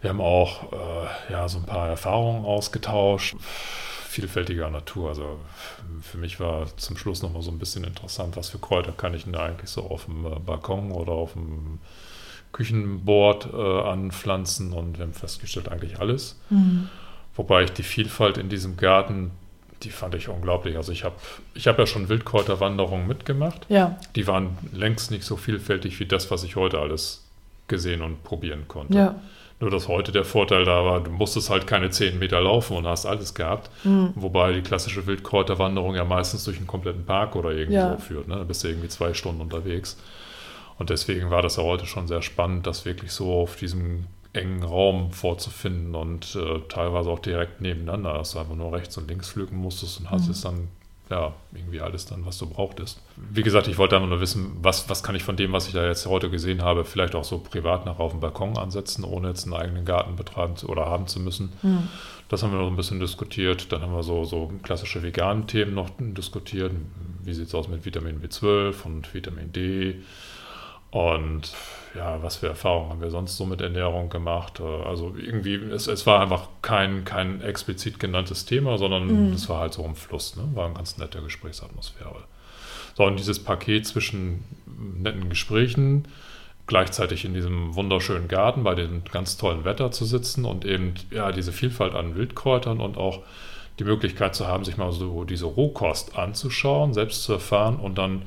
Wir 0.00 0.10
haben 0.10 0.20
auch 0.20 0.72
äh, 0.72 1.32
ja, 1.32 1.48
so 1.48 1.58
ein 1.58 1.64
paar 1.64 1.88
Erfahrungen 1.88 2.44
ausgetauscht, 2.44 3.36
vielfältiger 4.12 4.68
Natur. 4.70 5.08
Also 5.08 5.40
für 6.02 6.18
mich 6.18 6.38
war 6.38 6.66
zum 6.76 6.96
Schluss 6.98 7.22
nochmal 7.22 7.42
so 7.42 7.50
ein 7.50 7.58
bisschen 7.58 7.84
interessant, 7.84 8.36
was 8.36 8.50
für 8.50 8.58
Kräuter 8.58 8.92
kann 8.92 9.14
ich 9.14 9.24
denn 9.24 9.32
da 9.32 9.44
eigentlich 9.46 9.70
so 9.70 9.82
auf 9.82 10.04
dem 10.04 10.26
äh, 10.26 10.38
Balkon 10.38 10.92
oder 10.92 11.12
auf 11.12 11.32
dem 11.32 11.78
Küchenboard 12.52 13.48
äh, 13.52 13.80
anpflanzen 13.88 14.72
und 14.74 14.98
wir 14.98 15.06
haben 15.06 15.14
festgestellt, 15.14 15.68
eigentlich 15.68 15.98
alles. 15.98 16.38
Mhm. 16.50 16.88
Wobei 17.34 17.64
ich 17.64 17.72
die 17.72 17.82
Vielfalt 17.82 18.36
in 18.36 18.50
diesem 18.50 18.76
Garten, 18.76 19.30
die 19.82 19.90
fand 19.90 20.14
ich 20.14 20.28
unglaublich. 20.28 20.76
Also 20.76 20.92
ich 20.92 21.04
habe 21.04 21.14
ich 21.54 21.66
hab 21.66 21.78
ja 21.78 21.86
schon 21.86 22.10
Wildkräuterwanderungen 22.10 23.06
mitgemacht. 23.06 23.64
Ja, 23.70 23.98
Die 24.14 24.26
waren 24.26 24.58
längst 24.72 25.10
nicht 25.10 25.24
so 25.24 25.36
vielfältig 25.38 25.98
wie 25.98 26.06
das, 26.06 26.30
was 26.30 26.44
ich 26.44 26.56
heute 26.56 26.78
alles 26.78 27.24
gesehen 27.68 28.02
und 28.02 28.22
probieren 28.22 28.68
konnte. 28.68 28.98
ja. 28.98 29.14
Nur 29.62 29.70
dass 29.70 29.86
heute 29.86 30.10
der 30.10 30.24
Vorteil 30.24 30.64
da 30.64 30.84
war, 30.84 31.00
du 31.00 31.12
musstest 31.12 31.48
halt 31.48 31.68
keine 31.68 31.88
10 31.88 32.18
Meter 32.18 32.40
laufen 32.40 32.76
und 32.76 32.84
hast 32.84 33.06
alles 33.06 33.32
gehabt. 33.32 33.70
Mhm. 33.84 34.10
Wobei 34.16 34.52
die 34.54 34.60
klassische 34.60 35.06
Wildkräuterwanderung 35.06 35.94
ja 35.94 36.04
meistens 36.04 36.42
durch 36.42 36.56
einen 36.58 36.66
kompletten 36.66 37.04
Park 37.06 37.36
oder 37.36 37.52
irgendwie 37.52 37.74
Ja. 37.76 37.96
führt. 37.96 38.26
Ne? 38.26 38.34
Da 38.34 38.42
bist 38.42 38.64
du 38.64 38.68
irgendwie 38.68 38.88
zwei 38.88 39.14
Stunden 39.14 39.40
unterwegs. 39.40 39.96
Und 40.78 40.90
deswegen 40.90 41.30
war 41.30 41.42
das 41.42 41.58
ja 41.58 41.62
heute 41.62 41.86
schon 41.86 42.08
sehr 42.08 42.22
spannend, 42.22 42.66
das 42.66 42.84
wirklich 42.84 43.12
so 43.12 43.32
auf 43.42 43.54
diesem 43.54 44.06
engen 44.32 44.64
Raum 44.64 45.12
vorzufinden 45.12 45.94
und 45.94 46.34
äh, 46.34 46.58
teilweise 46.68 47.08
auch 47.10 47.20
direkt 47.20 47.60
nebeneinander, 47.60 48.14
dass 48.14 48.32
du 48.32 48.40
einfach 48.40 48.56
nur 48.56 48.72
rechts 48.72 48.96
und 48.98 49.06
links 49.08 49.28
pflücken 49.30 49.58
musstest 49.58 50.00
und 50.00 50.10
hast 50.10 50.24
Mhm. 50.26 50.30
es 50.32 50.40
dann, 50.40 50.68
ja, 51.12 51.34
irgendwie 51.54 51.80
alles 51.80 52.06
dann, 52.06 52.24
was 52.24 52.38
du 52.38 52.46
brauchtest. 52.46 53.00
Wie 53.16 53.42
gesagt, 53.42 53.68
ich 53.68 53.76
wollte 53.76 53.96
einfach 53.96 54.08
nur 54.08 54.20
wissen, 54.20 54.56
was, 54.62 54.88
was 54.88 55.02
kann 55.02 55.14
ich 55.14 55.22
von 55.22 55.36
dem, 55.36 55.52
was 55.52 55.66
ich 55.66 55.74
da 55.74 55.86
jetzt 55.86 56.06
heute 56.06 56.30
gesehen 56.30 56.62
habe, 56.62 56.86
vielleicht 56.86 57.14
auch 57.14 57.24
so 57.24 57.38
privat 57.38 57.84
nach 57.84 57.98
auf 57.98 58.12
dem 58.12 58.20
Balkon 58.20 58.56
ansetzen, 58.56 59.04
ohne 59.04 59.28
jetzt 59.28 59.44
einen 59.44 59.52
eigenen 59.52 59.84
Garten 59.84 60.16
betreiben 60.16 60.56
zu, 60.56 60.68
oder 60.68 60.86
haben 60.86 61.06
zu 61.06 61.20
müssen. 61.20 61.52
Mhm. 61.62 61.88
Das 62.30 62.42
haben 62.42 62.52
wir 62.52 62.58
noch 62.58 62.68
ein 62.68 62.76
bisschen 62.76 62.98
diskutiert. 62.98 63.70
Dann 63.72 63.82
haben 63.82 63.92
wir 63.92 64.02
so, 64.02 64.24
so 64.24 64.50
klassische 64.62 65.02
veganen 65.02 65.46
Themen 65.46 65.74
noch 65.74 65.90
diskutiert. 65.98 66.72
Wie 67.22 67.34
sieht 67.34 67.48
es 67.48 67.54
aus 67.54 67.68
mit 67.68 67.84
Vitamin 67.84 68.22
B12 68.22 68.82
und 68.84 69.12
Vitamin 69.12 69.52
D? 69.52 69.96
Und 70.92 71.54
ja, 71.96 72.22
was 72.22 72.36
für 72.36 72.48
Erfahrungen 72.48 72.90
haben 72.90 73.00
wir 73.00 73.10
sonst 73.10 73.38
so 73.38 73.46
mit 73.46 73.62
Ernährung 73.62 74.10
gemacht? 74.10 74.60
Also 74.60 75.14
irgendwie, 75.18 75.54
es, 75.54 75.86
es 75.86 76.06
war 76.06 76.20
einfach 76.20 76.48
kein, 76.60 77.04
kein 77.06 77.40
explizit 77.40 77.98
genanntes 77.98 78.44
Thema, 78.44 78.76
sondern 78.76 79.28
Mhm. 79.28 79.32
es 79.32 79.48
war 79.48 79.60
halt 79.60 79.72
so 79.72 79.84
im 79.84 79.96
Fluss. 79.96 80.36
Ne? 80.36 80.48
War 80.54 80.66
eine 80.66 80.74
ganz 80.74 80.98
nette 80.98 81.22
Gesprächsatmosphäre. 81.22 82.24
So, 82.94 83.04
und 83.04 83.18
dieses 83.18 83.42
Paket 83.42 83.86
zwischen 83.86 84.44
netten 84.98 85.30
Gesprächen, 85.30 86.04
gleichzeitig 86.66 87.24
in 87.24 87.32
diesem 87.32 87.74
wunderschönen 87.74 88.28
Garten 88.28 88.62
bei 88.62 88.74
dem 88.74 89.02
ganz 89.10 89.38
tollen 89.38 89.64
Wetter 89.64 89.92
zu 89.92 90.04
sitzen 90.04 90.44
und 90.44 90.66
eben 90.66 90.94
ja 91.10 91.32
diese 91.32 91.52
Vielfalt 91.52 91.94
an 91.94 92.16
Wildkräutern 92.16 92.80
und 92.80 92.98
auch 92.98 93.20
die 93.78 93.84
Möglichkeit 93.84 94.34
zu 94.34 94.46
haben, 94.46 94.66
sich 94.66 94.76
mal 94.76 94.92
so 94.92 95.24
diese 95.24 95.46
Rohkost 95.46 96.18
anzuschauen, 96.18 96.92
selbst 96.92 97.24
zu 97.24 97.32
erfahren 97.32 97.76
und 97.76 97.96
dann 97.96 98.22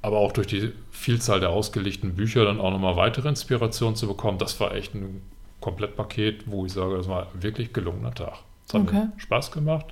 aber 0.00 0.18
auch 0.18 0.32
durch 0.32 0.46
die 0.46 0.72
Vielzahl 0.98 1.40
der 1.40 1.50
ausgelegten 1.50 2.14
Bücher 2.16 2.44
dann 2.44 2.60
auch 2.60 2.70
nochmal 2.72 2.96
weitere 2.96 3.28
Inspirationen 3.28 3.94
zu 3.96 4.06
bekommen. 4.08 4.38
Das 4.38 4.58
war 4.60 4.74
echt 4.74 4.94
ein 4.94 5.22
Komplettpaket, 5.60 6.44
wo 6.50 6.66
ich 6.66 6.72
sage, 6.72 6.96
das 6.96 7.08
war 7.08 7.28
wirklich 7.34 7.72
gelungener 7.72 8.14
Tag. 8.14 8.34
Es 8.66 8.74
hat 8.74 8.82
Okay. 8.82 8.94
mir 9.06 9.12
Spaß 9.16 9.50
gemacht, 9.52 9.86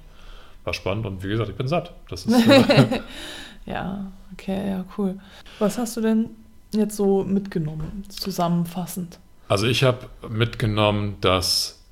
war 0.64 0.74
spannend 0.74 1.06
und 1.06 1.22
wie 1.22 1.28
gesagt, 1.28 1.48
ich 1.48 1.56
bin 1.56 1.68
satt. 1.68 1.92
Das 2.08 2.26
ist 2.26 2.46
Ja, 3.66 4.12
okay, 4.32 4.70
ja, 4.70 4.84
cool. 4.96 5.18
Was 5.58 5.78
hast 5.78 5.96
du 5.96 6.00
denn 6.00 6.30
jetzt 6.72 6.96
so 6.96 7.24
mitgenommen, 7.24 8.04
zusammenfassend? 8.08 9.18
Also 9.48 9.66
ich 9.66 9.82
habe 9.84 10.08
mitgenommen, 10.28 11.16
dass 11.20 11.82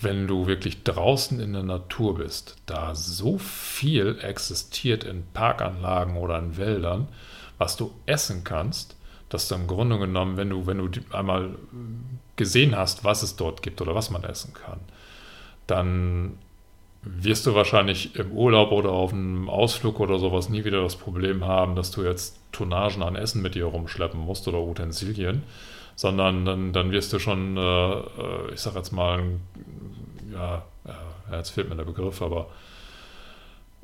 wenn 0.00 0.26
du 0.26 0.46
wirklich 0.46 0.82
draußen 0.82 1.40
in 1.40 1.52
der 1.52 1.62
Natur 1.62 2.16
bist, 2.16 2.56
da 2.66 2.94
so 2.94 3.36
viel 3.38 4.18
existiert 4.22 5.04
in 5.04 5.24
Parkanlagen 5.34 6.16
oder 6.16 6.38
in 6.38 6.56
Wäldern, 6.56 7.08
was 7.60 7.76
du 7.76 7.92
essen 8.06 8.42
kannst, 8.42 8.96
dass 9.28 9.46
du 9.46 9.54
im 9.54 9.66
Grunde 9.66 9.98
genommen, 9.98 10.38
wenn 10.38 10.48
du, 10.48 10.66
wenn 10.66 10.78
du 10.78 10.88
einmal 11.12 11.50
gesehen 12.36 12.74
hast, 12.74 13.04
was 13.04 13.22
es 13.22 13.36
dort 13.36 13.62
gibt 13.62 13.82
oder 13.82 13.94
was 13.94 14.10
man 14.10 14.24
essen 14.24 14.54
kann, 14.54 14.80
dann 15.66 16.38
wirst 17.02 17.46
du 17.46 17.54
wahrscheinlich 17.54 18.16
im 18.16 18.32
Urlaub 18.32 18.72
oder 18.72 18.90
auf 18.90 19.12
einem 19.12 19.50
Ausflug 19.50 20.00
oder 20.00 20.18
sowas 20.18 20.48
nie 20.48 20.64
wieder 20.64 20.82
das 20.82 20.96
Problem 20.96 21.44
haben, 21.44 21.76
dass 21.76 21.90
du 21.90 22.02
jetzt 22.02 22.38
Tonnagen 22.50 23.02
an 23.02 23.14
Essen 23.14 23.42
mit 23.42 23.54
dir 23.54 23.66
rumschleppen 23.66 24.18
musst 24.18 24.48
oder 24.48 24.60
Utensilien, 24.60 25.42
sondern 25.96 26.46
dann, 26.46 26.72
dann 26.72 26.92
wirst 26.92 27.12
du 27.12 27.18
schon, 27.18 27.58
äh, 27.58 27.92
äh, 27.92 28.54
ich 28.54 28.60
sag 28.60 28.74
jetzt 28.74 28.90
mal, 28.90 29.22
ja, 30.32 30.64
jetzt 31.30 31.50
fehlt 31.50 31.68
mir 31.68 31.76
der 31.76 31.84
Begriff, 31.84 32.22
aber 32.22 32.48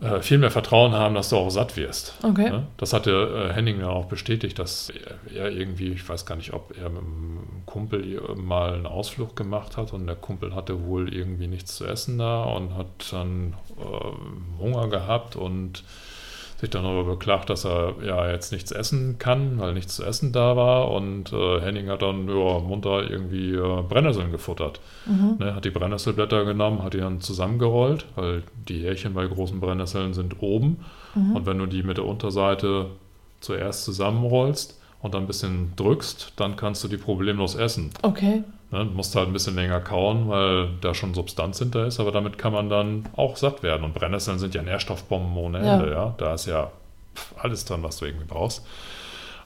äh, 0.00 0.20
viel 0.20 0.36
mehr 0.36 0.50
Vertrauen 0.50 0.92
haben, 0.92 1.14
dass 1.14 1.30
du 1.30 1.36
auch 1.36 1.48
satt 1.48 1.76
wirst. 1.76 2.14
Okay. 2.22 2.50
Ne? 2.50 2.66
Das 2.76 2.92
hatte 2.92 3.48
äh, 3.50 3.54
Henning 3.54 3.80
ja 3.80 3.88
auch 3.88 4.06
bestätigt, 4.06 4.58
dass 4.58 4.90
er, 4.90 5.34
er 5.34 5.50
irgendwie, 5.50 5.88
ich 5.88 6.06
weiß 6.06 6.26
gar 6.26 6.36
nicht, 6.36 6.52
ob 6.52 6.76
er 6.76 6.90
mit 6.90 7.02
einem 7.02 7.62
Kumpel 7.64 8.20
mal 8.36 8.74
einen 8.74 8.86
Ausflug 8.86 9.36
gemacht 9.36 9.76
hat 9.78 9.94
und 9.94 10.06
der 10.06 10.16
Kumpel 10.16 10.54
hatte 10.54 10.84
wohl 10.84 11.14
irgendwie 11.14 11.46
nichts 11.46 11.76
zu 11.76 11.86
essen 11.86 12.18
da 12.18 12.44
und 12.44 12.74
hat 12.74 13.10
dann 13.10 13.54
äh, 13.78 14.62
Hunger 14.62 14.88
gehabt 14.88 15.34
und 15.34 15.82
sich 16.58 16.70
dann 16.70 16.84
darüber 16.84 17.04
beklagt, 17.04 17.50
dass 17.50 17.66
er 17.66 17.94
ja 18.02 18.30
jetzt 18.30 18.50
nichts 18.50 18.70
essen 18.70 19.18
kann, 19.18 19.58
weil 19.58 19.74
nichts 19.74 19.96
zu 19.96 20.04
essen 20.04 20.32
da 20.32 20.56
war. 20.56 20.90
Und 20.90 21.32
äh, 21.32 21.60
Henning 21.60 21.88
hat 21.88 22.02
dann 22.02 22.28
ja, 22.28 22.58
munter 22.60 23.10
irgendwie 23.10 23.54
äh, 23.54 23.82
Brennnesseln 23.82 24.30
gefuttert. 24.30 24.80
Mhm. 25.04 25.36
Ne, 25.38 25.54
hat 25.54 25.64
die 25.64 25.70
Brennnesselblätter 25.70 26.44
genommen, 26.44 26.82
hat 26.82 26.94
die 26.94 27.00
dann 27.00 27.20
zusammengerollt, 27.20 28.06
weil 28.14 28.42
die 28.68 28.84
Härchen 28.84 29.12
bei 29.12 29.26
großen 29.26 29.60
Brennnesseln 29.60 30.14
sind 30.14 30.42
oben. 30.42 30.84
Mhm. 31.14 31.36
Und 31.36 31.46
wenn 31.46 31.58
du 31.58 31.66
die 31.66 31.82
mit 31.82 31.98
der 31.98 32.06
Unterseite 32.06 32.86
zuerst 33.40 33.84
zusammenrollst 33.84 34.80
und 35.02 35.14
dann 35.14 35.24
ein 35.24 35.26
bisschen 35.26 35.72
drückst, 35.76 36.32
dann 36.36 36.56
kannst 36.56 36.82
du 36.84 36.88
die 36.88 36.96
problemlos 36.96 37.54
essen. 37.54 37.90
Okay. 38.00 38.44
Ne, 38.72 38.84
musst 38.84 39.14
halt 39.14 39.28
ein 39.28 39.32
bisschen 39.32 39.54
länger 39.54 39.80
kauen, 39.80 40.28
weil 40.28 40.70
da 40.80 40.92
schon 40.92 41.14
Substanz 41.14 41.60
hinter 41.60 41.86
ist, 41.86 42.00
aber 42.00 42.10
damit 42.10 42.36
kann 42.36 42.52
man 42.52 42.68
dann 42.68 43.08
auch 43.14 43.36
satt 43.36 43.62
werden. 43.62 43.84
Und 43.84 43.94
Brennnesseln 43.94 44.40
sind 44.40 44.56
ja 44.56 44.62
Nährstoffbomben 44.62 45.36
ohne 45.36 45.64
Ja. 45.64 45.74
Ende, 45.74 45.92
ja. 45.92 46.14
Da 46.18 46.34
ist 46.34 46.46
ja 46.46 46.72
alles 47.38 47.64
drin, 47.64 47.82
was 47.84 47.98
du 47.98 48.06
irgendwie 48.06 48.26
brauchst. 48.26 48.66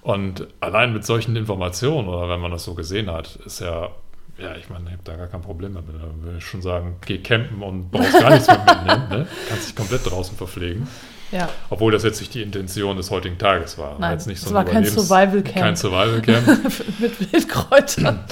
Und 0.03 0.47
allein 0.61 0.95
mit 0.95 1.05
solchen 1.05 1.37
Informationen, 1.37 2.09
oder 2.09 2.31
wenn 2.31 2.41
man 2.41 2.51
das 2.51 2.65
so 2.65 2.73
gesehen 2.75 3.11
hat, 3.11 3.37
ist 3.45 3.61
ja, 3.61 3.91
ja, 4.39 4.55
ich 4.57 4.71
meine, 4.71 4.87
ich 4.87 4.93
habe 4.93 5.03
da 5.05 5.17
gar 5.17 5.27
kein 5.27 5.43
Problem 5.43 5.75
damit. 5.75 5.95
Da 5.95 6.25
würde 6.25 6.39
ich 6.39 6.45
schon 6.45 6.63
sagen, 6.63 6.97
geh 7.05 7.19
campen 7.19 7.63
und 7.63 7.91
brauchst 7.91 8.19
gar 8.19 8.31
nichts 8.31 8.47
mehr 8.47 8.59
mitnehmen. 8.67 9.09
Ne? 9.11 9.27
Kannst 9.51 9.69
dich 9.69 9.77
komplett 9.77 10.11
draußen 10.11 10.35
verpflegen. 10.35 10.89
Ja. 11.33 11.49
Obwohl 11.71 11.93
das 11.93 12.03
jetzt 12.03 12.21
nicht 12.21 12.35
die 12.35 12.43
Intention 12.43 12.97
des 12.97 13.11
heutigen 13.11 13.39
Tages 13.39 13.79
war. 13.79 13.99
Nein, 13.99 14.17
es 14.19 14.25
so 14.25 14.49
ein 14.51 14.55
war 14.55 14.65
kein 14.65 14.85
Überlebens- 14.85 15.01
Survival-Camp. 15.07 15.55
Kein 15.65 15.77
Survival 15.77 16.21
Camp. 16.23 16.47
mit 17.01 17.33
Wildkräutern. 17.33 18.25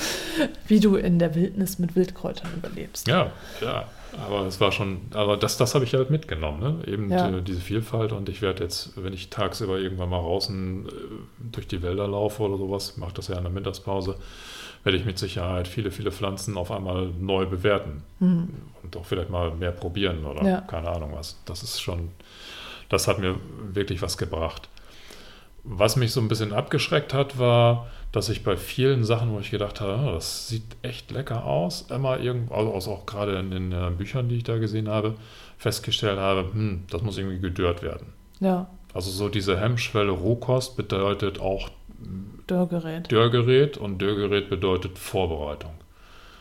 Wie 0.66 0.80
du 0.80 0.96
in 0.96 1.18
der 1.18 1.34
Wildnis 1.34 1.78
mit 1.78 1.94
Wildkräutern 1.96 2.50
überlebst. 2.56 3.06
Ja, 3.08 3.30
ja. 3.61 3.84
Aber 4.26 4.46
es 4.46 4.58
war 4.61 4.72
schon, 4.72 5.02
aber 5.12 5.37
das, 5.37 5.58
das 5.58 5.74
habe 5.74 5.84
ich 5.84 5.94
halt 5.94 6.11
mitgenommen, 6.11 6.61
ne? 6.61 6.92
Eben 6.92 7.11
Ja. 7.12 7.30
die, 7.30 7.42
diese 7.42 7.61
Vielfalt 7.61 8.11
und 8.12 8.28
ich 8.30 8.40
werde 8.42 8.64
jetzt, 8.64 8.92
wenn 8.96 9.12
ich 9.12 9.28
tagsüber 9.28 9.78
irgendwann 9.78 10.08
mal 10.08 10.20
draußen 10.22 10.87
äh, 10.87 10.90
durch 11.52 11.68
die 11.68 11.82
Wälder 11.82 12.08
laufe 12.08 12.42
oder 12.42 12.56
sowas, 12.56 12.96
mache 12.96 13.12
das 13.14 13.28
ja 13.28 13.37
in 13.37 13.44
der 13.44 13.52
Mittagspause, 13.52 14.16
werde 14.82 14.96
ich 14.98 15.04
mit 15.04 15.18
Sicherheit 15.18 15.68
viele, 15.68 15.90
viele 15.90 16.11
Pflanzen 16.11 16.56
auf 16.56 16.70
einmal 16.72 17.11
neu 17.20 17.44
bewerten 17.46 18.02
Hm. 18.20 18.48
und 18.82 18.96
auch 18.96 19.04
vielleicht 19.04 19.28
mal 19.30 19.50
mehr 19.52 19.72
probieren 19.72 20.24
oder 20.24 20.42
Ja. 20.42 20.61
keine 20.62 20.88
Ahnung 20.88 21.11
was. 21.14 21.37
Das 21.44 21.62
ist 21.62 21.78
schon, 21.80 22.08
das 22.88 23.09
hat 23.09 23.18
mir 23.18 23.37
wirklich 23.72 24.03
was 24.03 24.18
gebracht. 24.18 24.68
Was 25.64 25.96
mich 25.96 26.12
so 26.12 26.20
ein 26.20 26.29
bisschen 26.29 26.53
abgeschreckt 26.53 27.12
hat, 27.12 27.38
war, 27.38 27.88
dass 28.12 28.31
ich 28.31 28.42
bei 28.42 28.57
vielen 28.57 29.05
Sachen, 29.05 29.33
wo 29.33 29.38
ich 29.40 29.51
gedacht 29.51 29.81
habe, 29.83 29.92
"Ah, 29.94 30.12
das 30.12 30.48
sieht 30.48 30.62
echt 30.83 31.11
lecker 31.11 31.44
aus, 31.44 31.87
immer 31.90 32.18
irgendwo, 32.20 32.55
also 32.55 32.92
auch 32.92 33.05
gerade 33.07 33.38
in 33.38 33.51
den 33.51 33.72
äh, 33.72 33.90
Büchern, 33.90 34.29
die 34.31 34.37
ich 34.37 34.44
da 34.44 34.57
gesehen 34.57 34.88
habe, 34.88 35.14
festgestellt 35.59 36.18
habe, 36.18 36.48
hm, 36.53 36.85
das 36.90 37.03
muss 37.03 37.18
irgendwie 37.18 37.40
gedörrt 37.40 37.83
werden. 37.83 38.12
Ja, 38.40 38.68
Also 38.94 39.11
so 39.11 39.29
diese 39.29 39.61
Hemmschwelle 39.61 40.11
Rohkost 40.11 40.77
bedeutet 40.77 41.38
auch 41.40 41.68
Dörrgerät. 42.46 43.12
Dörrgerät 43.12 43.77
und 43.77 43.98
Dörrgerät 44.01 44.48
bedeutet 44.48 44.98
Vorbereitung. 44.98 45.72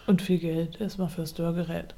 Und 0.06 0.22
viel 0.22 0.38
Geld 0.40 0.80
erstmal 0.80 1.10
fürs 1.10 1.34
Dörrgerät. 1.34 1.96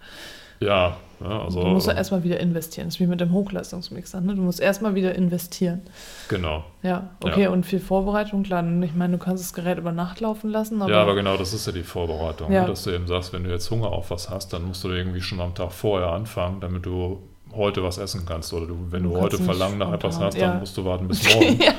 Ja, 0.60 0.98
ja 1.19 1.41
also 1.43 1.62
du 1.62 1.67
musst 1.67 1.88
ja 1.88 1.93
erstmal 1.93 2.24
wieder 2.24 2.39
investieren. 2.39 2.88
Das 2.88 2.95
ist 2.95 3.00
wie 3.00 3.08
mit 3.08 3.22
dem 3.22 3.32
Hochleistungsmixer. 3.32 4.22
Ne? 4.22 4.36
Du 4.36 4.41
musst 4.41 4.60
erstmal 4.60 4.95
wieder 4.95 5.15
investieren. 5.15 5.82
genau. 6.28 6.63
Ja, 6.82 7.10
okay, 7.24 7.43
Ja. 7.43 7.50
und 7.50 7.65
viel 7.65 7.80
Vorbereitung, 7.80 8.43
klar. 8.43 8.63
Ich 8.84 8.95
meine, 8.95 9.17
du 9.17 9.24
kannst 9.24 9.43
das 9.43 9.54
Gerät 9.54 9.78
über 9.78 9.91
Nacht 9.91 10.19
laufen 10.22 10.50
lassen, 10.50 10.82
aber, 10.82 10.91
ja, 10.91 11.02
aber 11.02 11.15
genau, 11.15 11.36
das 11.38 11.54
ist 11.54 11.65
ja 11.67 11.74
die 11.74 11.84
Vorbereitung. 11.84 12.52
Ja. 12.52 12.62
Ne? 12.62 12.67
Dass 12.67 12.84
du 12.84 12.91
eben 12.91 13.08
sagst, 13.08 13.34
wenn 13.34 13.43
du 13.43 13.50
jetzt 13.50 13.69
Hunger 13.72 13.88
auf 13.91 14.12
was 14.12 14.30
hast, 14.30 14.54
dann 14.54 14.65
musst 14.65 14.84
du 14.84 14.89
irgendwie 14.89 15.22
schon 15.22 15.41
am 15.41 15.54
Tag 15.56 15.72
vorher 15.72 16.10
anfangen, 16.12 16.60
damit 16.62 16.86
du 16.86 17.19
heute 17.56 17.84
was 17.84 17.98
essen 17.98 18.26
kannst. 18.26 18.54
Oder 18.54 18.68
du, 18.68 18.78
wenn 18.90 19.04
Du 19.04 19.10
du, 19.10 19.22
heute 19.22 19.38
Verlangen 19.38 19.78
nach 19.78 19.92
etwas 19.92 20.20
hast, 20.20 20.36
dann 20.36 20.42
ja. 20.54 20.60
musst 20.60 20.78
du 20.78 20.86
warten 20.86 21.08
bis 21.08 21.24
morgen. 21.34 21.60
ja, 21.62 21.74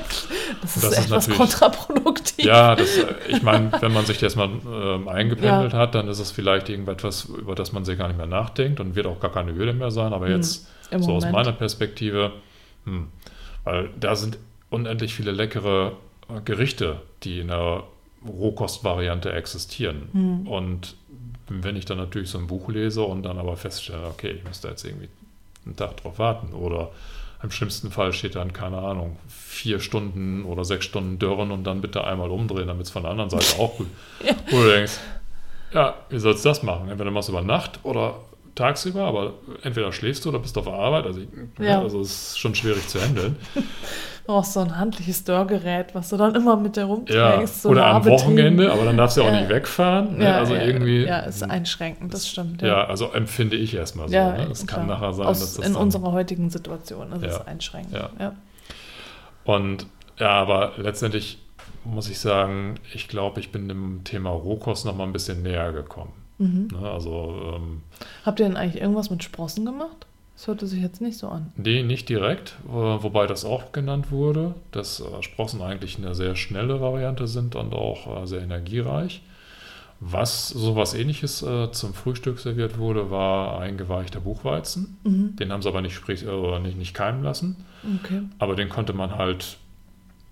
das 0.61 0.75
ist 0.77 0.83
Das 0.83 0.99
ist 0.99 1.09
natürlich- 1.09 1.37
kontraproduktiv. 1.39 2.45
Ja, 2.45 2.75
das, 2.75 2.97
äh, 2.97 3.13
ich 3.29 3.41
meine, 3.41 3.71
wenn 3.79 3.93
man 3.93 4.05
sich 4.05 4.17
das 4.17 4.35
mal 4.35 4.49
ähm, 4.65 5.07
eingependelt 5.07 5.73
hat, 5.73 5.95
dann 5.95 6.07
ist 6.07 6.19
es 6.19 6.31
vielleicht 6.31 6.69
irgendetwas, 6.69 7.25
über 7.25 7.55
das 7.55 7.71
man 7.71 7.85
sich 7.85 7.97
gar 7.97 8.07
nicht 8.07 8.17
mehr 8.17 8.27
nachdenkt 8.27 8.79
und 8.79 8.95
wird 8.95 9.07
auch 9.07 9.19
gar 9.19 9.31
keine 9.31 9.53
Hürde 9.55 9.73
mehr 9.73 9.91
sein. 9.91 10.13
Aber 10.13 10.25
Hm, 10.27 10.35
jetzt, 10.35 10.67
so 10.99 11.13
aus 11.13 11.23
meiner 11.31 11.53
Perspektive, 11.53 12.33
hm, 12.85 13.07
weil 13.63 13.89
da 13.99 14.15
sind 14.15 14.37
unendlich 14.69 15.13
viele 15.13 15.31
leckere 15.31 15.93
äh, 16.29 16.41
Gerichte, 16.43 17.01
die 17.23 17.39
in 17.39 17.47
der 17.47 17.83
Rohkostvariante 18.27 19.31
existieren. 19.31 20.09
Hm. 20.11 20.47
Und 20.47 20.95
wenn 21.47 21.75
ich 21.75 21.85
dann 21.85 21.97
natürlich 21.97 22.29
so 22.29 22.37
ein 22.37 22.47
Buch 22.47 22.69
lese 22.69 23.03
und 23.03 23.23
dann 23.23 23.37
aber 23.37 23.55
feststelle, 23.57 24.05
okay, 24.07 24.31
ich 24.31 24.43
müsste 24.43 24.67
jetzt 24.67 24.83
irgendwie 24.85 25.09
einen 25.65 25.75
Tag 25.75 25.97
drauf 25.97 26.19
warten 26.19 26.53
oder 26.53 26.91
im 27.43 27.49
schlimmsten 27.51 27.89
Fall 27.91 28.13
steht 28.13 28.35
dann, 28.35 28.53
keine 28.53 28.77
Ahnung, 28.77 29.17
vier 29.27 29.79
Stunden 29.79 30.45
oder 30.45 30.63
sechs 30.63 30.85
Stunden 30.85 31.17
dörren 31.17 31.51
und 31.51 31.63
dann 31.63 31.81
bitte 31.81 32.03
einmal 32.05 32.29
umdrehen, 32.29 32.67
damit 32.67 32.85
es 32.85 32.91
von 32.91 33.01
der 33.01 33.11
anderen 33.11 33.29
Seite 33.31 33.59
auch 33.59 33.77
gut. 33.77 33.87
Ja. 34.25 34.35
Wo 34.51 34.61
du 34.61 34.69
denkst, 34.69 34.93
ja, 35.73 35.95
wie 36.09 36.19
sollst 36.19 36.45
du 36.45 36.49
das 36.49 36.61
machen? 36.63 36.89
Entweder 36.89 37.09
machst 37.09 37.29
du 37.29 37.33
über 37.33 37.41
Nacht 37.41 37.79
oder 37.83 38.15
tagsüber, 38.53 39.05
aber 39.05 39.33
entweder 39.63 39.91
schläfst 39.91 40.25
du 40.25 40.29
oder 40.29 40.39
bist 40.39 40.57
auf 40.57 40.65
der 40.65 40.73
Arbeit. 40.73 41.05
Also, 41.05 41.21
ich, 41.21 41.27
Ja. 41.65 41.81
also 41.81 42.01
es 42.01 42.11
ist 42.31 42.39
schon 42.39 42.53
schwierig 42.53 42.87
zu 42.87 43.01
handeln. 43.01 43.35
Brauchst 44.25 44.53
so 44.53 44.59
ein 44.61 44.77
handliches 44.77 45.23
Dörrgerät, 45.23 45.93
was 45.95 46.09
du 46.09 46.17
dann 46.17 46.35
immer 46.35 46.55
mit 46.55 46.75
dir 46.75 46.81
Ja, 46.81 46.85
rumträgst. 46.87 47.63
so 47.63 47.69
oder 47.69 47.87
am. 47.87 48.05
Wochenende, 48.05 48.71
aber 48.71 48.85
dann 48.85 48.95
darfst 48.97 49.17
du 49.17 49.21
auch 49.23 49.25
Ja. 49.27 49.39
nicht 49.41 49.49
wegfahren. 49.49 50.17
ne? 50.17 50.25
Ja, 50.25 50.37
also 50.37 50.53
ja, 50.55 50.61
irgendwie. 50.61 51.03
Ja, 51.05 51.19
ist 51.19 51.43
einschränkend, 51.43 52.13
das 52.13 52.27
stimmt. 52.29 52.61
Ja, 52.61 52.85
also 52.85 53.11
empfinde 53.11 53.55
ich 53.57 53.73
erstmal 53.73 54.07
so. 54.07 54.13
Ja, 54.13 54.33
ne? 54.37 54.47
Es 54.51 54.65
kann 54.67 54.87
nachher 54.87 55.13
sein, 55.13 55.25
Aus, 55.25 55.39
dass 55.39 55.55
das 55.55 55.65
in 55.67 55.73
dann, 55.73 55.81
unserer 55.81 56.11
heutigen 56.11 56.49
Situation 56.49 57.11
ist 57.13 57.23
es 57.23 57.37
Ja. 57.37 57.43
einschränkend. 57.45 57.93
Ja. 57.93 58.09
Ja. 58.19 58.35
Und 59.43 59.87
ja, 60.19 60.29
aber 60.29 60.73
letztendlich 60.77 61.39
muss 61.83 62.09
ich 62.09 62.19
sagen, 62.19 62.75
ich 62.93 63.07
glaube, 63.07 63.39
ich 63.39 63.51
bin 63.51 63.67
dem 63.67 64.03
Thema 64.03 64.29
Rohkost 64.29 64.85
noch 64.85 64.95
mal 64.95 65.03
ein 65.05 65.13
bisschen 65.13 65.41
näher 65.41 65.71
gekommen. 65.71 66.13
Mhm. 66.37 66.67
Ne? 66.79 66.89
Also, 66.89 67.55
ähm, 67.55 67.81
Habt 68.25 68.39
ihr 68.39 68.45
denn 68.47 68.55
eigentlich 68.57 68.81
irgendwas 68.81 69.09
mit 69.09 69.23
Sprossen 69.23 69.65
gemacht? 69.65 70.05
Das 70.41 70.47
hörte 70.47 70.65
sich 70.65 70.81
jetzt 70.81 71.01
nicht 71.01 71.19
so 71.19 71.27
an. 71.27 71.53
nee, 71.55 71.83
nicht 71.83 72.09
direkt, 72.09 72.55
wo- 72.63 73.03
wobei 73.03 73.27
das 73.27 73.45
auch 73.45 73.71
genannt 73.73 74.09
wurde, 74.09 74.55
dass 74.71 74.99
äh, 74.99 75.21
Sprossen 75.21 75.61
eigentlich 75.61 75.99
eine 75.99 76.15
sehr 76.15 76.35
schnelle 76.35 76.81
Variante 76.81 77.27
sind 77.27 77.55
und 77.55 77.75
auch 77.75 78.23
äh, 78.23 78.25
sehr 78.25 78.41
energiereich. 78.41 79.21
Was 79.99 80.49
sowas 80.49 80.95
ähnliches 80.95 81.43
äh, 81.43 81.71
zum 81.71 81.93
Frühstück 81.93 82.39
serviert 82.39 82.79
wurde, 82.79 83.11
war 83.11 83.59
eingeweichter 83.59 84.19
Buchweizen. 84.19 84.97
Mhm. 85.03 85.35
Den 85.35 85.51
haben 85.53 85.61
sie 85.61 85.69
aber 85.69 85.81
nicht, 85.83 85.93
sprich, 85.93 86.25
äh, 86.25 86.59
nicht, 86.59 86.75
nicht 86.75 86.95
keimen 86.95 87.21
lassen. 87.21 87.63
Okay. 88.03 88.23
Aber 88.39 88.55
den 88.55 88.67
konnte 88.69 88.93
man 88.93 89.15
halt, 89.19 89.57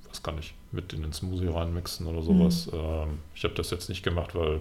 was 0.10 0.24
kann 0.24 0.40
ich, 0.40 0.56
mit 0.72 0.92
in 0.92 1.04
den 1.04 1.14
Smoothie 1.14 1.50
reinmixen 1.54 2.08
oder 2.08 2.24
sowas. 2.24 2.66
Mhm. 2.72 2.80
Ähm, 2.80 3.08
ich 3.36 3.44
habe 3.44 3.54
das 3.54 3.70
jetzt 3.70 3.90
nicht 3.90 4.02
gemacht, 4.02 4.34
weil 4.34 4.60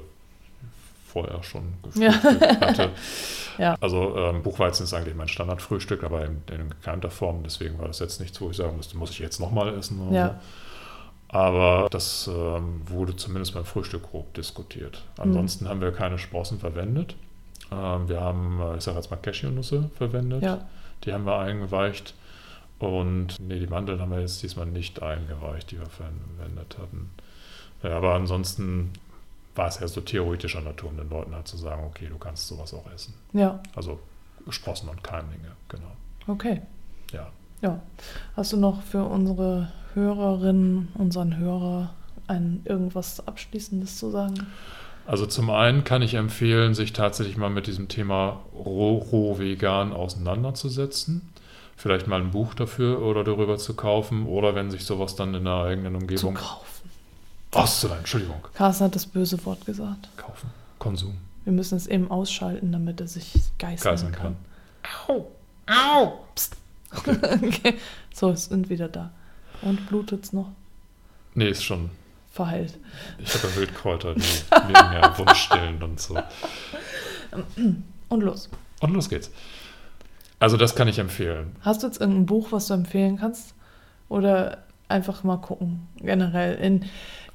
vorher 1.23 1.43
schon 1.43 1.75
Ja. 1.95 2.11
gefrühstückt 2.13 2.61
hatte. 2.61 2.91
Ja. 3.59 3.75
Also 3.81 4.17
ähm, 4.17 4.45
Buchweizen 4.45 4.85
ist 4.85 4.95
eigentlich 4.95 5.17
mein 5.17 5.27
Standardfrühstück, 5.27 6.05
aber 6.05 6.25
in, 6.25 6.43
in 6.49 6.71
gekeimter 6.71 7.11
Form. 7.11 7.43
Deswegen 7.43 7.77
war 7.81 7.89
das 7.89 7.99
jetzt 7.99 8.21
nichts, 8.21 8.41
wo 8.41 8.51
ich 8.51 8.57
sagen 8.57 8.77
musste, 8.77 8.97
muss 8.97 9.11
ich 9.11 9.19
jetzt 9.19 9.41
nochmal 9.41 9.77
essen 9.77 10.01
oder 10.01 10.17
Ja. 10.17 10.29
so. 10.29 10.35
Aber 11.37 11.89
das 11.91 12.31
ähm, 12.33 12.83
wurde 12.87 13.17
zumindest 13.17 13.55
beim 13.55 13.65
Frühstück 13.65 14.05
grob 14.11 14.33
diskutiert. 14.35 15.03
Ansonsten 15.19 15.69
haben 15.69 15.81
wir 15.81 15.91
keine 15.91 16.21
Sprossen 16.21 16.61
verwendet. 16.61 17.17
Ähm, 17.73 18.09
wir 18.09 18.21
haben, 18.21 18.61
äh, 18.63 18.77
ich 18.77 18.85
sage 18.85 18.97
jetzt 18.97 19.11
mal 19.11 19.17
Cashewnüsse 19.17 19.91
verwendet. 19.97 20.45
Ja. 20.45 20.69
Die 21.03 21.13
haben 21.13 21.27
wir 21.27 21.39
eingeweicht. 21.41 22.15
Und 22.79 23.41
nee, 23.41 23.59
die 23.59 23.67
Mandeln 23.67 24.01
haben 24.01 24.13
wir 24.13 24.21
jetzt 24.21 24.41
diesmal 24.41 24.67
nicht 24.67 25.03
eingeweicht, 25.03 25.73
die 25.73 25.81
wir 25.81 25.87
verwendet 25.87 26.77
hatten. 26.81 27.11
Ja, 27.83 27.97
aber 27.97 28.15
ansonsten 28.15 28.93
war 29.59 29.67
es 29.69 29.81
ja 29.81 29.89
so 29.89 30.01
theoretischer 30.01 30.61
Natur, 30.61 30.91
um 30.91 30.97
den 30.97 31.11
Leuten 31.11 31.35
halt 31.35 31.49
zu 31.49 31.57
sagen, 31.59 31.83
okay, 31.85 32.07
du 32.09 32.17
kannst 32.17 32.47
sowas 32.47 32.73
auch 32.73 32.91
essen. 32.95 33.13
Ja, 33.33 33.61
Also 33.75 33.99
Sprossen 34.49 34.89
und 34.89 35.03
Keimlinge, 35.05 35.51
genau. 35.69 35.93
okay. 36.29 36.63
Ja. 37.13 37.29
Ja. 37.61 37.81
Hast 38.37 38.53
du 38.53 38.57
noch 38.57 38.83
für 38.83 39.03
unsere 39.03 39.73
Hörerinnen, 39.95 40.89
unseren 40.95 41.37
Hörer 41.37 41.93
ein 42.29 42.63
irgendwas 42.65 43.27
Abschließendes 43.27 43.99
zu 43.99 44.11
sagen? 44.11 44.47
Also 45.07 45.27
zum 45.27 45.51
einen 45.51 45.85
kann 45.85 46.03
ich 46.03 46.15
empfehlen, 46.15 46.75
sich 46.75 46.93
tatsächlich 46.93 47.37
mal 47.37 47.51
mit 47.51 47.67
diesem 47.67 47.89
Thema 47.89 48.41
roh, 48.55 48.99
roh 48.99 49.39
vegan 49.39 49.93
auseinanderzusetzen. 49.93 51.33
Vielleicht 51.77 52.07
mal 52.07 52.21
ein 52.21 52.31
Buch 52.31 52.55
dafür 52.55 53.03
oder 53.03 53.25
darüber 53.25 53.57
zu 53.57 53.75
kaufen 53.75 54.27
oder 54.27 54.55
wenn 54.55 54.71
sich 54.71 54.85
sowas 54.85 55.17
dann 55.17 55.35
in 55.35 55.45
der 55.45 55.55
eigenen 55.55 55.95
Zu 56.17 56.29
Umgebung. 56.29 56.39
Kaufen. 57.51 57.63
Auszulehnen, 57.65 58.01
Entschuldigung. 58.01 58.41
Carsten 58.55 58.85
hat 58.85 58.95
das 58.95 59.07
böse 59.07 59.45
Wort 59.45 59.65
gesagt. 59.67 60.09
Kaufen. 60.17 60.51
Konsum. 60.79 61.17
Wir 61.45 61.53
müssen 61.53 61.77
es 61.77 61.87
eben 61.87 62.11
ausschalten, 62.11 62.73
damit 62.73 63.01
er 63.01 63.09
sich 63.09 63.33
geißeln, 63.59 63.93
Geißeln 63.93 64.13
kann. 64.13 64.37
kann. 64.83 65.17
Au! 65.17 65.27
Au! 65.67 66.25
Psst. 66.35 66.57
okay. 67.07 67.75
So, 68.15 68.31
es 68.31 68.47
sind 68.47 68.69
wieder 68.69 68.89
da. 68.89 69.11
Und 69.63 69.87
blutet's 69.89 70.33
noch? 70.33 70.51
Nee, 71.35 71.49
ist 71.49 71.65
schon. 71.65 71.91
Verheilt. 72.31 72.79
Ich 73.19 73.35
habe 73.35 73.49
ja 73.49 73.57
Wildkräuter, 73.57 74.15
die 74.15 74.21
wirken 74.21 74.93
ja 74.93 75.19
wundstillend 75.19 75.83
und 75.83 76.01
so. 76.01 76.19
Und 78.11 78.23
los. 78.23 78.49
Und 78.81 78.95
los 78.95 79.11
geht's. 79.11 79.31
Also 80.39 80.57
das 80.57 80.75
kann 80.75 80.89
ich 80.89 80.99
empfehlen. 80.99 81.55
Hast 81.61 81.83
du 81.83 81.87
jetzt 81.87 82.01
irgendein 82.01 82.25
Buch, 82.27 82.53
was 82.53 82.69
du 82.69 82.75
empfehlen 82.75 83.19
kannst? 83.19 83.55
Oder 84.09 84.65
einfach 84.89 85.25
mal 85.25 85.37
gucken, 85.37 85.89
generell. 85.97 86.55
In, 86.55 86.85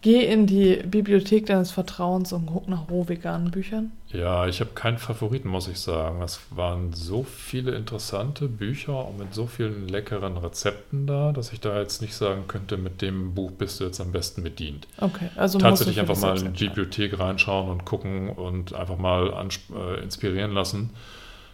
geh 0.04 0.26
in 0.26 0.46
die 0.46 0.76
Bibliothek 0.86 1.48
deines 1.48 1.72
Vertrauens 1.72 2.34
und 2.34 2.46
guck 2.46 2.68
nach 2.68 2.90
rohveganen 2.90 3.50
Büchern. 3.50 3.92
Ja, 4.10 4.46
ich 4.46 4.60
habe 4.60 4.72
keinen 4.76 5.00
Favoriten, 5.00 5.48
muss 5.48 5.68
ich 5.68 5.80
sagen. 5.80 6.22
Es 6.22 6.42
waren 6.52 6.94
so 6.94 7.24
viele 7.24 7.72
interessante 7.72 8.48
Bücher 8.48 9.08
und 9.08 9.18
mit 9.18 9.34
so 9.34 9.48
vielen 9.48 9.88
leckeren 9.88 10.38
Rezepten 10.38 11.08
da, 11.08 11.32
dass 11.32 11.52
ich 11.52 11.62
da 11.62 11.80
jetzt 11.80 12.02
nicht 12.02 12.14
sagen 12.14 12.44
könnte, 12.48 12.78
mit 12.78 13.02
dem 13.02 13.34
Buch 13.34 13.52
bist 13.52 13.80
du 13.80 13.86
jetzt 13.86 14.00
am 14.02 14.12
besten 14.12 14.44
bedient. 14.44 14.88
Okay, 15.00 15.30
also 15.36 15.58
Tatsächlich 15.58 16.00
einfach 16.00 16.20
mal 16.20 16.38
in 16.38 16.54
die 16.54 16.66
Bibliothek 16.68 17.18
reinschauen 17.18 17.70
und 17.70 17.86
gucken 17.86 18.30
und 18.30 18.74
einfach 18.74 18.98
mal 18.98 19.34
äh, 19.74 20.04
inspirieren 20.04 20.52
lassen. 20.52 20.92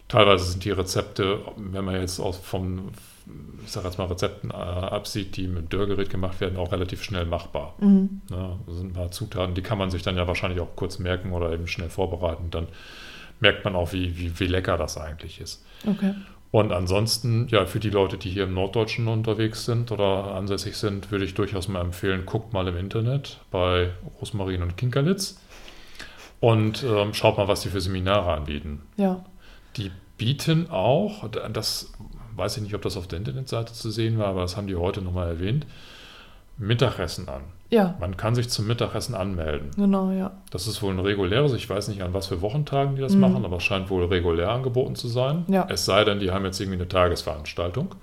Teilweise 0.09 0.45
sind 0.45 0.65
die 0.65 0.71
Rezepte, 0.71 1.39
wenn 1.55 1.85
man 1.85 1.95
jetzt 1.95 2.19
aus 2.19 2.37
vom 2.37 2.89
ich 3.63 3.71
sage 3.71 3.87
jetzt 3.87 3.97
mal, 3.97 4.05
Rezepten 4.05 4.51
äh, 4.51 4.53
absieht, 4.53 5.37
die 5.37 5.47
mit 5.47 5.71
Dörrgerät 5.71 6.09
gemacht 6.09 6.41
werden, 6.41 6.57
auch 6.57 6.71
relativ 6.71 7.03
schnell 7.03 7.25
machbar. 7.25 7.75
Mhm. 7.79 8.21
Ja, 8.29 8.57
das 8.65 8.77
sind 8.77 8.91
ein 8.91 8.93
paar 8.93 9.11
Zutaten, 9.11 9.55
die 9.55 9.61
kann 9.61 9.77
man 9.77 9.91
sich 9.91 10.01
dann 10.01 10.17
ja 10.17 10.27
wahrscheinlich 10.27 10.59
auch 10.59 10.75
kurz 10.75 10.99
merken 10.99 11.33
oder 11.33 11.51
eben 11.51 11.67
schnell 11.67 11.89
vorbereiten. 11.89 12.49
Dann 12.51 12.67
merkt 13.39 13.63
man 13.65 13.75
auch, 13.75 13.93
wie, 13.93 14.17
wie, 14.17 14.39
wie 14.39 14.47
lecker 14.47 14.77
das 14.77 14.97
eigentlich 14.97 15.39
ist. 15.39 15.65
Okay. 15.85 16.13
Und 16.51 16.71
ansonsten, 16.71 17.47
ja, 17.49 17.65
für 17.67 17.79
die 17.79 17.91
Leute, 17.91 18.17
die 18.17 18.31
hier 18.31 18.45
im 18.45 18.55
Norddeutschen 18.55 19.07
unterwegs 19.07 19.65
sind 19.65 19.91
oder 19.91 20.33
ansässig 20.33 20.77
sind, 20.77 21.11
würde 21.11 21.25
ich 21.25 21.35
durchaus 21.35 21.67
mal 21.67 21.81
empfehlen, 21.81 22.25
guckt 22.25 22.53
mal 22.53 22.67
im 22.67 22.75
Internet 22.75 23.39
bei 23.51 23.91
Rosmarin 24.19 24.63
und 24.63 24.75
Kinkerlitz 24.75 25.39
und 26.39 26.83
ähm, 26.83 27.13
schaut 27.13 27.37
mal, 27.37 27.47
was 27.47 27.61
die 27.61 27.69
für 27.69 27.81
Seminare 27.81 28.31
anbieten. 28.31 28.81
Ja. 28.97 29.23
Die 29.77 29.91
bieten 30.17 30.71
auch, 30.71 31.29
das 31.29 31.93
weiß 32.39 32.57
ich 32.57 32.63
nicht, 32.63 32.73
ob 32.73 32.81
das 32.81 32.97
auf 32.97 33.07
der 33.07 33.19
Internetseite 33.19 33.73
zu 33.73 33.91
sehen 33.91 34.17
war, 34.17 34.27
aber 34.27 34.41
das 34.41 34.57
haben 34.57 34.67
die 34.67 34.75
heute 34.75 35.01
nochmal 35.01 35.27
erwähnt, 35.27 35.65
Mittagessen 36.57 37.29
an. 37.29 37.41
Ja. 37.69 37.95
Man 37.99 38.17
kann 38.17 38.35
sich 38.35 38.49
zum 38.49 38.67
Mittagessen 38.67 39.15
anmelden. 39.15 39.69
Genau, 39.75 40.11
ja. 40.11 40.31
Das 40.49 40.67
ist 40.67 40.81
wohl 40.81 40.93
ein 40.93 40.99
reguläres, 40.99 41.53
ich 41.53 41.69
weiß 41.69 41.87
nicht, 41.89 42.01
an 42.01 42.13
was 42.13 42.27
für 42.27 42.41
Wochentagen 42.41 42.95
die 42.95 43.01
das 43.01 43.13
mhm. 43.13 43.21
machen, 43.21 43.45
aber 43.45 43.57
es 43.57 43.63
scheint 43.63 43.89
wohl 43.89 44.03
regulär 44.05 44.49
angeboten 44.49 44.95
zu 44.95 45.07
sein. 45.07 45.45
Ja. 45.47 45.67
Es 45.69 45.85
sei 45.85 46.03
denn, 46.03 46.19
die 46.19 46.31
haben 46.31 46.45
jetzt 46.45 46.59
irgendwie 46.59 46.79
eine 46.79 46.87
Tagesveranstaltung. 46.87 47.95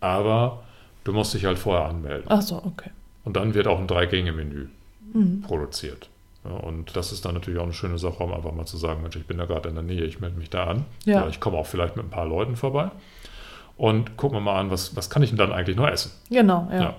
Aber 0.00 0.62
du 1.04 1.12
musst 1.12 1.32
dich 1.34 1.44
halt 1.44 1.58
vorher 1.58 1.88
anmelden. 1.88 2.26
Ach 2.28 2.42
so, 2.42 2.56
okay. 2.56 2.90
Und 3.24 3.36
dann 3.36 3.54
wird 3.54 3.66
auch 3.66 3.78
ein 3.78 3.86
Drei-Gänge-Menü 3.86 4.68
Mhm. 5.14 5.42
produziert. 5.42 6.08
Ja, 6.44 6.52
und 6.52 6.96
das 6.96 7.12
ist 7.12 7.24
dann 7.24 7.34
natürlich 7.34 7.60
auch 7.60 7.64
eine 7.64 7.72
schöne 7.72 7.98
Sache, 7.98 8.22
um 8.22 8.32
einfach 8.32 8.52
mal 8.52 8.66
zu 8.66 8.76
sagen, 8.76 9.02
Mensch, 9.02 9.16
ich 9.16 9.26
bin 9.26 9.38
da 9.38 9.44
gerade 9.44 9.68
in 9.68 9.74
der 9.74 9.84
Nähe, 9.84 10.04
ich 10.04 10.20
melde 10.20 10.38
mich 10.38 10.50
da 10.50 10.64
an. 10.64 10.84
Ja. 11.04 11.20
Oder 11.20 11.30
ich 11.30 11.38
komme 11.38 11.56
auch 11.56 11.66
vielleicht 11.66 11.96
mit 11.96 12.06
ein 12.06 12.10
paar 12.10 12.26
Leuten 12.26 12.56
vorbei. 12.56 12.90
Und 13.82 14.16
gucken 14.16 14.36
wir 14.36 14.40
mal 14.40 14.60
an, 14.60 14.70
was, 14.70 14.94
was 14.94 15.10
kann 15.10 15.24
ich 15.24 15.30
denn 15.30 15.38
dann 15.38 15.50
eigentlich 15.52 15.76
noch 15.76 15.88
essen? 15.88 16.12
Genau, 16.30 16.68
ja. 16.70 16.80
Ja. 16.80 16.94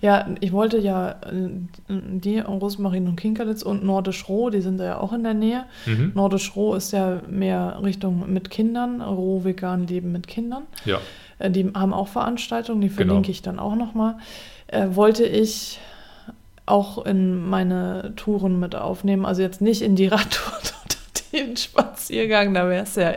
Ja, 0.00 0.26
ich 0.40 0.52
wollte 0.52 0.78
ja 0.78 1.10
äh, 1.10 1.48
die 1.88 2.38
Rosmarin 2.38 3.08
und 3.08 3.16
Kinkerlitz 3.16 3.62
und 3.62 3.84
Nordisch 3.84 4.28
Roh, 4.28 4.48
die 4.50 4.60
sind 4.60 4.78
da 4.78 4.84
ja 4.84 4.98
auch 5.00 5.12
in 5.12 5.24
der 5.24 5.34
Nähe. 5.34 5.64
Mhm. 5.86 6.12
Nordisch 6.14 6.54
Roh 6.54 6.74
ist 6.74 6.92
ja 6.92 7.20
mehr 7.28 7.80
Richtung 7.82 8.32
mit 8.32 8.48
Kindern, 8.50 9.00
roh 9.00 9.42
vegan 9.42 9.88
Leben 9.88 10.12
mit 10.12 10.28
Kindern. 10.28 10.62
Ja, 10.84 10.98
Äh, 11.40 11.50
Die 11.50 11.68
haben 11.74 11.92
auch 11.92 12.06
Veranstaltungen, 12.08 12.80
die 12.80 12.88
Genau. 12.88 12.96
verlinke 13.08 13.30
ich 13.32 13.42
dann 13.42 13.58
auch 13.58 13.74
nochmal. 13.74 14.16
Äh, 14.68 14.88
wollte 14.92 15.24
ich 15.24 15.80
auch 16.66 17.04
in 17.04 17.48
meine 17.48 18.12
Touren 18.14 18.60
mit 18.60 18.76
aufnehmen, 18.76 19.26
also 19.26 19.42
jetzt 19.42 19.60
nicht 19.60 19.82
in 19.82 19.96
die 19.96 20.06
Radtour 20.14 20.52
den 21.32 21.56
Spaziergang, 21.56 22.52
da 22.54 22.68
wäre 22.68 22.82
es 22.84 22.94
ja 22.96 23.14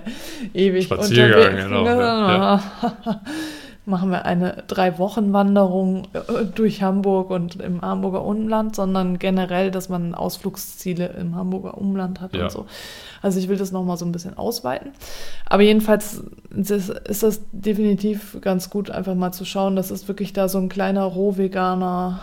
ewig 0.54 0.86
Spaziergang, 0.86 1.40
unterwegs. 1.40 1.64
genau, 1.64 1.86
ja, 1.88 2.62
Machen 3.86 4.12
wir 4.12 4.24
eine 4.24 4.64
Drei-Wochen-Wanderung 4.68 6.08
äh, 6.14 6.46
durch 6.56 6.82
Hamburg 6.82 7.30
und 7.32 7.58
im 7.60 7.82
Hamburger 7.82 8.24
Umland, 8.24 8.78
sondern 8.78 9.20
generell, 9.20 9.72
dass 9.72 9.90
man 9.90 10.16
Ausflugsziele 10.16 11.08
im 11.20 11.36
Hamburger 11.36 11.78
Umland 11.78 12.22
hat 12.22 12.34
Ja. 12.34 12.44
und 12.46 12.52
so. 12.52 12.66
Also 13.22 13.40
ich 13.40 13.50
will 13.50 13.58
das 13.58 13.74
nochmal 13.74 13.98
so 13.98 14.06
ein 14.06 14.14
bisschen 14.14 14.38
ausweiten. 14.38 14.92
Aber 15.46 15.64
jedenfalls 15.64 16.24
ist 16.56 17.24
das 17.24 17.42
definitiv 17.52 18.38
ganz 18.40 18.70
gut, 18.70 18.90
einfach 18.90 19.16
mal 19.16 19.34
zu 19.34 19.44
schauen. 19.44 19.76
Das 19.76 19.92
ist 19.92 20.08
wirklich 20.08 20.32
da 20.32 20.48
so 20.48 20.60
ein 20.60 20.70
kleiner 20.70 21.04
rohveganer 21.04 22.22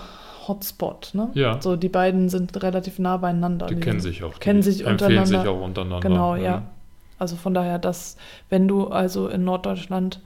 Hotspot. 0.51 1.11
Ne? 1.15 1.31
Ja. 1.35 1.61
So, 1.63 1.77
die 1.77 1.89
beiden 1.89 2.29
sind 2.29 2.63
relativ 2.63 2.99
nah 2.99 3.17
beieinander. 3.17 3.67
die 3.67 3.77
kennen 3.77 4.01
sich 4.01 4.23
auch. 4.25 4.39
kennen 4.41 4.61
die 4.61 4.71
sich 4.71 4.81
empfehlen 4.87 4.93
untereinander. 5.19 5.41
sich 5.41 5.49
auch 5.49 5.65
untereinander. 5.65 6.09
Genau, 6.09 6.37
Mhm. 6.37 6.43
ja. 6.45 6.63
Also 7.19 7.37
von 7.37 7.55
daher, 7.55 7.79
dass, 7.79 8.17
wenn 8.49 8.67
du 8.69 8.89
also 8.89 9.29
in 9.29 9.45
Norddeutschland 9.45 10.21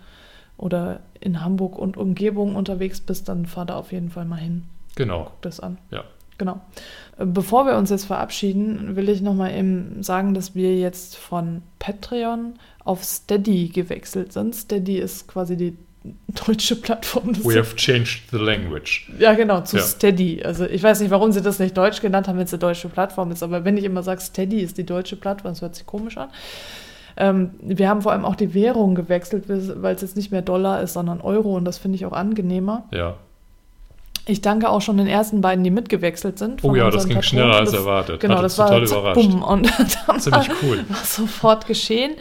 oder 0.56 1.00
in 1.20 1.44
Hamburg 1.44 1.76
und 1.78 1.96
Umgebung 1.96 2.54
unterwegs 2.56 3.00
bist, 3.00 3.28
dann 3.28 3.46
fahr 3.46 3.66
da 3.66 3.76
auf 3.76 3.92
jeden 3.92 4.10
Fall 4.10 4.24
mal 4.24 4.36
hin. 4.40 4.64
Genau, 4.96 5.24
Guck 5.24 5.42
das 5.42 5.60
an. 5.60 5.78
ja. 5.90 6.02
Genau. 6.36 6.60
Äh, 7.16 7.26
Bevor 7.26 7.64
wir 7.64 7.76
uns 7.76 7.90
jetzt 7.90 8.06
verabschieden, 8.06 8.96
will 8.96 9.08
ich 9.08 9.20
nochmal 9.22 9.52
eben 9.54 10.02
sagen, 10.02 10.34
dass 10.34 10.56
wir 10.56 10.76
jetzt 10.76 11.16
von 11.16 11.62
Patreon 11.78 12.54
auf 12.84 13.04
Steady 13.04 13.68
gewechselt 13.68 14.32
sind. 14.32 14.52
Steady 14.54 14.98
ist 14.98 15.28
quasi 15.28 15.56
die 15.56 15.76
deutsche 16.46 16.76
Plattform. 16.76 17.32
des- 17.32 17.44
We 17.44 17.56
have 17.58 17.74
changed 17.76 18.22
the 18.30 18.36
language. 18.38 19.10
ja, 19.18 19.32
genau, 19.34 19.62
zu 19.62 19.76
Ja. 19.78 19.82
Steady. 19.82 20.42
Also 20.44 20.66
ich 20.66 20.82
weiß 20.82 21.00
nicht, 21.00 21.10
warum 21.10 21.32
sie 21.32 21.40
das 21.40 21.58
nicht 21.58 21.76
deutsch 21.76 22.00
genannt 22.00 22.28
haben, 22.28 22.36
wenn 22.38 22.44
es 22.44 22.52
eine 22.52 22.58
deutsche 22.60 22.88
Plattform 22.88 23.30
ist, 23.30 23.42
aber 23.42 23.64
wenn 23.64 23.76
ich 23.76 23.84
immer 23.84 24.02
sage, 24.02 24.20
Steady 24.20 24.60
ist 24.60 24.76
die 24.76 24.84
deutsche 24.84 25.16
Plattform, 25.16 25.52
das 25.52 25.62
hört 25.62 25.74
sich 25.74 25.86
komisch 25.86 26.16
an. 26.18 26.28
Ähm, 27.16 27.50
wir 27.60 27.88
haben 27.88 28.02
vor 28.02 28.12
allem 28.12 28.24
auch 28.24 28.34
die 28.34 28.54
Währung 28.54 28.94
gewechselt, 28.94 29.44
weil 29.48 29.94
es 29.94 30.02
jetzt 30.02 30.16
nicht 30.16 30.32
mehr 30.32 30.42
Dollar 30.42 30.82
ist, 30.82 30.94
sondern 30.94 31.20
Euro 31.20 31.56
und 31.56 31.64
das 31.64 31.78
finde 31.78 31.96
ich 31.96 32.04
auch 32.06 32.12
angenehmer. 32.12 32.84
Ja. 32.92 33.14
Ich 34.26 34.40
danke 34.40 34.68
auch 34.70 34.80
schon 34.80 34.96
den 34.96 35.06
ersten 35.06 35.40
beiden, 35.42 35.62
die 35.64 35.70
mitgewechselt 35.70 36.38
sind. 36.38 36.64
Oh 36.64 36.74
ja, 36.74 36.90
das 36.90 37.04
ging 37.06 37.16
Patronen. 37.16 37.22
schneller 37.22 37.54
als 37.56 37.70
Das- 37.70 37.80
erwartet. 37.80 38.20
Genau, 38.20 38.36
Hat 38.36 38.44
das 38.44 38.58
war 38.58 38.68
total 38.68 38.84
überrascht. 38.84 39.14
bumm, 39.14 39.42
und 39.42 39.70
dann 40.08 40.20
Ziemlich 40.20 40.48
cool. 40.62 40.84
war 40.88 40.96
sofort 41.04 41.66
geschehen. 41.66 42.12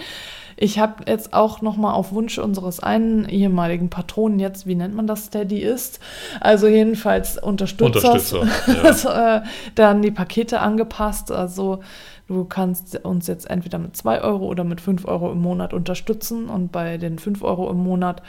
Ich 0.58 0.80
habe 0.80 1.04
jetzt 1.08 1.34
auch 1.34 1.62
nochmal 1.62 1.93
auf 1.93 2.12
Wunsch 2.12 2.38
unseres 2.38 2.80
einen 2.82 3.28
ehemaligen 3.28 3.89
Patronen 3.89 4.39
jetzt, 4.39 4.68
wie 4.68 4.76
nennt 4.76 4.95
man 4.95 5.08
das, 5.08 5.26
Steady 5.26 5.60
ist, 5.60 5.99
also 6.39 6.68
jedenfalls 6.68 7.38
Unterstützers, 7.38 8.34
Unterstützer. 8.34 9.14
Ja. 9.14 9.38
äh, 9.38 9.41
dann 9.76 10.01
die 10.01 10.12
Pakete 10.12 10.60
angepasst. 10.60 11.32
Also 11.32 11.80
du 12.28 12.45
kannst 12.45 13.04
uns 13.04 13.28
jetzt 13.28 13.49
entweder 13.49 13.80
mit 13.80 13.95
2 13.95 14.22
Euro 14.22 14.45
oder 14.45 14.64
mit 14.64 14.82
5 14.82 15.06
Euro 15.06 15.32
im 15.32 15.41
Monat 15.41 15.74
unterstützen 15.74 16.49
und 16.49 16.72
bei 16.72 16.97
den 16.97 17.20
5 17.20 17.43
Euro 17.43 17.70
im 17.70 17.78
Monat 17.78 18.22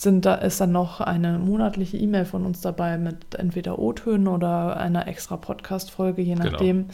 sind 0.00 0.24
da 0.26 0.36
ist 0.36 0.60
dann 0.60 0.70
noch 0.70 1.00
eine 1.00 1.40
monatliche 1.40 1.96
E-Mail 1.96 2.24
von 2.24 2.46
uns 2.46 2.60
dabei 2.60 2.98
mit 2.98 3.34
entweder 3.34 3.80
O-Tönen 3.80 4.28
oder 4.28 4.76
einer 4.76 5.08
extra 5.08 5.36
Podcast-Folge, 5.36 6.22
je 6.22 6.34
Genau. 6.34 6.44
nachdem. 6.52 6.84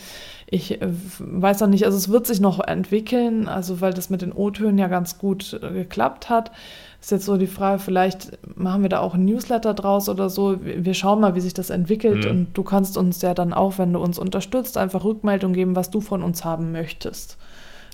Ich 0.47 0.81
äh, 0.81 0.89
weiß 1.19 1.61
noch 1.61 1.69
nicht, 1.69 1.85
also 1.85 1.99
es 1.99 2.09
wird 2.09 2.27
sich 2.27 2.41
noch 2.41 2.61
entwickeln, 2.67 3.47
also 3.47 3.83
weil 3.83 3.93
das 3.93 4.09
mit 4.09 4.23
den 4.23 4.33
O-Tönen 4.33 4.79
ja 4.79 4.89
ganz 4.89 5.19
gut 5.19 5.53
äh, 5.63 5.71
geklappt 5.73 6.31
hat. 6.31 6.51
Ist 6.99 7.11
jetzt 7.11 7.27
so 7.27 7.37
die 7.37 7.47
Frage, 7.47 7.79
vielleicht 7.79 8.39
machen 8.57 8.81
wir 8.81 8.89
da 8.89 9.01
auch 9.01 9.13
ein 9.13 9.27
Newsletter 9.27 9.75
draus 9.75 10.09
oder 10.09 10.31
so. 10.31 10.65
Wir 10.65 10.87
wir 10.87 10.95
schauen 10.95 11.21
mal, 11.21 11.35
wie 11.35 11.41
sich 11.41 11.53
das 11.53 11.69
entwickelt 11.69 12.25
Mhm. 12.25 12.31
und 12.31 12.47
du 12.55 12.63
kannst 12.63 12.97
uns 12.97 13.21
ja 13.21 13.35
dann 13.35 13.53
auch, 13.53 13.77
wenn 13.77 13.93
du 13.93 13.99
uns 13.99 14.19
unterstützt, 14.19 14.79
einfach 14.79 15.05
Rückmeldung 15.05 15.53
geben, 15.53 15.77
was 15.77 15.91
du 15.91 16.01
von 16.01 16.23
uns 16.23 16.43
haben 16.47 16.73
möchtest. 16.73 17.37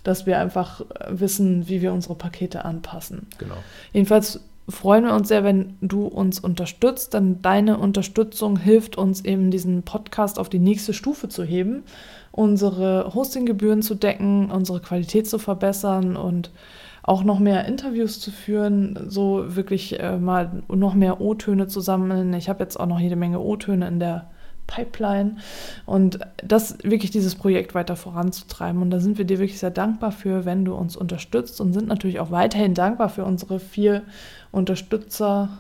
Dass 0.05 0.25
wir 0.25 0.39
einfach 0.39 0.83
äh, 0.83 0.85
wissen, 1.11 1.67
wie 1.69 1.83
wir 1.83 1.93
unsere 1.93 2.15
Pakete 2.15 2.65
anpassen. 2.65 3.27
Genau. 3.39 3.57
Jedenfalls 3.93 4.39
freuen 4.69 5.05
wir 5.05 5.15
uns 5.15 5.29
sehr, 5.29 5.45
wenn 5.45 5.77
du 5.81 6.07
uns 6.07 6.39
unterstützt, 6.41 7.15
denn 7.15 7.43
deine 7.43 7.79
Unterstützung 7.79 8.59
hilft 8.59 8.97
uns 8.97 9.25
eben, 9.25 9.51
diesen 9.51 9.83
Podcast 9.83 10.39
auf 10.39 10.49
die 10.49 10.59
nächste 10.59 10.93
Stufe 10.93 11.29
zu 11.29 11.43
heben, 11.43 11.83
unsere 12.33 13.13
Hostinggebühren 13.15 13.83
zu 13.83 13.95
decken, 13.95 14.51
unsere 14.51 14.81
Qualität 14.81 15.29
zu 15.29 15.39
verbessern 15.39 16.17
und 16.17 16.51
auch 17.03 17.25
noch 17.25 17.39
mehr 17.39 17.65
Interviews 17.65 18.21
zu 18.21 18.31
führen, 18.31 18.99
so 19.09 19.57
wirklich 19.57 19.99
äh, 19.99 20.19
mal 20.19 20.63
noch 20.69 20.95
mehr 20.95 21.21
O-Töne 21.21 21.67
zu 21.67 21.81
sammeln. 21.81 22.33
Ich 22.35 22.49
habe 22.49 22.63
jetzt 22.63 22.79
auch 22.79 22.87
noch 22.87 23.01
jede 23.01 23.17
Menge 23.17 23.41
O-Töne 23.41 23.89
in 23.89 23.99
der 23.99 24.31
Pipeline 24.67 25.37
und 25.87 26.21
das 26.45 26.77
wirklich 26.83 27.11
dieses 27.11 27.35
Projekt 27.35 27.75
weiter 27.75 27.97
voranzutreiben. 27.97 28.83
Und 28.83 28.91
da 28.91 29.01
sind 29.01 29.19
wir 29.19 29.25
dir 29.25 29.39
wirklich 29.39 29.59
sehr 29.59 29.71
dankbar 29.71 30.13
für, 30.13 30.45
wenn 30.45 30.65
du 30.65 30.75
uns 30.75 30.97
unterstützt 30.97 31.61
und 31.61 31.73
sind 31.73 31.89
natürlich 31.89 32.21
auch 32.21 32.31
weiterhin 32.31 32.75
dankbar 32.75 33.09
für 33.09 33.25
unsere 33.25 33.59
vier 33.59 34.03
Unterstützerinnen, 34.53 35.51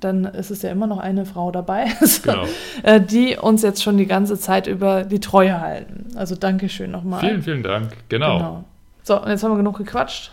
dann 0.00 0.24
ist 0.24 0.50
es 0.50 0.62
ja 0.62 0.70
immer 0.70 0.86
noch 0.86 0.98
eine 0.98 1.26
Frau 1.26 1.50
dabei, 1.50 1.86
Genau. 2.22 2.44
äh, 2.82 3.00
die 3.00 3.36
uns 3.36 3.62
jetzt 3.62 3.82
schon 3.82 3.98
die 3.98 4.06
ganze 4.06 4.38
Zeit 4.38 4.66
über 4.66 5.04
die 5.04 5.20
Treue 5.20 5.60
halten. 5.60 6.06
Also 6.16 6.36
Dankeschön 6.36 6.90
nochmal. 6.90 7.20
Vielen, 7.20 7.42
vielen 7.42 7.62
Dank. 7.62 7.92
Genau. 8.08 8.64
So, 9.02 9.20
und 9.22 9.28
jetzt 9.28 9.42
haben 9.42 9.52
wir 9.52 9.56
genug 9.58 9.78
gequatscht. 9.78 10.32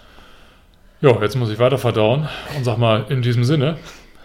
Ja, 1.02 1.22
jetzt 1.22 1.36
muss 1.36 1.50
ich 1.50 1.60
weiter 1.60 1.78
verdauen 1.78 2.28
und 2.58 2.64
sag 2.64 2.78
mal 2.78 3.06
in 3.10 3.22
diesem 3.22 3.44
Sinne 3.44 3.78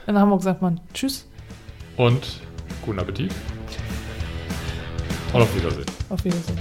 In 0.07 0.19
Hamburg 0.19 0.43
sagt 0.43 0.63
man 0.63 0.81
Tschüss, 0.95 1.27
und 1.97 2.41
guten 2.83 2.99
Appetit 2.99 3.33
und 5.33 5.43
auf 5.43 5.55
Wiedersehen. 5.55 5.87
auf 6.09 6.25
Wiedersehen. 6.25 6.59